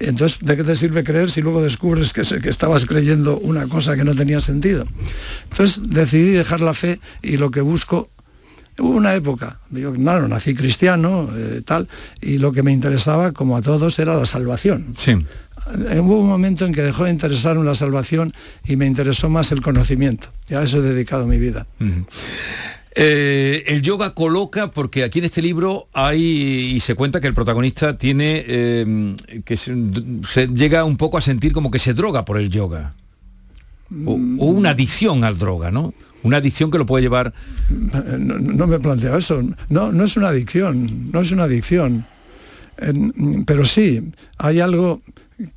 Entonces, 0.00 0.38
¿de 0.40 0.56
qué 0.56 0.64
te 0.64 0.74
sirve 0.74 1.04
creer 1.04 1.30
si 1.30 1.42
luego 1.42 1.62
descubres 1.62 2.12
que, 2.12 2.24
se- 2.24 2.40
que 2.40 2.48
estabas 2.48 2.86
creyendo 2.86 3.38
una 3.38 3.68
cosa 3.68 3.94
que 3.94 4.02
no 4.04 4.14
tenía 4.16 4.40
sentido? 4.40 4.86
Entonces 5.50 5.80
decidí 5.88 6.30
dejar 6.30 6.60
la 6.62 6.72
fe 6.74 6.98
y 7.22 7.36
lo 7.36 7.50
que 7.50 7.60
busco, 7.60 8.08
hubo 8.78 8.96
una 8.96 9.14
época, 9.14 9.60
yo 9.70 9.92
claro, 9.92 10.26
nací 10.26 10.54
cristiano, 10.54 11.28
eh, 11.36 11.60
tal, 11.64 11.86
y 12.22 12.38
lo 12.38 12.50
que 12.52 12.62
me 12.62 12.72
interesaba, 12.72 13.32
como 13.32 13.58
a 13.58 13.62
todos, 13.62 13.98
era 13.98 14.16
la 14.16 14.24
salvación. 14.24 14.94
Sí. 14.96 15.10
Eh, 15.90 16.00
Hubo 16.00 16.18
un 16.20 16.28
momento 16.30 16.64
en 16.64 16.72
que 16.72 16.80
dejó 16.82 17.04
de 17.04 17.10
interesarme 17.10 17.62
la 17.64 17.74
salvación 17.74 18.32
y 18.66 18.76
me 18.76 18.86
interesó 18.86 19.28
más 19.28 19.52
el 19.52 19.60
conocimiento. 19.60 20.28
Y 20.48 20.54
a 20.54 20.62
eso 20.62 20.78
he 20.78 20.80
dedicado 20.80 21.26
mi 21.26 21.36
vida. 21.38 21.66
Eh, 22.96 23.64
el 23.68 23.82
yoga 23.82 24.14
coloca, 24.14 24.72
porque 24.72 25.04
aquí 25.04 25.20
en 25.20 25.26
este 25.26 25.40
libro 25.42 25.88
hay 25.92 26.72
y 26.74 26.80
se 26.80 26.94
cuenta 26.96 27.20
que 27.20 27.28
el 27.28 27.34
protagonista 27.34 27.96
tiene 27.96 28.44
eh, 28.46 29.16
que 29.44 29.56
se, 29.56 29.74
se 30.28 30.48
llega 30.48 30.84
un 30.84 30.96
poco 30.96 31.16
a 31.16 31.20
sentir 31.20 31.52
como 31.52 31.70
que 31.70 31.78
se 31.78 31.94
droga 31.94 32.24
por 32.24 32.36
el 32.38 32.50
yoga. 32.50 32.94
O, 34.06 34.12
o 34.12 34.46
una 34.46 34.70
adicción 34.70 35.22
al 35.24 35.38
droga, 35.38 35.70
¿no? 35.70 35.94
Una 36.22 36.36
adicción 36.38 36.70
que 36.70 36.78
lo 36.78 36.86
puede 36.86 37.02
llevar. 37.02 37.32
Eh, 37.70 38.16
No, 38.18 38.38
no 38.38 38.66
me 38.66 38.78
planteo 38.80 39.16
eso. 39.16 39.40
No, 39.68 39.92
no 39.92 40.04
es 40.04 40.16
una 40.16 40.28
adicción, 40.28 41.10
no 41.12 41.20
es 41.20 41.30
una 41.30 41.44
adicción. 41.44 42.04
En- 42.76 43.44
pero 43.44 43.64
sí, 43.64 44.02
hay 44.38 44.60
algo 44.60 45.00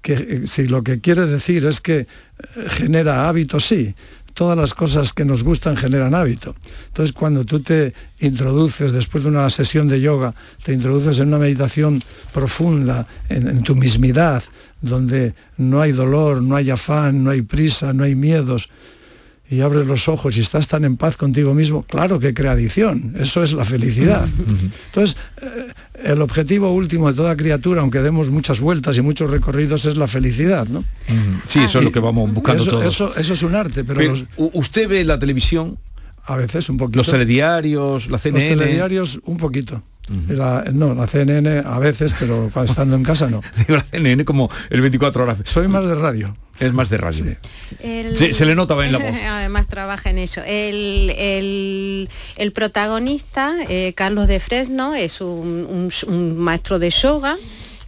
que 0.02 0.14
eh, 0.14 0.42
si 0.46 0.68
lo 0.68 0.84
que 0.84 1.00
quiere 1.02 1.26
decir 1.26 1.66
es 1.66 1.82
que 1.82 2.00
eh, 2.00 2.06
genera 2.70 3.28
hábito, 3.28 3.60
sí. 3.60 3.94
Todas 4.34 4.58
las 4.58 4.74
cosas 4.74 5.14
que 5.14 5.26
nos 5.26 5.44
gustan 5.44 5.78
generan 5.78 6.16
hábito. 6.16 6.56
Entonces, 6.88 7.14
cuando 7.14 7.46
tú 7.46 7.60
te 7.60 7.94
introduces, 8.20 8.92
después 8.92 9.24
de 9.24 9.30
una 9.30 9.50
sesión 9.50 9.88
de 9.88 10.02
yoga, 10.02 10.34
te 10.64 10.74
introduces 10.74 11.20
en 11.20 11.28
una 11.28 11.38
meditación 11.38 12.02
profunda, 12.34 13.08
en, 13.30 13.62
tu 13.64 13.76
mismidad, 13.76 14.44
donde 14.82 15.34
no 15.58 15.82
hay 15.82 15.92
dolor, 15.92 16.42
no 16.42 16.56
hay 16.56 16.72
afán, 16.72 17.24
no 17.24 17.30
hay 17.30 17.44
prisa, 17.44 17.94
no 17.94 18.04
hay 18.04 18.16
miedos, 18.16 18.70
y 19.54 19.62
abres 19.62 19.86
los 19.88 20.08
ojos 20.10 20.36
y 20.38 20.41
estás 20.41 20.68
tan 20.68 20.84
en 20.86 20.97
paz 20.97 21.16
contigo 21.18 21.54
mismo, 21.54 21.84
claro 21.84 22.20
que 22.20 22.34
crea 22.34 22.51
adicción, 22.54 23.16
eso 23.20 23.43
es 23.43 23.54
la 23.54 23.64
felicidad. 23.66 24.28
Entonces, 24.88 25.18
eh, 25.41 25.68
el 26.06 26.22
objetivo 26.22 26.72
último 26.74 27.10
de 27.10 27.16
toda 27.16 27.36
criatura, 27.38 27.82
aunque 27.82 27.99
demos 27.99 28.30
muchas 28.30 28.60
vueltas 28.60 28.97
y 28.97 29.01
muchos 29.01 29.30
recorridos, 29.30 29.86
es 29.86 29.95
la 29.97 30.08
felicidad, 30.08 30.68
¿no? 30.68 30.84
Sí, 31.47 31.60
eso 31.60 31.80
es 31.80 31.86
lo 31.86 31.91
que 31.91 31.99
vamos 31.99 32.34
buscando 32.34 32.64
eso, 32.64 32.72
todos. 32.72 32.86
Eso, 32.86 33.16
eso 33.16 33.34
es 33.34 33.43
un 33.43 33.56
arte, 33.56 33.84
pero, 33.84 33.99
Pero, 33.99 34.12
los- 34.16 34.24
u- 34.38 34.51
usted 34.56 34.88
ve 34.89 35.04
la 35.04 35.20
televisión, 35.20 35.78
a 36.26 36.36
veces 36.36 36.70
un 36.70 36.78
poquito. 36.78 36.98
los 37.00 37.08
telediarios, 37.08 38.06
la 38.08 38.12
Los 38.14 38.22
CNN. 38.22 38.50
telediarios 38.50 39.20
un 39.26 39.38
poquito. 39.38 39.82
La- 40.28 40.66
no, 40.74 40.94
la 40.94 41.08
CNN 41.08 41.64
a 41.66 41.80
veces, 41.80 42.14
pero 42.20 42.50
cuando 42.54 42.70
estando 42.72 42.96
en 42.96 43.04
casa 43.04 43.30
no. 43.30 43.42
Digo, 43.58 43.78
la 43.78 43.86
CNN 43.90 44.26
como 44.26 44.50
el 44.70 44.82
24 44.82 45.24
horas. 45.24 45.38
Soy 45.46 45.68
más 45.68 45.86
de 45.86 45.96
radio. 45.96 46.36
Es 46.60 46.72
más 46.74 46.90
de 46.90 46.98
radio. 46.98 47.26
El- 47.80 48.16
Sí, 48.16 48.34
se 48.34 48.46
le 48.46 48.54
nota 48.54 48.76
bien 48.76 48.92
la 48.92 49.00
voz. 49.00 49.18
Además 49.26 49.66
trabaja 49.68 50.10
en 50.10 50.18
ello. 50.20 50.44
El, 50.46 51.10
el- 51.18 52.10
el 52.38 52.52
protagonista, 52.52 53.56
eh, 53.70 53.94
Carlos 53.96 54.28
de 54.28 54.40
Fresno, 54.40 54.94
es 54.94 55.22
un, 55.22 55.66
un- 55.70 56.14
un 56.14 56.38
maestro 56.38 56.80
de 56.80 56.90
yoga 56.90 57.38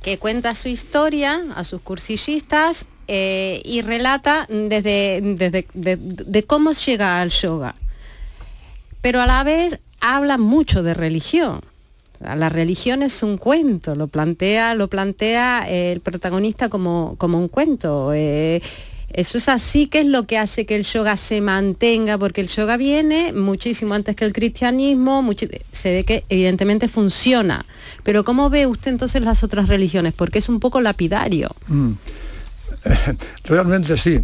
que 0.02 0.18
cuenta 0.18 0.56
su 0.56 0.70
historia 0.70 1.42
a 1.56 1.64
sus 1.64 1.82
cursillistas 1.82 2.86
eh, 3.08 3.62
y 3.66 3.82
relata 3.82 4.48
desde, 4.50 5.20
desde 5.22 5.68
de, 5.74 5.98
de 5.98 6.44
cómo 6.44 6.72
llega 6.72 7.22
al 7.22 7.30
yoga. 7.30 7.76
Pero 9.06 9.22
a 9.22 9.28
la 9.28 9.44
vez 9.44 9.82
habla 10.02 10.40
mucho 10.40 10.82
de 10.82 10.96
religión. 10.96 11.62
La 12.20 12.50
religión 12.50 13.04
es 13.04 13.22
un 13.22 13.38
cuento, 13.38 13.94
lo 13.94 14.08
plantea, 14.08 14.74
lo 14.74 14.88
plantea 14.88 15.64
eh, 15.70 15.92
el 15.92 16.00
protagonista 16.00 16.70
como, 16.70 17.14
como 17.20 17.38
un 17.38 17.48
cuento. 17.48 18.14
eh, 18.16 18.64
eso 19.14 19.38
es 19.38 19.48
así 19.48 19.86
que 19.86 20.00
es 20.00 20.08
lo 20.08 20.26
que 20.26 20.40
hace 20.40 20.66
que 20.66 20.76
el 20.76 20.86
yoga 20.86 21.18
se 21.18 21.40
mantenga, 21.40 22.18
porque 22.18 22.42
el 22.42 22.48
yoga 22.48 22.78
viene 22.78 23.32
muchísimo 23.32 23.94
antes 23.94 24.16
que 24.16 24.26
el 24.26 24.34
cristianismo, 24.34 25.24
se 25.72 25.92
ve 25.92 26.04
que 26.04 26.26
evidentemente 26.30 26.88
funciona. 26.88 27.64
Pero 28.02 28.24
¿cómo 28.24 28.50
ve 28.50 28.66
usted 28.66 28.90
entonces 28.90 29.22
las 29.22 29.44
otras 29.44 29.68
religiones? 29.68 30.14
Porque 30.14 30.40
es 30.40 30.50
un 30.50 30.60
poco 30.60 30.82
lapidario. 30.82 31.56
Mm. 31.68 31.92
Realmente 33.44 33.98
sí. 33.98 34.20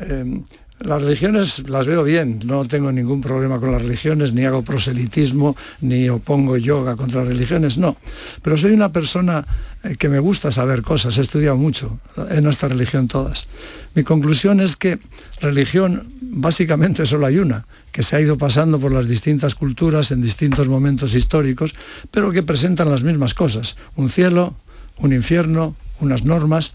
Eh, 0.00 0.40
las 0.80 1.00
religiones 1.00 1.68
las 1.68 1.86
veo 1.86 2.04
bien, 2.04 2.40
no 2.44 2.64
tengo 2.66 2.92
ningún 2.92 3.22
problema 3.22 3.58
con 3.58 3.72
las 3.72 3.82
religiones, 3.82 4.32
ni 4.32 4.44
hago 4.44 4.62
proselitismo, 4.62 5.56
ni 5.80 6.08
opongo 6.08 6.56
yoga 6.56 6.96
contra 6.96 7.24
religiones, 7.24 7.78
no. 7.78 7.96
Pero 8.42 8.58
soy 8.58 8.72
una 8.72 8.92
persona 8.92 9.46
eh, 9.82 9.96
que 9.96 10.08
me 10.08 10.18
gusta 10.18 10.52
saber 10.52 10.82
cosas, 10.82 11.16
he 11.16 11.22
estudiado 11.22 11.56
mucho 11.56 11.98
en 12.30 12.44
nuestra 12.44 12.68
religión 12.68 13.08
todas. 13.08 13.48
Mi 13.94 14.02
conclusión 14.02 14.60
es 14.60 14.76
que 14.76 14.98
religión 15.40 16.12
básicamente 16.20 17.06
solo 17.06 17.26
hay 17.26 17.38
una, 17.38 17.66
que 17.90 18.02
se 18.02 18.16
ha 18.16 18.20
ido 18.20 18.36
pasando 18.36 18.78
por 18.78 18.92
las 18.92 19.08
distintas 19.08 19.54
culturas 19.54 20.10
en 20.10 20.20
distintos 20.20 20.68
momentos 20.68 21.14
históricos, 21.14 21.74
pero 22.10 22.30
que 22.30 22.42
presentan 22.42 22.90
las 22.90 23.02
mismas 23.02 23.32
cosas, 23.32 23.78
un 23.94 24.10
cielo, 24.10 24.54
un 24.98 25.14
infierno, 25.14 25.74
unas 26.00 26.24
normas. 26.24 26.74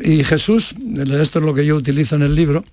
Y 0.00 0.24
Jesús, 0.24 0.74
esto 1.20 1.38
es 1.38 1.44
lo 1.44 1.54
que 1.54 1.64
yo 1.64 1.76
utilizo 1.76 2.16
en 2.16 2.22
el 2.22 2.34
libro, 2.34 2.64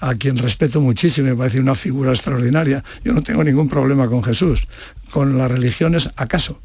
a 0.00 0.14
quien 0.14 0.36
respeto 0.36 0.80
muchísimo, 0.80 1.28
me 1.28 1.36
parece 1.36 1.60
una 1.60 1.74
figura 1.74 2.10
extraordinaria. 2.10 2.82
Yo 3.04 3.12
no 3.12 3.22
tengo 3.22 3.42
ningún 3.44 3.68
problema 3.68 4.08
con 4.08 4.22
Jesús. 4.22 4.66
Con 5.10 5.38
las 5.38 5.50
religiones, 5.50 6.10
acaso, 6.16 6.60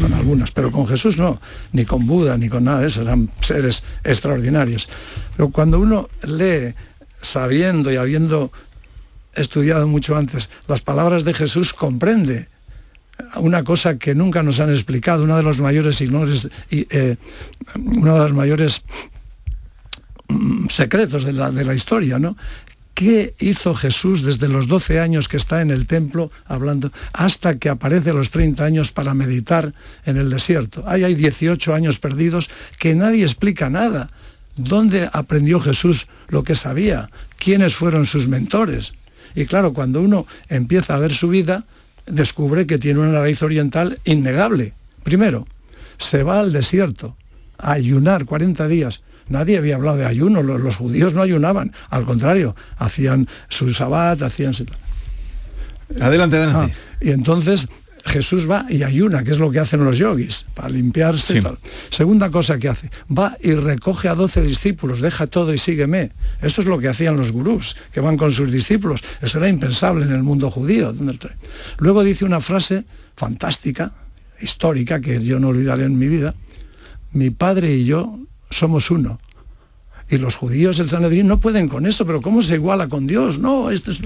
con 0.00 0.12
algunas, 0.12 0.50
pero 0.50 0.70
con 0.70 0.86
Jesús 0.86 1.16
no, 1.16 1.40
ni 1.72 1.84
con 1.84 2.06
Buda, 2.06 2.36
ni 2.36 2.48
con 2.48 2.64
nada 2.64 2.80
de 2.80 2.88
eso, 2.88 3.02
eran 3.02 3.30
seres 3.40 3.84
extraordinarios. 4.04 4.88
Pero 5.36 5.50
cuando 5.50 5.78
uno 5.78 6.08
lee, 6.22 6.74
sabiendo 7.20 7.92
y 7.92 7.96
habiendo 7.96 8.52
estudiado 9.34 9.86
mucho 9.86 10.16
antes, 10.16 10.50
las 10.66 10.80
palabras 10.80 11.24
de 11.24 11.34
Jesús, 11.34 11.72
comprende 11.72 12.48
una 13.36 13.64
cosa 13.64 13.98
que 13.98 14.14
nunca 14.14 14.42
nos 14.42 14.60
han 14.60 14.70
explicado, 14.70 15.24
uno 15.24 15.36
de 15.36 15.42
los 15.42 15.60
mayores 15.60 16.00
ignores, 16.00 16.48
y, 16.70 16.86
eh, 16.90 17.16
uno 17.74 18.14
de 18.14 18.20
los 18.20 18.32
mayores 18.32 18.84
mm, 20.28 20.68
secretos 20.68 21.24
de 21.24 21.32
la, 21.32 21.50
de 21.50 21.64
la 21.64 21.74
historia, 21.74 22.18
¿no? 22.18 22.36
¿Qué 22.96 23.34
hizo 23.40 23.74
Jesús 23.74 24.22
desde 24.22 24.48
los 24.48 24.68
12 24.68 25.00
años 25.00 25.28
que 25.28 25.36
está 25.36 25.60
en 25.60 25.70
el 25.70 25.86
templo 25.86 26.30
hablando 26.46 26.92
hasta 27.12 27.58
que 27.58 27.68
aparece 27.68 28.08
a 28.08 28.14
los 28.14 28.30
30 28.30 28.64
años 28.64 28.90
para 28.90 29.12
meditar 29.12 29.74
en 30.06 30.16
el 30.16 30.30
desierto? 30.30 30.82
Ahí 30.86 31.04
hay 31.04 31.14
18 31.14 31.74
años 31.74 31.98
perdidos 31.98 32.48
que 32.78 32.94
nadie 32.94 33.22
explica 33.22 33.68
nada. 33.68 34.08
¿Dónde 34.56 35.10
aprendió 35.12 35.60
Jesús 35.60 36.06
lo 36.28 36.42
que 36.42 36.54
sabía? 36.54 37.10
¿Quiénes 37.36 37.74
fueron 37.74 38.06
sus 38.06 38.28
mentores? 38.28 38.94
Y 39.34 39.44
claro, 39.44 39.74
cuando 39.74 40.00
uno 40.00 40.26
empieza 40.48 40.94
a 40.94 40.98
ver 40.98 41.14
su 41.14 41.28
vida, 41.28 41.64
descubre 42.06 42.66
que 42.66 42.78
tiene 42.78 43.00
una 43.00 43.20
raíz 43.20 43.42
oriental 43.42 43.98
innegable. 44.06 44.72
Primero, 45.02 45.46
se 45.98 46.22
va 46.22 46.40
al 46.40 46.50
desierto 46.50 47.14
a 47.58 47.72
ayunar 47.72 48.24
40 48.24 48.66
días. 48.68 49.02
Nadie 49.28 49.58
había 49.58 49.76
hablado 49.76 49.96
de 49.98 50.06
ayuno, 50.06 50.42
los, 50.42 50.60
los 50.60 50.76
judíos 50.76 51.14
no 51.14 51.22
ayunaban, 51.22 51.72
al 51.90 52.04
contrario, 52.04 52.54
hacían 52.78 53.28
su 53.48 53.72
sabbat, 53.72 54.22
hacían... 54.22 54.52
Adelante, 56.00 56.36
adelante. 56.36 56.74
Ah, 56.74 56.96
y 57.00 57.10
entonces 57.10 57.68
Jesús 58.06 58.48
va 58.48 58.66
y 58.68 58.82
ayuna, 58.82 59.24
que 59.24 59.32
es 59.32 59.38
lo 59.38 59.50
que 59.50 59.58
hacen 59.58 59.84
los 59.84 59.98
yogis, 59.98 60.46
para 60.54 60.68
limpiarse. 60.68 61.38
y 61.38 61.42
tal. 61.42 61.58
Segunda 61.90 62.30
cosa 62.30 62.58
que 62.58 62.68
hace, 62.68 62.90
va 63.16 63.36
y 63.42 63.52
recoge 63.54 64.08
a 64.08 64.14
12 64.14 64.42
discípulos, 64.42 65.00
deja 65.00 65.26
todo 65.26 65.52
y 65.52 65.58
sígueme. 65.58 66.12
Eso 66.40 66.60
es 66.62 66.68
lo 66.68 66.78
que 66.78 66.88
hacían 66.88 67.16
los 67.16 67.32
gurús, 67.32 67.76
que 67.92 68.00
van 68.00 68.16
con 68.16 68.30
sus 68.30 68.50
discípulos. 68.50 69.02
Eso 69.20 69.38
era 69.38 69.48
impensable 69.48 70.04
en 70.04 70.12
el 70.12 70.22
mundo 70.22 70.50
judío. 70.50 70.94
Luego 71.78 72.04
dice 72.04 72.24
una 72.24 72.40
frase 72.40 72.84
fantástica, 73.16 73.92
histórica, 74.40 75.00
que 75.00 75.22
yo 75.22 75.40
no 75.40 75.48
olvidaré 75.48 75.84
en 75.84 75.98
mi 75.98 76.06
vida. 76.06 76.34
Mi 77.12 77.30
padre 77.30 77.72
y 77.72 77.84
yo 77.86 78.20
somos 78.50 78.90
uno. 78.90 79.20
Y 80.08 80.18
los 80.18 80.36
judíos, 80.36 80.78
el 80.78 80.88
Sanedrín, 80.88 81.26
no 81.26 81.40
pueden 81.40 81.68
con 81.68 81.84
eso, 81.84 82.06
pero 82.06 82.22
¿cómo 82.22 82.40
se 82.40 82.54
iguala 82.54 82.88
con 82.88 83.06
Dios? 83.08 83.40
No, 83.40 83.70
esto 83.70 83.90
es... 83.90 84.00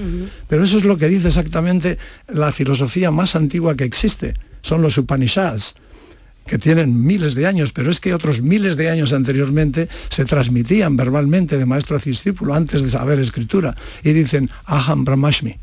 Pero 0.47 0.63
eso 0.63 0.77
es 0.77 0.83
lo 0.83 0.97
que 0.97 1.07
dice 1.07 1.27
exactamente 1.27 1.99
la 2.27 2.51
filosofía 2.51 3.11
más 3.11 3.35
antigua 3.35 3.75
que 3.75 3.83
existe. 3.83 4.33
Son 4.63 4.81
los 4.81 4.97
Upanishads, 4.97 5.75
que 6.47 6.57
tienen 6.57 7.05
miles 7.05 7.35
de 7.35 7.45
años, 7.45 7.71
pero 7.71 7.91
es 7.91 7.99
que 7.99 8.15
otros 8.15 8.41
miles 8.41 8.77
de 8.77 8.89
años 8.89 9.13
anteriormente 9.13 9.89
se 10.09 10.25
transmitían 10.25 10.97
verbalmente 10.97 11.57
de 11.57 11.65
maestro 11.65 11.95
a 11.95 11.99
discípulo 11.99 12.55
antes 12.55 12.81
de 12.81 12.89
saber 12.89 13.19
escritura. 13.19 13.75
Y 14.03 14.13
dicen, 14.13 14.49
Aham 14.65 15.05
Brahmashmi, 15.05 15.55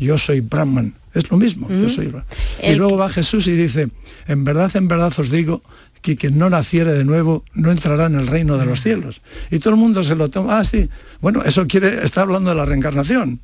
yo 0.00 0.16
soy 0.16 0.40
Brahman. 0.40 0.94
Es 1.14 1.30
lo 1.30 1.36
mismo, 1.36 1.68
yo 1.68 1.88
soy 1.88 2.06
Brahman. 2.06 2.26
Y 2.62 2.74
luego 2.74 2.96
va 2.96 3.10
Jesús 3.10 3.46
y 3.48 3.52
dice, 3.52 3.88
en 4.26 4.44
verdad, 4.44 4.74
en 4.76 4.88
verdad 4.88 5.12
os 5.18 5.30
digo 5.30 5.62
que 6.02 6.16
quien 6.16 6.38
no 6.38 6.48
naciere 6.50 6.92
de 6.92 7.04
nuevo 7.04 7.44
no 7.54 7.70
entrará 7.70 8.06
en 8.06 8.14
el 8.16 8.26
reino 8.26 8.56
de 8.58 8.66
los 8.66 8.82
cielos. 8.82 9.20
Y 9.50 9.58
todo 9.58 9.70
el 9.74 9.80
mundo 9.80 10.02
se 10.04 10.14
lo 10.14 10.28
toma, 10.30 10.58
ah, 10.60 10.64
sí, 10.64 10.88
bueno, 11.20 11.42
eso 11.44 11.66
quiere, 11.66 12.04
está 12.04 12.20
hablando 12.22 12.50
de 12.50 12.56
la 12.56 12.64
reencarnación. 12.64 13.40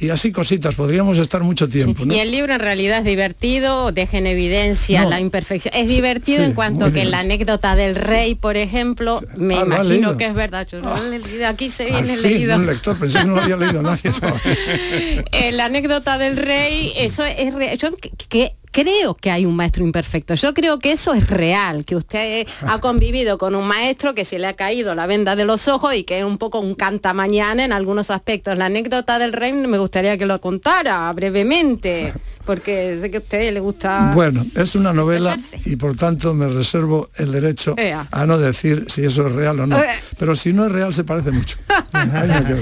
Y 0.00 0.08
así 0.10 0.32
cositas, 0.32 0.74
podríamos 0.74 1.18
estar 1.18 1.42
mucho 1.42 1.68
tiempo. 1.68 2.04
¿no? 2.04 2.12
Y 2.14 2.18
el 2.18 2.30
libro 2.32 2.52
en 2.52 2.60
realidad 2.60 2.98
es 2.98 3.04
divertido, 3.04 3.92
deja 3.92 4.18
en 4.18 4.26
evidencia 4.26 5.04
No. 5.04 5.10
la 5.10 5.20
imperfección. 5.20 5.72
Es 5.74 5.88
divertido 5.88 6.38
Sí, 6.38 6.44
en 6.44 6.52
cuanto 6.54 6.86
que 6.86 6.92
bien. 7.00 7.10
la 7.12 7.20
anécdota 7.20 7.76
del 7.76 7.94
rey, 7.94 8.34
por 8.34 8.56
ejemplo, 8.56 9.20
me 9.36 9.54
Ah, 9.56 9.64
¿lo 9.64 9.76
has 9.76 9.86
imagino 9.86 10.16
que 10.16 10.26
es 10.26 10.34
verdad. 10.34 10.66
Yo 10.70 10.80
no 10.80 10.90
lo 10.96 11.12
he 11.12 11.18
leído, 11.18 11.46
aquí 11.46 11.70
se 11.70 11.84
viene 11.84 12.16
fin, 12.16 12.22
leído. 12.32 12.56
un 12.56 12.66
lector, 12.66 12.96
pensé 12.98 13.20
que 13.20 13.24
no 13.26 13.36
lo 13.36 13.42
había 13.42 13.56
leído 13.56 13.82
nadie. 13.82 14.10
Eh, 15.32 15.52
la 15.52 15.66
anécdota 15.66 16.18
del 16.18 16.36
rey, 16.36 16.92
eso 16.96 17.24
es 17.24 17.52
re- 17.54 17.76
yo 17.76 17.90
que 18.28 18.54
creo 18.78 19.14
que 19.14 19.30
hay 19.30 19.44
un 19.44 19.56
maestro 19.56 19.84
imperfecto. 19.84 20.34
Yo 20.34 20.54
creo 20.54 20.78
que 20.78 20.92
eso 20.92 21.12
es 21.12 21.28
real, 21.28 21.84
que 21.84 21.96
usted 21.96 22.46
ha 22.62 22.78
convivido 22.80 23.36
con 23.36 23.56
un 23.56 23.66
maestro 23.66 24.14
que 24.14 24.24
se 24.24 24.38
le 24.38 24.46
ha 24.46 24.52
caído 24.52 24.94
la 24.94 25.06
venda 25.06 25.34
de 25.34 25.44
los 25.44 25.66
ojos 25.66 25.94
y 25.96 26.04
que 26.04 26.18
es 26.18 26.24
un 26.24 26.38
poco 26.38 26.60
un 26.60 26.74
canta 26.74 27.12
mañana 27.12 27.64
en 27.64 27.72
algunos 27.72 28.10
aspectos. 28.10 28.56
La 28.56 28.66
anécdota 28.66 29.18
del 29.18 29.32
rey 29.32 29.52
me 29.52 29.78
gustaría 29.78 30.16
que 30.16 30.26
lo 30.26 30.40
contara 30.40 31.12
brevemente, 31.12 32.12
porque 32.44 32.98
sé 33.00 33.10
que 33.10 33.16
a 33.16 33.20
usted 33.20 33.52
le 33.52 33.60
gusta 33.60 34.12
Bueno, 34.14 34.46
es 34.54 34.76
una 34.76 34.92
novela 34.92 35.36
y 35.64 35.74
por 35.74 35.96
tanto 35.96 36.32
me 36.32 36.46
reservo 36.46 37.10
el 37.16 37.32
derecho 37.32 37.74
Ea. 37.76 38.06
a 38.10 38.26
no 38.26 38.38
decir 38.38 38.86
si 38.88 39.04
eso 39.04 39.26
es 39.26 39.32
real 39.32 39.58
o 39.58 39.66
no. 39.66 39.76
Pero 40.18 40.36
si 40.36 40.52
no 40.52 40.66
es 40.66 40.72
real 40.72 40.94
se 40.94 41.02
parece 41.02 41.32
mucho. 41.32 41.56
Ahí 41.92 42.28
me 42.28 42.44
quedo. 42.44 42.60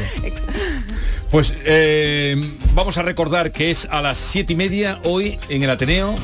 Pues 1.31 1.55
eh, 1.65 2.37
vamos 2.75 2.99
a 2.99 3.03
recordar 3.03 3.51
que 3.51 3.71
es 3.71 3.87
a 3.91 4.01
las 4.01 4.17
siete 4.17 4.53
y 4.53 4.57
media 4.57 5.01
hoy 5.05 5.39
en 5.49 5.63
el 5.63 5.71
Ateneo 5.71 6.15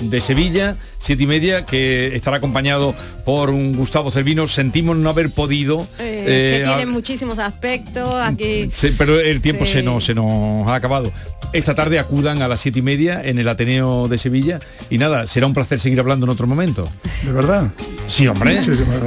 de 0.00 0.20
Sevilla, 0.20 0.76
siete 1.02 1.24
y 1.24 1.26
media, 1.26 1.66
que 1.66 2.14
estará 2.14 2.36
acompañado 2.38 2.94
por 3.24 3.50
un 3.50 3.74
Gustavo 3.74 4.10
Cervino. 4.10 4.46
Sentimos 4.48 4.96
no 4.96 5.10
haber 5.10 5.30
podido. 5.30 5.82
eh, 5.98 6.24
eh, 6.26 6.58
que 6.60 6.66
tiene 6.66 6.82
a- 6.82 6.86
muchísimos 6.86 7.38
aspectos 7.38 8.14
aquí. 8.14 8.70
Sí, 8.74 8.94
pero 8.96 9.18
el 9.20 9.40
tiempo 9.40 9.64
Sí. 9.66 9.72
se, 9.72 9.82
nos, 9.82 10.04
se 10.04 10.14
nos 10.14 10.66
ha 10.68 10.74
acabado. 10.76 11.12
Esta 11.52 11.74
tarde 11.74 11.98
acudan 11.98 12.40
a 12.40 12.48
las 12.48 12.60
siete 12.60 12.78
y 12.78 12.82
media 12.82 13.20
en 13.22 13.38
el 13.38 13.46
Ateneo 13.48 14.08
de 14.08 14.16
Sevilla 14.16 14.58
y 14.88 14.96
nada, 14.98 15.26
será 15.26 15.46
un 15.46 15.52
placer 15.52 15.80
seguir 15.80 16.00
hablando 16.00 16.24
en 16.24 16.30
otro 16.30 16.46
momento. 16.46 16.88
¿De 17.24 17.32
verdad? 17.32 17.70
Sí, 18.06 18.26
hombre. 18.26 18.60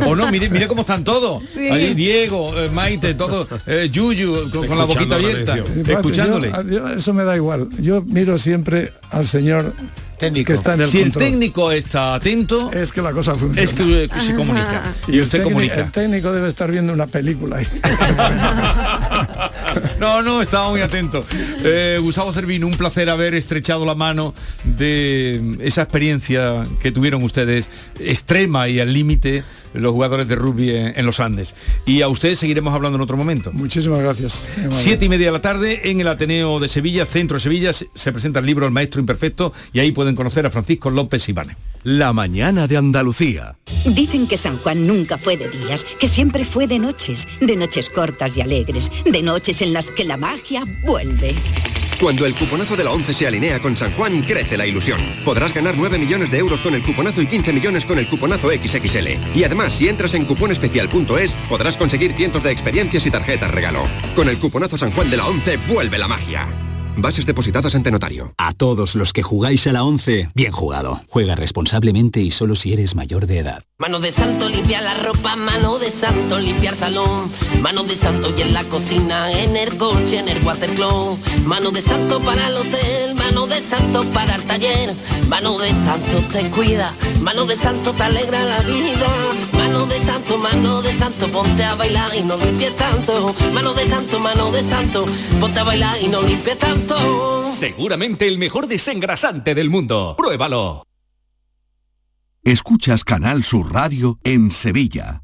O 0.05 0.15
no, 0.15 0.29
mire, 0.31 0.49
mire 0.49 0.67
cómo 0.67 0.81
están 0.81 1.03
todos. 1.03 1.41
Sí. 1.51 1.67
Ahí 1.69 1.93
Diego, 1.95 2.53
eh, 2.57 2.69
Maite, 2.71 3.13
todo, 3.15 3.47
eh, 3.65 3.89
Yuyu, 3.91 4.49
con, 4.51 4.67
con 4.67 4.77
la 4.77 4.83
boquita 4.85 5.15
abierta, 5.15 5.57
escuchándole. 5.87 6.51
yo- 6.69 6.89
eso 6.89 7.13
me 7.13 7.23
da 7.23 7.35
igual. 7.35 7.67
Yo 7.79 8.01
miro 8.03 8.37
siempre 8.37 8.91
al 9.11 9.25
señor 9.27 9.73
técnico 10.19 10.47
que 10.47 10.53
está 10.53 10.75
en 10.75 10.81
el 10.81 10.87
si 10.87 11.01
el 11.01 11.11
técnico 11.11 11.71
está 11.86 12.15
atento, 12.15 12.71
es 12.71 12.91
que 12.91 13.01
la 13.01 13.11
cosa 13.13 13.36
funciona. 13.36 13.61
Es 13.61 13.73
que 13.73 14.03
eh, 14.05 14.07
se 14.19 14.36
comunica. 14.36 14.81
Y 15.07 15.17
el 15.17 15.23
usted 15.23 15.39
técnico- 15.39 15.43
comunica. 15.53 15.81
El 15.81 15.91
técnico 15.91 16.33
debe 16.33 16.47
estar 16.47 16.71
viendo 16.71 16.91
una 16.93 17.07
película 17.07 17.57
ahí. 17.57 17.67
No, 19.99 20.21
no, 20.21 20.41
estaba 20.41 20.69
muy 20.69 20.81
atento. 20.81 21.25
Eh, 21.63 21.97
Gustavo 22.01 22.31
Cervino, 22.31 22.67
un 22.67 22.75
placer 22.75 23.09
haber 23.09 23.33
estrechado 23.36 23.86
la 23.86 23.95
mano 23.95 24.33
de 24.63 25.57
esa 25.61 25.81
experiencia 25.83 26.63
que 26.81 26.91
tuvieron 26.91 27.23
ustedes, 27.23 27.69
extrema 27.99 28.67
y 28.69 28.79
al 28.79 28.93
límite, 28.93 29.43
los 29.76 29.91
jugadores 29.91 30.28
de 30.28 30.36
rugby 30.36 30.71
en, 30.71 30.93
en 30.95 31.05
los 31.05 31.19
Andes. 31.19 31.53
Y 31.86 32.01
a 32.01 32.07
ustedes 32.07 32.39
seguiremos 32.39 32.73
hablando 32.73 32.97
en 32.97 33.01
otro 33.01 33.17
momento. 33.17 33.51
Muchísimas 33.53 33.99
gracias. 33.99 34.45
Siete 34.71 35.05
y 35.05 35.09
media 35.09 35.28
de 35.28 35.32
la 35.34 35.41
tarde 35.41 35.89
en 35.89 36.01
el 36.01 36.07
Ateneo 36.07 36.59
de 36.59 36.69
Sevilla, 36.69 37.05
centro 37.05 37.38
de 37.38 37.41
Sevilla, 37.41 37.73
se 37.73 37.89
se 38.05 38.11
presenta 38.11 38.38
el 38.39 38.45
libro 38.45 38.67
El 38.67 38.71
Maestro 38.71 39.01
Imperfecto 39.01 39.51
y 39.73 39.80
ahí 39.80 39.91
pueden 39.91 40.15
conocer 40.15 40.45
a 40.45 40.51
Francisco 40.51 40.91
López 40.91 41.28
Ibane. 41.28 41.57
La 41.84 42.13
mañana 42.13 42.67
de 42.67 42.78
Andalucía. 42.78 43.57
Dicen 43.84 44.28
que 44.28 44.38
San 44.38 44.59
Juan 44.59 44.86
nunca 44.86 45.17
fue 45.17 45.38
de 45.38 45.49
días, 45.49 45.84
que 45.99 46.07
siempre 46.07 46.45
fue 46.45 46.67
de 46.67 46.78
noches, 46.78 47.28
de 47.41 47.55
noches 47.55 47.89
cortas 47.89 48.38
y 48.38 48.41
alegres, 48.41 48.91
de 49.05 49.23
noches 49.23 49.63
en 49.63 49.73
las 49.73 49.89
que 49.89 50.03
la 50.03 50.17
magia 50.17 50.63
vuelve. 50.86 51.34
Cuando 51.99 52.25
el 52.25 52.35
cuponazo 52.35 52.75
de 52.75 52.83
la 52.83 52.91
11 52.91 53.13
se 53.13 53.27
alinea 53.27 53.61
con 53.61 53.77
San 53.77 53.93
Juan, 53.93 54.21
crece 54.23 54.57
la 54.57 54.65
ilusión. 54.65 54.99
Podrás 55.23 55.53
ganar 55.53 55.75
9 55.77 55.97
millones 55.97 56.29
de 56.29 56.39
euros 56.39 56.59
con 56.61 56.73
el 56.75 56.83
cuponazo 56.83 57.21
y 57.21 57.27
15 57.27 57.53
millones 57.53 57.85
con 57.85 57.97
el 57.97 58.07
cuponazo 58.07 58.49
XXL. 58.51 59.33
Y 59.33 59.43
además, 59.43 59.73
si 59.73 59.87
entras 59.87 60.13
en 60.13 60.25
cuponespecial.es, 60.25 61.35
podrás 61.47 61.77
conseguir 61.77 62.13
cientos 62.13 62.43
de 62.43 62.51
experiencias 62.51 63.05
y 63.05 63.11
tarjetas 63.11 63.51
regalo. 63.51 63.83
Con 64.15 64.27
el 64.27 64.37
cuponazo 64.37 64.77
San 64.77 64.91
Juan 64.91 65.09
de 65.09 65.17
la 65.17 65.27
11, 65.27 65.57
vuelve 65.67 65.97
la 65.97 66.07
magia. 66.07 66.64
Bases 66.97 67.25
depositadas 67.25 67.75
ante 67.75 67.91
notario. 67.91 68.33
A 68.37 68.53
todos 68.53 68.95
los 68.95 69.13
que 69.13 69.23
jugáis 69.23 69.67
a 69.67 69.73
la 69.73 69.83
11, 69.83 70.29
bien 70.33 70.51
jugado. 70.51 71.01
Juega 71.07 71.35
responsablemente 71.35 72.21
y 72.21 72.31
solo 72.31 72.55
si 72.55 72.73
eres 72.73 72.95
mayor 72.95 73.27
de 73.27 73.39
edad. 73.39 73.63
Mano 73.77 73.99
de 73.99 74.11
santo 74.11 74.47
limpia 74.47 74.81
la 74.81 74.93
ropa, 74.93 75.35
mano 75.35 75.77
de 75.77 75.91
santo 75.91 76.39
limpiar 76.39 76.75
salón, 76.75 77.29
mano 77.61 77.83
de 77.83 77.95
santo 77.95 78.33
y 78.37 78.41
en 78.41 78.53
la 78.53 78.63
cocina, 78.63 79.31
en 79.31 79.55
el 79.57 79.75
coche, 79.77 80.19
en 80.19 80.29
el 80.29 80.43
watercloak, 80.43 81.19
mano 81.45 81.71
de 81.71 81.81
santo 81.81 82.21
para 82.21 82.47
el 82.47 82.55
hotel, 82.55 83.15
mano 83.15 83.47
de 83.47 83.61
santo 83.61 84.03
para 84.13 84.35
el 84.35 84.43
taller, 84.43 84.93
mano 85.27 85.57
de 85.59 85.71
santo 85.71 86.23
te 86.31 86.49
cuida, 86.49 86.93
mano 87.21 87.45
de 87.45 87.55
santo 87.55 87.91
te 87.91 88.03
alegra 88.03 88.43
la 88.45 88.59
vida, 88.61 89.07
mano 89.86 89.99
de 89.99 90.05
santo, 90.05 90.38
mano 90.39 90.81
de 90.81 90.91
santo, 90.93 91.27
ponte 91.27 91.63
a 91.63 91.75
bailar 91.75 92.09
y 92.17 92.23
no 92.23 92.38
limpies 92.38 92.75
tanto, 92.75 93.36
mano 93.53 93.73
de 93.73 93.86
santo, 93.86 94.19
mano 94.19 94.51
de 94.51 94.63
santo, 94.63 95.05
ponte 95.39 95.59
a 95.59 95.63
bailar 95.63 95.95
y 96.01 96.07
no 96.07 96.23
limpies 96.23 96.57
tanto. 96.57 97.51
Seguramente 97.51 98.27
el 98.27 98.39
mejor 98.39 98.67
desengrasante 98.67 99.53
del 99.53 99.69
mundo. 99.69 100.15
Pruébalo. 100.17 100.88
Escuchas 102.43 103.03
Canal 103.03 103.43
Sur 103.43 103.73
Radio 103.73 104.17
en 104.23 104.49
Sevilla. 104.49 105.21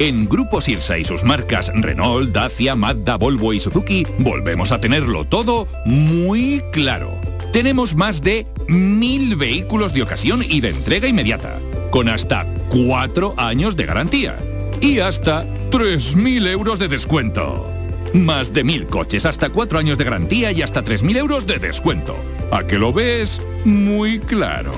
En 0.00 0.28
Grupo 0.28 0.60
Sirsa 0.60 0.98
y 0.98 1.04
sus 1.04 1.22
marcas 1.22 1.70
Renault, 1.72 2.32
Dacia, 2.32 2.74
Mazda, 2.74 3.16
Volvo 3.16 3.52
y 3.52 3.60
Suzuki, 3.60 4.04
volvemos 4.18 4.72
a 4.72 4.80
tenerlo 4.80 5.24
todo 5.24 5.68
muy 5.84 6.64
claro. 6.72 7.20
Tenemos 7.52 7.94
más 7.94 8.20
de 8.20 8.48
mil 8.66 9.36
vehículos 9.36 9.94
de 9.94 10.02
ocasión 10.02 10.42
y 10.42 10.60
de 10.60 10.70
entrega 10.70 11.06
inmediata, 11.06 11.60
con 11.94 12.08
hasta 12.08 12.44
cuatro 12.70 13.34
años 13.36 13.76
de 13.76 13.86
garantía 13.86 14.36
y 14.80 14.98
hasta 14.98 15.44
3.000 15.70 16.48
euros 16.48 16.80
de 16.80 16.88
descuento. 16.88 17.70
Más 18.12 18.52
de 18.52 18.64
mil 18.64 18.88
coches, 18.88 19.24
hasta 19.26 19.50
cuatro 19.50 19.78
años 19.78 19.96
de 19.96 20.02
garantía 20.02 20.50
y 20.50 20.60
hasta 20.62 20.82
3.000 20.82 21.18
euros 21.18 21.46
de 21.46 21.60
descuento. 21.60 22.16
¿A 22.50 22.66
que 22.66 22.80
lo 22.80 22.92
ves? 22.92 23.40
Muy 23.64 24.18
claro. 24.18 24.72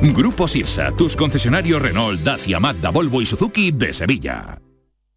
Grupo 0.00 0.48
Sirsa, 0.48 0.90
tus 0.92 1.16
concesionarios 1.16 1.82
Renault, 1.82 2.22
Dacia, 2.22 2.58
Mazda, 2.60 2.88
Volvo 2.88 3.20
y 3.20 3.26
Suzuki 3.26 3.70
de 3.70 3.92
Sevilla. 3.92 4.63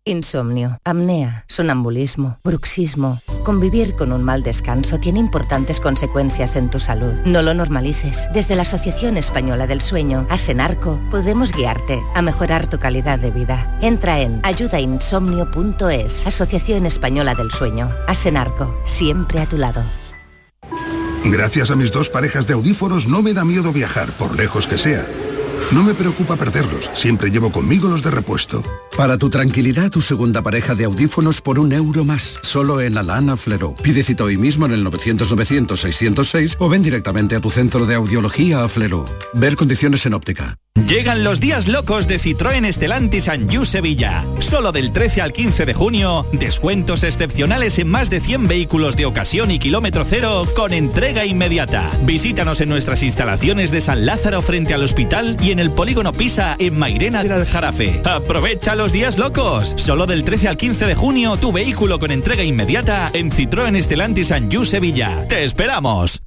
Insomnio, 0.07 0.79
apnea, 0.85 1.43
sonambulismo, 1.49 2.39
bruxismo. 2.41 3.19
Convivir 3.43 3.95
con 3.95 4.13
un 4.13 4.23
mal 4.23 4.41
descanso 4.41 4.99
tiene 4.99 5.19
importantes 5.19 5.81
consecuencias 5.81 6.55
en 6.55 6.69
tu 6.69 6.79
salud. 6.79 7.13
No 7.25 7.41
lo 7.41 7.53
normalices. 7.53 8.29
Desde 8.33 8.55
la 8.55 8.61
Asociación 8.61 9.17
Española 9.17 9.67
del 9.67 9.81
Sueño, 9.81 10.25
Asenarco, 10.29 10.97
podemos 11.11 11.51
guiarte 11.51 12.01
a 12.15 12.21
mejorar 12.21 12.69
tu 12.69 12.79
calidad 12.79 13.19
de 13.19 13.31
vida. 13.31 13.77
Entra 13.81 14.21
en 14.21 14.39
ayudainsomnio.es, 14.43 16.25
Asociación 16.25 16.85
Española 16.85 17.35
del 17.35 17.51
Sueño. 17.51 17.91
Asenarco, 18.07 18.73
siempre 18.85 19.41
a 19.41 19.45
tu 19.45 19.57
lado. 19.57 19.83
Gracias 21.25 21.69
a 21.69 21.75
mis 21.75 21.91
dos 21.91 22.09
parejas 22.09 22.47
de 22.47 22.53
audífonos 22.53 23.07
no 23.07 23.21
me 23.21 23.33
da 23.33 23.43
miedo 23.43 23.73
viajar, 23.73 24.09
por 24.13 24.37
lejos 24.37 24.67
que 24.67 24.77
sea. 24.77 25.05
No 25.71 25.83
me 25.83 25.93
preocupa 25.93 26.35
perderlos, 26.35 26.89
siempre 26.93 27.29
llevo 27.29 27.51
conmigo 27.51 27.89
los 27.89 28.01
de 28.01 28.11
repuesto. 28.11 28.63
Para 28.95 29.17
tu 29.17 29.29
tranquilidad, 29.29 29.91
tu 29.91 30.01
segunda 30.01 30.41
pareja 30.41 30.75
de 30.75 30.85
audífonos 30.85 31.41
por 31.41 31.59
un 31.59 31.73
euro 31.73 32.05
más, 32.05 32.39
solo 32.41 32.81
en 32.81 32.97
Alana 32.97 33.37
Flero. 33.37 33.75
Pide 33.75 34.03
cita 34.03 34.23
hoy 34.23 34.37
mismo 34.37 34.65
en 34.65 34.71
el 34.73 34.85
900-900-606 34.85 36.55
o 36.59 36.69
ven 36.69 36.81
directamente 36.81 37.35
a 37.35 37.41
tu 37.41 37.49
centro 37.49 37.85
de 37.85 37.95
audiología 37.95 38.63
a 38.63 38.69
Flero. 38.69 39.05
Ver 39.33 39.55
condiciones 39.55 40.05
en 40.05 40.13
óptica. 40.13 40.57
Llegan 40.85 41.23
los 41.23 41.39
días 41.39 41.67
locos 41.67 42.07
de 42.07 42.19
Citroën 42.19 42.63
Estelantis 42.65 43.29
Anjou 43.29 43.65
Sevilla. 43.65 44.23
Solo 44.37 44.71
del 44.71 44.93
13 44.93 45.21
al 45.21 45.33
15 45.33 45.65
de 45.65 45.73
junio, 45.73 46.25
descuentos 46.33 47.03
excepcionales 47.03 47.79
en 47.79 47.87
más 47.87 48.11
de 48.11 48.19
100 48.19 48.47
vehículos 48.47 48.95
de 48.95 49.07
ocasión 49.07 49.49
y 49.49 49.57
kilómetro 49.57 50.05
cero 50.05 50.43
con 50.55 50.73
entrega 50.73 51.25
inmediata. 51.25 51.89
Visítanos 52.03 52.61
en 52.61 52.69
nuestras 52.69 53.01
instalaciones 53.01 53.71
de 53.71 53.81
San 53.81 54.05
Lázaro 54.05 54.41
frente 54.41 54.75
al 54.75 54.83
hospital 54.83 55.37
y 55.41 55.51
en 55.51 55.59
el 55.59 55.71
polígono 55.71 56.11
Pisa 56.11 56.55
en 56.59 56.77
Mairena 56.77 57.23
del 57.23 57.31
Aljarafe. 57.31 58.01
Aprovecha 58.05 58.75
los 58.75 58.91
días 58.91 59.17
locos. 59.17 59.73
Solo 59.77 60.05
del 60.05 60.23
13 60.23 60.47
al 60.47 60.57
15 60.57 60.85
de 60.85 60.95
junio, 60.95 61.37
tu 61.37 61.51
vehículo 61.51 61.97
con 61.97 62.11
entrega 62.11 62.43
inmediata 62.43 63.09
en 63.13 63.31
Citroën 63.31 63.75
Estelantis 63.75 64.31
Anjou 64.31 64.63
Sevilla. 64.63 65.25
¡Te 65.27 65.43
esperamos! 65.43 66.26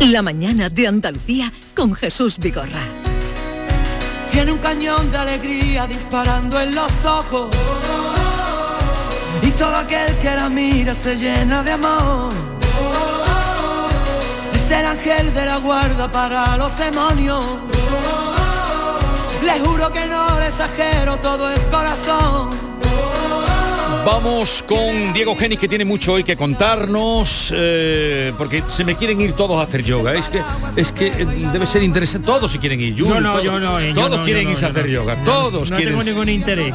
La 0.00 0.22
mañana 0.22 0.68
de 0.68 0.86
Andalucía 0.86 1.52
con 1.74 1.92
Jesús 1.92 2.38
Vigorra. 2.38 2.82
Tiene 4.30 4.52
un 4.52 4.58
cañón 4.58 5.10
de 5.10 5.18
alegría 5.18 5.88
disparando 5.88 6.60
en 6.60 6.72
los 6.72 7.04
ojos. 7.04 7.48
Y 9.42 9.50
todo 9.50 9.74
aquel 9.74 10.16
que 10.18 10.36
la 10.36 10.48
mira 10.48 10.94
se 10.94 11.16
llena 11.16 11.64
de 11.64 11.72
amor. 11.72 12.32
Es 14.54 14.70
el 14.70 14.86
ángel 14.86 15.34
de 15.34 15.46
la 15.46 15.56
guarda 15.56 16.08
para 16.10 16.56
los 16.56 16.78
demonios. 16.78 17.44
Le 19.44 19.58
juro 19.58 19.92
que 19.92 20.06
no 20.06 20.38
le 20.38 20.46
exagero, 20.46 21.16
todo 21.16 21.50
es 21.50 21.64
corazón. 21.64 22.67
Vamos 24.10 24.64
con 24.66 25.12
Diego 25.12 25.36
Genis 25.36 25.58
que 25.58 25.68
tiene 25.68 25.84
mucho 25.84 26.14
hoy 26.14 26.24
que 26.24 26.34
contarnos 26.34 27.52
eh, 27.54 28.32
porque 28.38 28.64
se 28.66 28.82
me 28.82 28.96
quieren 28.96 29.20
ir 29.20 29.32
todos 29.32 29.60
a 29.60 29.64
hacer 29.64 29.82
yoga. 29.82 30.14
Es 30.14 30.30
que 30.30 30.40
es 30.76 30.92
que 30.92 31.08
eh, 31.08 31.26
debe 31.52 31.66
ser 31.66 31.82
interesante. 31.82 32.26
Todos 32.26 32.50
se 32.50 32.58
quieren 32.58 32.80
ir. 32.80 32.94
Yo 32.94 33.20
no, 33.20 33.32
todos, 33.32 33.44
yo 33.44 33.60
no, 33.60 33.78
eh, 33.78 33.88
yo 33.88 33.94
todos 33.94 34.20
no, 34.20 34.24
quieren 34.24 34.44
no, 34.44 34.50
irse 34.52 34.64
a 34.64 34.70
hacer 34.70 34.86
no. 34.86 34.92
yoga. 34.92 35.14
No, 35.14 35.24
todos 35.24 35.70
no 35.70 35.76
quieren. 35.76 35.94
tengo 35.94 36.04
ningún 36.04 36.30
interés. 36.30 36.74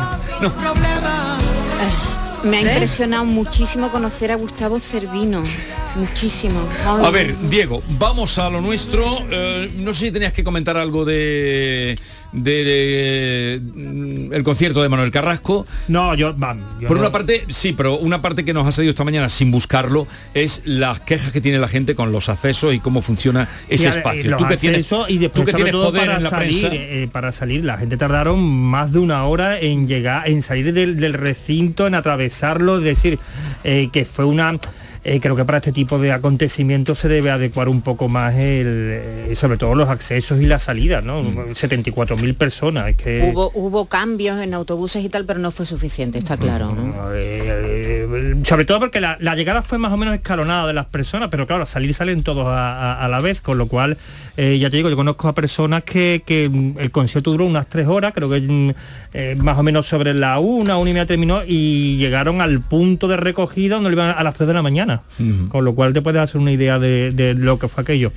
Me 2.44 2.58
ha 2.58 2.62
¿Sí? 2.62 2.68
impresionado 2.68 3.26
muchísimo 3.26 3.90
conocer 3.90 4.32
a 4.32 4.36
Gustavo 4.36 4.80
Cervino. 4.80 5.42
Muchísimo. 5.96 6.60
Ay, 6.86 7.06
A 7.06 7.10
ver, 7.10 7.36
Diego, 7.50 7.82
vamos 7.98 8.38
a 8.38 8.48
lo 8.50 8.62
nuestro. 8.62 9.26
Eh, 9.32 9.72
no 9.78 9.94
sé 9.94 10.06
si 10.06 10.12
tenías 10.12 10.34
que 10.34 10.44
comentar 10.44 10.78
algo 10.78 11.04
de, 11.04 11.98
de, 12.34 13.62
mm, 13.64 14.34
el 14.34 14.44
concierto 14.44 14.82
de 14.82 14.90
Manuel 14.90 15.12
Carrasco. 15.12 15.66
No, 15.88 16.14
yo, 16.16 16.36
yo 16.80 16.88
Por 16.88 16.98
no- 16.98 17.04
una 17.04 17.12
parte, 17.12 17.46
sí, 17.50 17.74
pero 17.74 17.98
una 17.98 18.22
parte 18.22 18.44
que 18.46 18.54
nos 18.54 18.68
ha 18.68 18.72
salido 18.72 18.90
esta 18.92 19.04
mañana 19.04 19.30
sin 19.30 19.52
buscarlo 19.52 20.08
es 20.34 20.62
las 20.66 21.00
quejas 21.00 21.32
que 21.32 21.42
tiene 21.42 21.60
la 21.60 21.68
gente 21.68 21.96
con 21.96 22.12
los 22.12 22.30
accesos 22.30 22.74
y 22.74 22.80
cómo 22.80 23.02
funciona 23.02 23.48
ese 23.70 23.84
Sí, 23.92 23.98
espacio. 23.98 24.32
los 24.32 24.40
Tú 24.40 24.48
que 24.48 24.58
tienes, 24.58 24.88
y 25.08 25.18
después 25.18 25.42
tú 25.42 25.46
que 25.46 25.52
sobre 25.52 25.64
tienes 25.66 25.72
todo 25.74 25.86
poder 25.92 26.06
para 26.06 26.18
en 26.18 26.24
la 26.24 26.30
salir, 26.30 26.68
prensa. 26.70 26.76
eh, 26.86 27.10
para 27.12 27.32
salir, 27.32 27.64
la 27.66 27.78
gente 27.78 27.98
tardaron 27.98 28.42
más 28.44 28.92
de 28.92 29.00
una 29.00 29.24
hora 29.26 29.60
en 29.60 29.88
llegar, 29.88 30.28
en 30.30 30.42
salir 30.42 30.74
del, 30.74 30.98
del 31.00 31.14
recinto, 31.14 31.88
en 31.88 31.96
atravesarlo, 31.96 32.80
es 32.80 32.84
decir, 32.84 33.20
eh, 33.64 33.90
que 33.92 34.06
fue 34.06 34.26
una 34.26 34.44
eh, 35.06 35.20
creo 35.20 35.36
que 35.36 35.44
para 35.44 35.58
este 35.58 35.72
tipo 35.72 36.00
de 36.00 36.14
acontecimientos 36.14 37.00
se 37.00 37.10
debe 37.10 37.30
adecuar 37.30 37.68
un 37.68 37.82
poco 37.82 38.08
más 38.08 38.36
el, 38.36 38.68
eh, 38.92 39.36
sobre 39.36 39.58
todo 39.58 39.76
los 39.76 39.90
accesos 39.90 40.42
y 40.42 40.46
la 40.46 40.60
salida, 40.60 41.02
¿no? 41.02 41.24
Mm. 41.24 41.52
74.000 41.52 42.36
personas, 42.36 42.90
es 42.90 42.98
que 42.98 43.32
Hubo, 43.34 43.52
hubo 43.54 43.86
cambios 43.86 44.42
en 44.42 44.54
autobuses 44.54 45.04
y 45.04 45.10
tal, 45.10 45.26
pero 45.26 45.40
no 45.40 45.52
fue 45.52 45.66
suficiente, 45.66 46.18
está 46.18 46.38
claro. 46.38 46.74
¿no? 46.74 47.14
Eh, 47.14 47.42
eh, 47.44 47.93
sobre 48.46 48.66
todo 48.66 48.80
porque 48.80 49.02
la, 49.02 49.18
la 49.20 49.36
llegada 49.36 49.62
fue 49.62 49.78
más 49.78 49.92
o 49.92 49.98
menos 49.98 50.14
escalonada 50.16 50.68
de 50.68 50.74
las 50.74 50.86
personas, 50.86 51.30
pero 51.30 51.48
claro, 51.48 51.64
al 51.64 51.68
salir 51.68 51.94
salen 51.94 52.24
todos 52.24 52.48
a, 52.48 52.94
a- 52.94 53.06
a 53.06 53.08
la 53.08 53.20
vez, 53.22 53.42
con 53.42 53.58
lo 53.58 53.68
cual, 53.68 53.98
eh, 54.38 54.58
ya 54.60 54.70
te 54.70 54.78
digo, 54.78 54.90
yo 54.90 54.96
conozco 54.96 55.28
a 55.28 55.34
personas 55.36 55.84
que, 55.84 56.24
que, 56.26 56.50
mm, 56.50 56.80
el 56.80 56.92
concierto 56.92 57.32
duró 57.32 57.46
unas 57.46 57.68
tres 57.68 57.88
horas, 57.88 58.14
creo 58.14 58.30
que 58.30 58.42
mm, 58.42 58.70
eh, 59.14 59.36
más 59.42 59.58
o 59.58 59.64
menos 59.64 59.88
sobre 59.88 60.14
la 60.14 60.40
una, 60.40 60.78
una 60.78 60.90
y 60.90 60.94
media 60.94 61.06
terminó, 61.06 61.42
y 61.48 61.98
llegaron 61.98 62.42
al 62.42 62.62
punto 62.62 63.08
de 63.08 63.18
recogida 63.18 63.76
donde 63.76 63.92
iban 63.92 64.16
a 64.18 64.24
las 64.24 64.34
3 64.36 64.48
de 64.48 64.54
la 64.54 64.62
mañana, 64.62 65.02
con 65.50 65.66
lo 65.66 65.76
cual 65.76 65.94
te 65.94 66.02
puedes 66.02 66.22
hacer 66.22 66.40
una 66.42 66.52
idea 66.52 66.80
de, 66.80 67.12
de 67.12 67.34
lo 67.34 67.60
que 67.60 67.68
fue 67.68 67.82
aquello. 67.84 68.12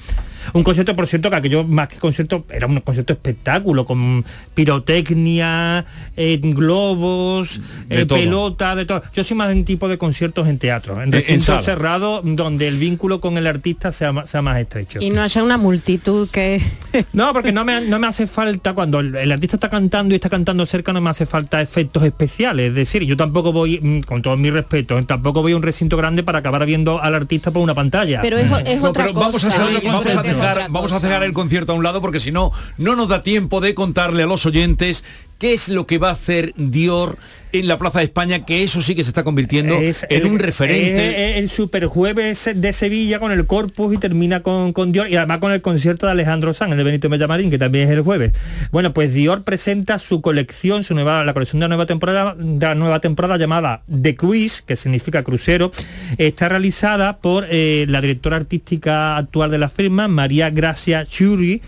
Un 0.53 0.63
concierto, 0.63 0.95
por 0.97 1.07
cierto, 1.07 1.31
que 1.31 1.37
aquello 1.37 1.65
más 1.65 1.89
que 1.89 1.97
concierto, 1.99 2.45
era 2.51 2.67
un 2.67 2.81
concierto 2.81 3.13
espectáculo, 3.13 3.85
con 3.85 4.25
pirotecnia, 4.55 5.85
eh, 6.17 6.39
globos, 6.43 7.61
De 7.89 8.03
eh, 8.03 8.07
pelota, 8.07 8.75
de 8.75 8.85
todo. 8.85 9.03
Yo 9.15 9.25
soy 9.25 9.37
más 9.37 9.49
de 9.49 9.55
un 9.55 9.65
tipo 9.65 9.89
de 9.89 9.99
conciertos 9.99 10.49
en 10.49 10.59
teatro, 10.59 11.03
en 11.03 11.13
recinto 11.13 11.61
cerrado, 11.63 12.23
donde 12.23 12.69
el 12.69 12.79
vínculo 12.79 13.21
con 13.21 13.39
el 13.39 13.47
artista 13.47 13.93
sea, 13.93 14.13
más 14.13 14.59
estrecho. 14.59 14.99
Y 15.01 15.11
no 15.11 15.23
haya 15.23 15.43
una 15.43 15.59
multitud 15.59 16.29
que... 16.31 16.61
No, 17.13 17.33
porque 17.33 17.53
no 17.53 17.65
me, 17.65 17.81
no 17.83 17.99
me 17.99 18.07
hace 18.07 18.27
falta, 18.27 18.75
cuando 18.75 19.01
el, 19.01 19.15
el 19.15 19.33
artista 19.33 19.57
está 19.57 19.71
cantando 19.71 20.15
y 20.15 20.17
está 20.17 20.29
cantando 20.29 20.65
cerca, 20.67 20.93
no 20.93 21.01
me 21.01 21.11
hace 21.11 21.27
falta 21.27 21.61
efectos 21.61 22.03
especiales. 22.05 22.69
Es 22.71 22.75
decir, 22.75 23.03
yo 23.05 23.17
tampoco 23.17 23.53
voy, 23.53 23.81
mm, 23.81 24.01
con 24.01 24.23
todo 24.23 24.37
mi 24.37 24.51
respeto, 24.51 25.03
tampoco 25.05 25.43
voy 25.43 25.53
a 25.53 25.57
un 25.57 25.63
recinto 25.63 25.97
grande 25.97 26.23
para 26.23 26.39
acabar 26.39 26.65
viendo 26.67 27.01
al 27.03 27.15
artista 27.15 27.51
por 27.51 27.63
una 27.63 27.75
pantalla. 27.75 28.21
Pero 28.23 28.37
es, 28.39 28.51
es 28.67 28.81
No, 28.81 28.89
otra 28.91 29.05
pero 29.07 29.19
vamos 29.19 29.45
a, 29.45 29.49
cosa. 29.49 29.69
vamos 29.85 30.07
a 30.07 30.23
dejar, 30.37 30.71
vamos 30.71 30.93
a 30.93 31.01
dejar 31.01 31.23
el 31.23 31.33
concierto 31.33 31.73
a 31.73 31.75
un 31.75 31.83
lado 31.83 32.01
porque 32.01 32.21
si 32.21 32.33
no, 32.33 32.53
no 32.79 32.97
nos 32.97 33.09
da 33.09 33.23
tiempo 33.23 33.61
de 33.61 33.75
contarle 33.75 34.23
a 34.23 34.27
los 34.27 34.47
oyentes 34.47 35.05
qué 35.39 35.53
es 35.53 35.69
lo 35.69 35.87
que 35.87 35.99
va 35.99 36.11
a 36.11 36.13
hacer 36.13 36.53
Dior 36.57 37.19
en 37.53 37.69
la 37.69 37.79
Plaza 37.79 38.01
de 38.01 38.05
España, 38.07 38.45
que 38.45 38.63
eso 38.65 38.83
sí 38.83 38.95
que 38.95 39.03
se 39.05 39.11
está 39.11 39.23
convirtiendo 39.25 39.75
Es 39.77 40.05
en 40.11 40.23
el- 40.23 40.27
un 40.27 40.39
referente. 40.39 41.31
es 41.31 41.37
el 41.39 41.49
superjueves 41.51 42.51
de 42.55 42.73
Sevilla 42.73 43.19
con 43.19 43.33
el 43.33 43.47
Corpus 43.47 43.95
y 43.95 43.99
termina 43.99 44.41
con, 44.43 44.73
con 44.73 44.93
Dior 44.93 45.09
y 45.09 45.17
además 45.17 45.39
con 45.39 45.53
el 45.53 45.63
concierto 45.63 46.07
de 46.07 46.13
Alejandro 46.13 46.53
Sanz, 46.55 46.73
el 46.73 46.79
de 46.79 46.85
Benito 46.85 47.09
Mellamarín, 47.09 47.51
que 47.51 47.59
también 47.59 47.89
es 47.89 47.95
el 47.95 48.03
jueves. 48.03 48.33
Bueno, 48.73 48.93
pues 48.93 49.15
Dior 49.15 49.43
presenta 49.45 49.99
su 49.99 50.21
colección, 50.21 50.85
su 50.85 50.95
nueva, 50.95 51.25
la 51.25 51.33
colección 51.33 51.61
de 51.61 51.65
la 51.65 51.69
nueva 51.69 51.87
temporada, 51.87 52.35
de 52.39 52.67
la 52.67 52.75
nueva 52.75 53.01
temporada 53.01 53.37
llamada 53.39 53.83
The 54.03 54.17
Cruise, 54.17 54.63
que 54.63 54.77
significa 54.77 55.23
crucero, 55.23 55.71
está 56.19 56.49
realizada 56.49 57.19
por 57.19 57.47
eh, 57.51 57.87
la 57.89 58.01
directora 58.01 58.37
artística 58.37 59.17
actual 59.17 59.51
de 59.51 59.59
la 59.59 59.69
firma, 59.71 60.09
María 60.09 60.51
Gracia 60.51 61.07
Churi 61.07 61.63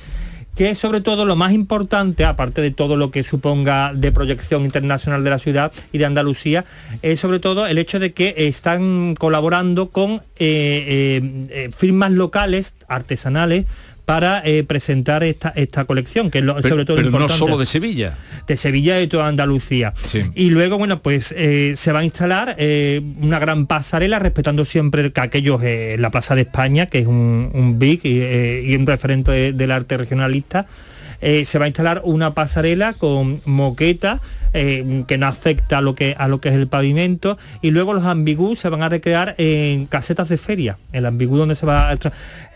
que 0.59 0.71
es 0.71 0.79
sobre 0.81 1.01
todo 1.01 1.25
lo 1.25 1.37
más 1.37 1.53
importante, 1.53 2.25
aparte 2.25 2.61
de 2.61 2.73
todo 2.73 2.97
lo 2.97 3.13
que 3.13 3.23
suponga 3.23 3.95
de 3.95 4.11
proyección 4.11 4.65
internacional 4.65 5.23
de 5.23 5.31
la 5.31 5.39
ciudad 5.39 5.71
y 5.93 5.99
de 5.99 6.05
Andalucía, 6.05 6.65
es 7.01 7.21
sobre 7.21 7.39
todo 7.39 7.69
el 7.69 7.79
hecho 7.79 8.01
de 8.01 8.13
que 8.13 8.35
están 8.37 9.15
colaborando 9.15 9.91
con 9.91 10.15
eh, 10.15 10.21
eh, 10.41 11.47
eh, 11.51 11.71
firmas 11.73 12.11
locales, 12.11 12.75
artesanales, 12.89 13.67
para 14.09 14.41
eh, 14.43 14.65
presentar 14.65 15.23
esta, 15.23 15.51
esta 15.55 15.85
colección, 15.85 16.31
que 16.31 16.39
es 16.39 16.45
lo, 16.45 16.55
Pero, 16.57 16.69
sobre 16.71 16.85
todo 16.87 16.97
pero 16.97 17.11
no 17.11 17.17
importante 17.19 17.39
solo 17.39 17.59
de 17.59 17.67
Sevilla. 17.67 18.17
de 18.47 18.57
Sevilla 18.57 18.97
y 18.97 19.01
de 19.01 19.07
toda 19.09 19.27
Andalucía. 19.29 19.93
Sí. 20.07 20.23
Y 20.35 20.49
luego, 20.49 20.79
bueno, 20.79 21.03
pues 21.03 21.35
eh, 21.37 21.75
se 21.77 21.93
va 21.93 21.99
a 21.99 22.05
instalar 22.05 22.57
eh, 22.59 23.03
una 23.21 23.39
gran 23.39 23.67
pasarela 23.67 24.19
respetando 24.19 24.65
siempre 24.65 25.13
que 25.13 25.21
aquellos 25.21 25.61
la 25.99 26.09
Plaza 26.11 26.35
de 26.35 26.41
España, 26.41 26.87
que 26.87 27.01
es 27.01 27.07
un, 27.07 27.51
un 27.53 27.79
big 27.79 28.01
y, 28.05 28.23
y 28.73 28.75
un 28.77 28.87
referente 28.87 29.31
de- 29.31 29.53
del 29.53 29.71
arte 29.73 29.99
regionalista. 29.99 30.65
Se 31.21 31.59
va 31.59 31.67
a 31.67 31.69
instalar 31.69 32.01
una 32.05 32.33
pasarela 32.33 32.95
con 32.95 33.43
moqueta 33.45 34.21
eh, 34.53 35.05
que 35.07 35.19
no 35.19 35.27
afecta 35.27 35.79
a 35.79 35.81
lo 35.81 35.95
que 35.95 36.15
a 36.19 36.29
lo 36.29 36.41
que 36.41 36.49
es 36.49 36.55
el 36.55 36.69
pavimento 36.69 37.39
y 37.63 37.71
luego 37.71 37.93
los 37.93 38.05
ambigus 38.05 38.61
se 38.61 38.69
van 38.69 38.83
a 38.83 38.89
recrear 38.89 39.35
en 39.39 39.87
casetas 39.87 40.29
de 40.29 40.39
feria 40.39 40.79
el 40.93 41.07
ambigu 41.07 41.37
donde 41.37 41.55
se 41.55 41.67
va 41.67 41.91
a 41.91 41.99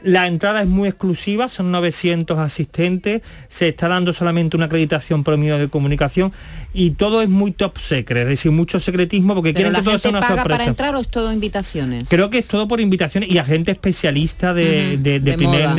la 0.02 0.26
entrada 0.26 0.62
es 0.62 0.68
muy 0.68 0.88
exclusiva 0.88 1.48
son 1.48 1.70
900 1.70 2.38
asistentes 2.38 3.22
se 3.48 3.68
está 3.68 3.88
dando 3.88 4.12
solamente 4.12 4.56
una 4.56 4.66
acreditación 4.66 5.24
por 5.24 5.36
medio 5.36 5.58
de 5.58 5.68
comunicación 5.68 6.32
y 6.74 6.90
todo 6.92 7.22
es 7.22 7.28
muy 7.28 7.52
top 7.52 7.78
secret, 7.78 8.22
es 8.22 8.28
decir, 8.28 8.50
mucho 8.52 8.80
secretismo 8.80 9.34
porque 9.34 9.52
Pero 9.52 9.70
quieren 9.70 9.72
la 9.74 9.78
que 9.80 9.84
todo 9.84 9.90
gente 9.92 10.02
sea 10.02 10.10
una 10.10 10.20
paga 10.20 10.34
sorpresa. 10.42 10.58
para 10.58 10.70
entrar 10.70 10.94
o 10.96 11.00
es 11.00 11.08
todo 11.08 11.32
invitaciones. 11.32 12.08
Creo 12.08 12.30
que 12.30 12.38
es 12.38 12.48
todo 12.48 12.66
por 12.68 12.80
invitaciones 12.80 13.30
y 13.30 13.38
a 13.38 13.44
gente 13.44 13.72
especialista 13.72 14.54
de, 14.54 14.94
Ujú, 14.94 15.02
de, 15.02 15.20
de 15.20 15.20
de 15.20 15.32
primer, 15.36 15.74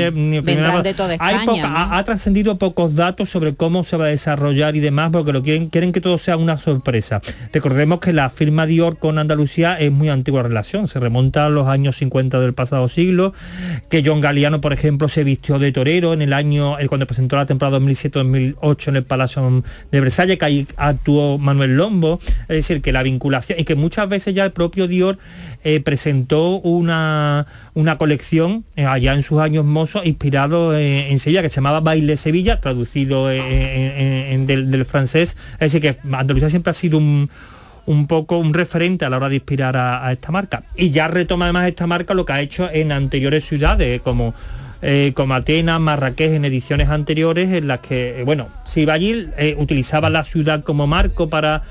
de- 0.83 0.93
toda 0.93 1.15
Hay 1.19 1.35
España, 1.35 1.45
poca- 1.45 1.69
¿no? 1.69 1.77
ha, 1.77 1.97
ha 1.97 2.03
trascendido 2.03 2.57
pocos 2.57 2.95
datos 2.95 3.29
sobre 3.29 3.55
cómo 3.55 3.83
se 3.83 3.97
va 3.97 4.05
a 4.05 4.09
desarrollar 4.09 4.75
y 4.75 4.79
demás, 4.79 5.09
porque 5.11 5.33
lo 5.33 5.41
quieren, 5.43 5.69
quieren 5.69 5.91
que 5.91 6.01
todo 6.01 6.17
sea 6.17 6.37
una 6.37 6.57
sorpresa. 6.57 7.21
Recordemos 7.51 7.99
que 7.99 8.13
la 8.13 8.29
firma 8.29 8.65
Dior 8.65 8.97
con 8.99 9.17
Andalucía 9.17 9.79
es 9.79 9.91
muy 9.91 10.09
antigua 10.09 10.43
relación, 10.43 10.87
se 10.87 10.99
remonta 10.99 11.45
a 11.45 11.49
los 11.49 11.67
años 11.67 11.97
50 11.97 12.39
del 12.39 12.53
pasado 12.53 12.87
siglo, 12.89 13.33
que 13.89 14.03
John 14.05 14.21
Galliano, 14.21 14.61
por 14.61 14.73
ejemplo, 14.73 15.09
se 15.09 15.23
vistió 15.23 15.59
de 15.59 15.71
torero 15.71 16.13
en 16.13 16.21
el 16.21 16.33
año, 16.33 16.77
el 16.79 16.87
cuando 16.87 17.05
presentó 17.07 17.35
la 17.35 17.45
temporada 17.45 17.79
2007-2008 17.79 18.87
en 18.89 18.95
el 18.97 19.03
Palacio 19.03 19.63
de 19.91 19.99
Versalles, 20.01 20.37
que 20.37 20.45
ahí 20.45 20.67
actuó 20.87 21.37
Manuel 21.37 21.77
Lombo, 21.77 22.19
es 22.43 22.47
decir, 22.57 22.81
que 22.81 22.91
la 22.91 23.03
vinculación, 23.03 23.59
y 23.59 23.63
que 23.63 23.75
muchas 23.75 24.07
veces 24.09 24.33
ya 24.33 24.45
el 24.45 24.51
propio 24.51 24.87
Dior 24.87 25.17
eh, 25.63 25.79
presentó 25.79 26.59
una, 26.59 27.45
una 27.73 27.97
colección 27.97 28.65
eh, 28.75 28.85
allá 28.85 29.13
en 29.13 29.23
sus 29.23 29.39
años 29.39 29.65
mozos 29.65 30.05
inspirado 30.05 30.75
eh, 30.75 31.09
en 31.11 31.19
Sevilla 31.19 31.41
que 31.41 31.49
se 31.49 31.55
llamaba 31.55 31.79
Baile 31.79 32.17
Sevilla, 32.17 32.59
traducido 32.59 33.31
en- 33.31 34.45
del, 34.47 34.85
francés. 34.85 35.37
Es 35.53 35.71
decir, 35.71 35.81
que 35.81 35.97
Andalucía 36.15 36.49
siempre 36.49 36.71
ha 36.71 36.73
sido 36.73 36.97
un 36.97 37.29
un 37.85 38.07
poco 38.07 38.37
un 38.37 38.53
referente 38.53 39.03
a 39.03 39.09
la 39.09 39.17
hora 39.17 39.27
de 39.27 39.35
inspirar 39.35 39.75
a 39.75 40.09
esta 40.13 40.31
marca. 40.31 40.63
Y 40.77 40.91
ya 40.91 41.09
retoma 41.09 41.45
además 41.45 41.67
esta 41.67 41.85
marca 41.85 42.13
lo 42.13 42.25
que 42.25 42.31
ha 42.31 42.39
hecho 42.39 42.69
en 42.71 42.93
anteriores 42.93 43.45
ciudades, 43.45 43.99
como, 44.01 44.33
eh, 44.85 45.13
como 45.15 45.33
Atenas, 45.33 45.79
Marrakech, 45.79 46.33
en 46.33 46.43
ediciones 46.43 46.89
anteriores, 46.89 47.53
en 47.53 47.67
las 47.69 47.79
que, 47.79 48.19
eh, 48.19 48.23
bueno, 48.25 48.49
allí, 48.93 49.29
eh, 49.37 49.55
utilizaba 49.57 50.09
la 50.09 50.25
ciudad 50.25 50.61
como 50.61 50.87
marco 50.87 51.29
para 51.29 51.63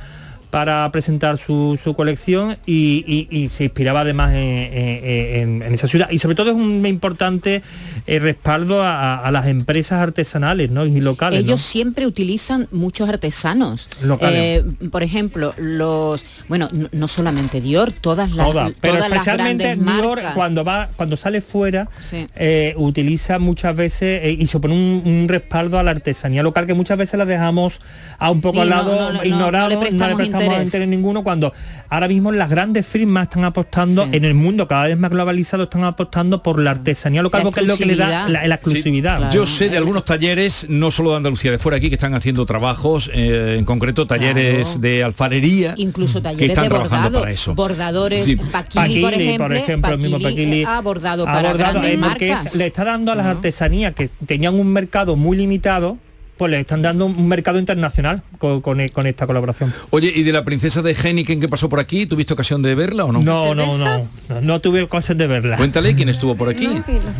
para 0.52 0.92
presentar 0.92 1.38
su, 1.38 1.80
su 1.82 1.94
colección 1.94 2.58
y, 2.66 3.02
y- 3.30 3.36
y 3.44 3.48
se 3.48 3.64
inspiraba 3.64 4.00
además 4.02 4.32
en, 4.34 5.62
en- 5.62 5.72
esa 5.72 5.88
ciudad 5.88 6.10
y 6.10 6.18
sobre 6.18 6.34
todo 6.36 6.50
es 6.50 6.56
un 6.56 6.84
importante 6.84 7.62
eh, 8.06 8.18
respaldo 8.18 8.82
a, 8.82 9.16
a 9.16 9.30
las 9.30 9.46
empresas 9.46 10.00
artesanales 10.02 10.70
¿no? 10.70 10.84
y 10.84 10.94
locales 11.00 11.40
¿no? 11.40 11.46
Ellos 11.46 11.62
siempre 11.62 12.06
utilizan 12.06 12.68
muchos 12.70 13.08
artesanos. 13.08 13.88
Locales. 14.02 14.62
Eh, 14.62 14.88
por 14.90 15.02
ejemplo, 15.02 15.54
los 15.56 16.22
bueno, 16.48 16.68
no, 16.70 16.88
no 16.92 17.08
solamente 17.08 17.62
Dior, 17.62 17.90
todas 17.90 18.34
las 18.34 18.46
Todas, 18.46 18.72
pero 18.78 18.96
todas 18.96 19.08
las 19.08 19.18
especialmente 19.20 19.64
grandes 19.64 19.86
Dior 19.96 20.16
marcas. 20.16 20.34
cuando 20.34 20.64
va 20.64 20.90
cuando 20.96 21.16
sale 21.16 21.40
fuera 21.40 21.88
Sí. 22.02 22.26
eh, 22.36 22.74
utiliza 22.76 23.38
muchas 23.38 23.74
veces 23.74 24.38
y 24.38 24.46
se 24.46 24.60
pone 24.60 24.74
un, 24.74 25.02
un 25.06 25.28
respaldo 25.28 25.78
a 25.78 25.82
la 25.82 25.92
artesanía 25.92 26.42
local 26.42 26.66
que 26.66 26.74
muchas 26.74 26.98
veces 26.98 27.16
la 27.16 27.24
dejamos 27.24 27.80
a 28.18 28.30
un 28.30 28.42
poco 28.42 28.56
Sí, 28.56 28.60
al 28.62 28.68
lado 28.68 28.94
no, 28.94 29.00
no, 29.00 29.12
no, 29.14 29.24
ignorado 29.24 29.70
no 29.70 29.80
le 29.80 29.90
no 29.92 30.08
le 30.08 30.14
prestamos 30.16 30.41
prestamos 30.46 30.66
interés. 30.66 30.66
interés 30.68 30.88
ninguno 30.88 31.22
cuando 31.22 31.52
ahora 31.88 32.08
mismo 32.08 32.32
las 32.32 32.48
grandes 32.50 32.86
firmas 32.86 33.24
están 33.24 33.44
apostando 33.44 34.08
en 34.10 34.24
el 34.24 34.34
mundo 34.34 34.66
cada 34.68 34.86
vez 34.86 34.98
más 34.98 35.10
globalizado 35.10 35.64
están 35.64 35.84
apostando 35.84 36.42
por 36.42 36.58
la 36.60 36.72
artesanía 36.72 37.22
local 37.22 37.42
porque 37.42 37.60
es 37.60 37.66
lo 37.66 37.76
que 37.76 37.86
le 37.86 37.96
da 37.96 38.28
la, 38.28 38.46
la 38.46 38.54
exclusividad 38.54 39.30
Yo 39.30 39.46
sé 39.46 39.68
de 39.68 39.76
algunos 39.76 40.04
talleres, 40.04 40.66
no 40.68 40.90
solo 40.90 41.10
de 41.10 41.16
Andalucía, 41.18 41.50
de 41.50 41.58
fuera 41.58 41.76
aquí, 41.78 41.88
que 41.88 41.94
están 41.96 42.14
haciendo 42.14 42.44
trabajos, 42.46 43.10
eh, 43.14 43.56
en 43.58 43.64
concreto 43.64 44.06
talleres 44.06 44.68
Claro. 44.68 44.80
de 44.80 45.04
alfarería. 45.04 45.74
Incluso 45.76 46.18
que 46.18 46.22
talleres 46.24 46.48
están 46.50 46.64
de 46.64 46.68
trabajando 46.70 47.02
bordado, 47.10 47.20
para 47.20 47.32
eso. 47.32 47.54
bordadores, 47.54 48.24
Sí. 48.24 48.36
Paquili, 48.36 49.36
por 49.38 49.52
ejemplo, 49.52 49.92
el 49.92 49.98
mismo 49.98 50.20
Paquili, 50.20 50.64
ha 50.64 50.80
bordado 50.80 51.22
ha 51.28 51.32
para 51.32 51.52
bordado, 51.52 51.80
grandes 51.80 52.22
eh, 52.22 52.32
es- 52.46 52.54
le 52.56 52.66
está 52.66 52.84
dando 52.84 53.12
a 53.12 53.14
las 53.14 53.26
artesanías 53.26 53.94
que 53.94 54.08
tenían 54.26 54.54
un 54.54 54.68
mercado 54.68 55.16
muy 55.16 55.36
limitado 55.36 55.98
pues 56.36 56.50
le 56.50 56.60
están 56.60 56.82
dando 56.82 57.06
un 57.06 57.28
mercado 57.28 57.58
internacional 57.58 58.22
con, 58.38 58.60
con- 58.62 58.88
con 58.88 59.06
esta 59.06 59.26
colaboración 59.26 59.72
Oye, 59.90 60.12
¿y 60.14 60.22
de 60.22 60.32
la 60.32 60.44
princesa 60.44 60.82
de 60.82 60.92
Heineken 60.92 61.40
que 61.40 61.48
pasó 61.48 61.68
por 61.68 61.78
aquí? 61.78 62.06
¿Tuviste 62.06 62.32
ocasión 62.32 62.62
de 62.62 62.74
verla 62.74 63.04
o 63.04 63.12
no? 63.12 63.20
no 63.22 63.54
no, 63.54 63.66
no 63.78 64.08
no 64.28 64.40
no 64.40 64.60
tuve 64.60 64.82
ocasión 64.82 65.18
de 65.18 65.26
verla 65.26 65.56
Cuéntale 65.56 65.94
quién 65.94 66.08
estuvo 66.08 66.34
por 66.34 66.48
aquí. 66.48 66.68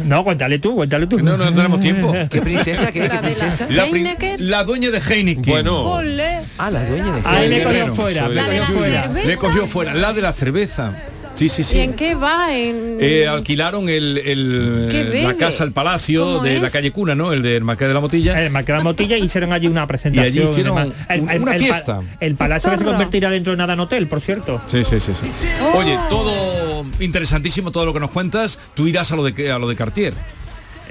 no 0.05 0.25
cuéntale 0.25 0.59
tú 0.59 0.75
cuéntale 0.75 1.07
tú 1.07 1.19
no 1.21 1.37
no 1.37 1.53
tenemos 1.53 1.79
tiempo 1.81 2.13
¿Qué 2.31 2.41
princesa? 2.43 2.91
¿Qué- 2.91 3.09
qué 3.09 3.19
princesa? 3.19 3.67
La, 3.71 3.85
prin- 3.87 4.07
Heineken. 4.07 4.51
la 4.51 4.65
dueña 4.65 4.91
de 4.91 4.99
Heineken. 4.99 5.43
Bueno. 5.53 5.83
Ole. 5.85 6.41
Ah, 6.59 6.71
la 6.71 6.85
dueña 6.85 7.17
de 7.17 7.23
Ahí 7.25 7.49
le 7.49 7.59
Guerrero. 7.59 7.95
cogió 7.95 7.95
fuera, 7.95 8.27
cogió. 8.27 9.25
Le 9.27 9.37
cogió 9.37 9.67
fuera. 9.67 9.95
La 9.95 10.13
de 10.13 10.23
la 10.23 10.33
cerveza. 10.33 10.93
Sí, 11.35 11.49
sí, 11.49 11.63
¿Y 11.63 11.65
sí. 11.65 11.79
en 11.81 11.95
qué 11.95 12.15
va? 12.15 12.55
En... 12.55 12.99
Eh, 13.01 13.27
alquilaron 13.27 13.89
el, 13.89 14.19
el- 14.19 14.89
¿Qué 14.91 15.23
la 15.25 15.35
casa, 15.35 15.65
el 15.65 15.73
palacio 15.73 16.23
¿Cómo 16.25 16.43
de 16.43 16.61
la 16.61 16.69
calle 16.71 16.91
Cuna, 16.93 17.15
¿no? 17.15 17.33
El 17.33 17.43
del 17.43 17.65
Marqués 17.65 17.89
de 17.89 17.95
la 17.95 18.01
Motilla. 18.01 18.39
el 18.45 18.51
Marqués 18.51 18.75
de 18.75 18.79
la 18.79 18.85
Motilla 18.85 19.17
hicieron 19.17 19.53
allí 19.53 19.67
una 19.67 19.87
presentación 19.87 20.35
Y 20.35 20.39
allí 20.41 20.51
hicieron 20.51 20.93
una 21.41 21.53
fiesta. 21.55 22.01
el 22.21 22.37
palacio 22.37 22.71
que 22.71 22.79
se 22.79 22.85
convertirá 22.85 23.31
dentro 23.31 23.53
de 23.53 23.57
nada 23.57 23.73
en 23.73 23.81
hotel 23.81 24.07
por 24.09 24.21
cierto 24.21 24.61
Sí, 24.69 24.85
sí, 24.85 25.01
sí, 25.01 25.13
sí. 25.15 25.27
Oh. 25.63 25.79
Oye, 25.79 25.99
todo 26.11 26.85
interesantísimo 27.01 27.73
todo 27.73 27.87
lo 27.87 27.95
que 27.95 28.01
nos 28.01 28.11
cuentas. 28.11 28.59
Tú 28.75 28.87
irás 28.87 29.11
a 29.13 29.17
lo 29.17 29.25
de 29.25 29.51
a 29.51 29.59
lo 29.59 29.69
de 29.69 29.75
Cartier. 29.77 30.15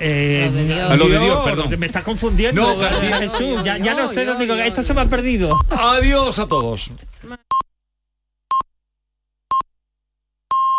Eh, 0.03 0.49
Lo 0.49 0.57
de 0.57 0.65
Dios. 0.65 0.89
A 0.89 0.95
lo 0.95 1.07
de 1.07 1.19
Dios, 1.19 1.39
perdón. 1.45 1.79
Me 1.79 1.85
estás 1.85 2.01
confundiendo. 2.03 2.59
No. 2.75 2.79
Jesús, 3.19 3.63
ya, 3.63 3.77
ya 3.77 3.93
no 3.93 4.07
sé, 4.07 4.25
yo, 4.25 4.35
digo, 4.39 4.55
esto 4.55 4.81
se 4.81 4.95
me 4.95 5.01
ha 5.01 5.05
perdido. 5.05 5.55
Adiós 5.69 6.39
a 6.39 6.47
todos. 6.47 6.89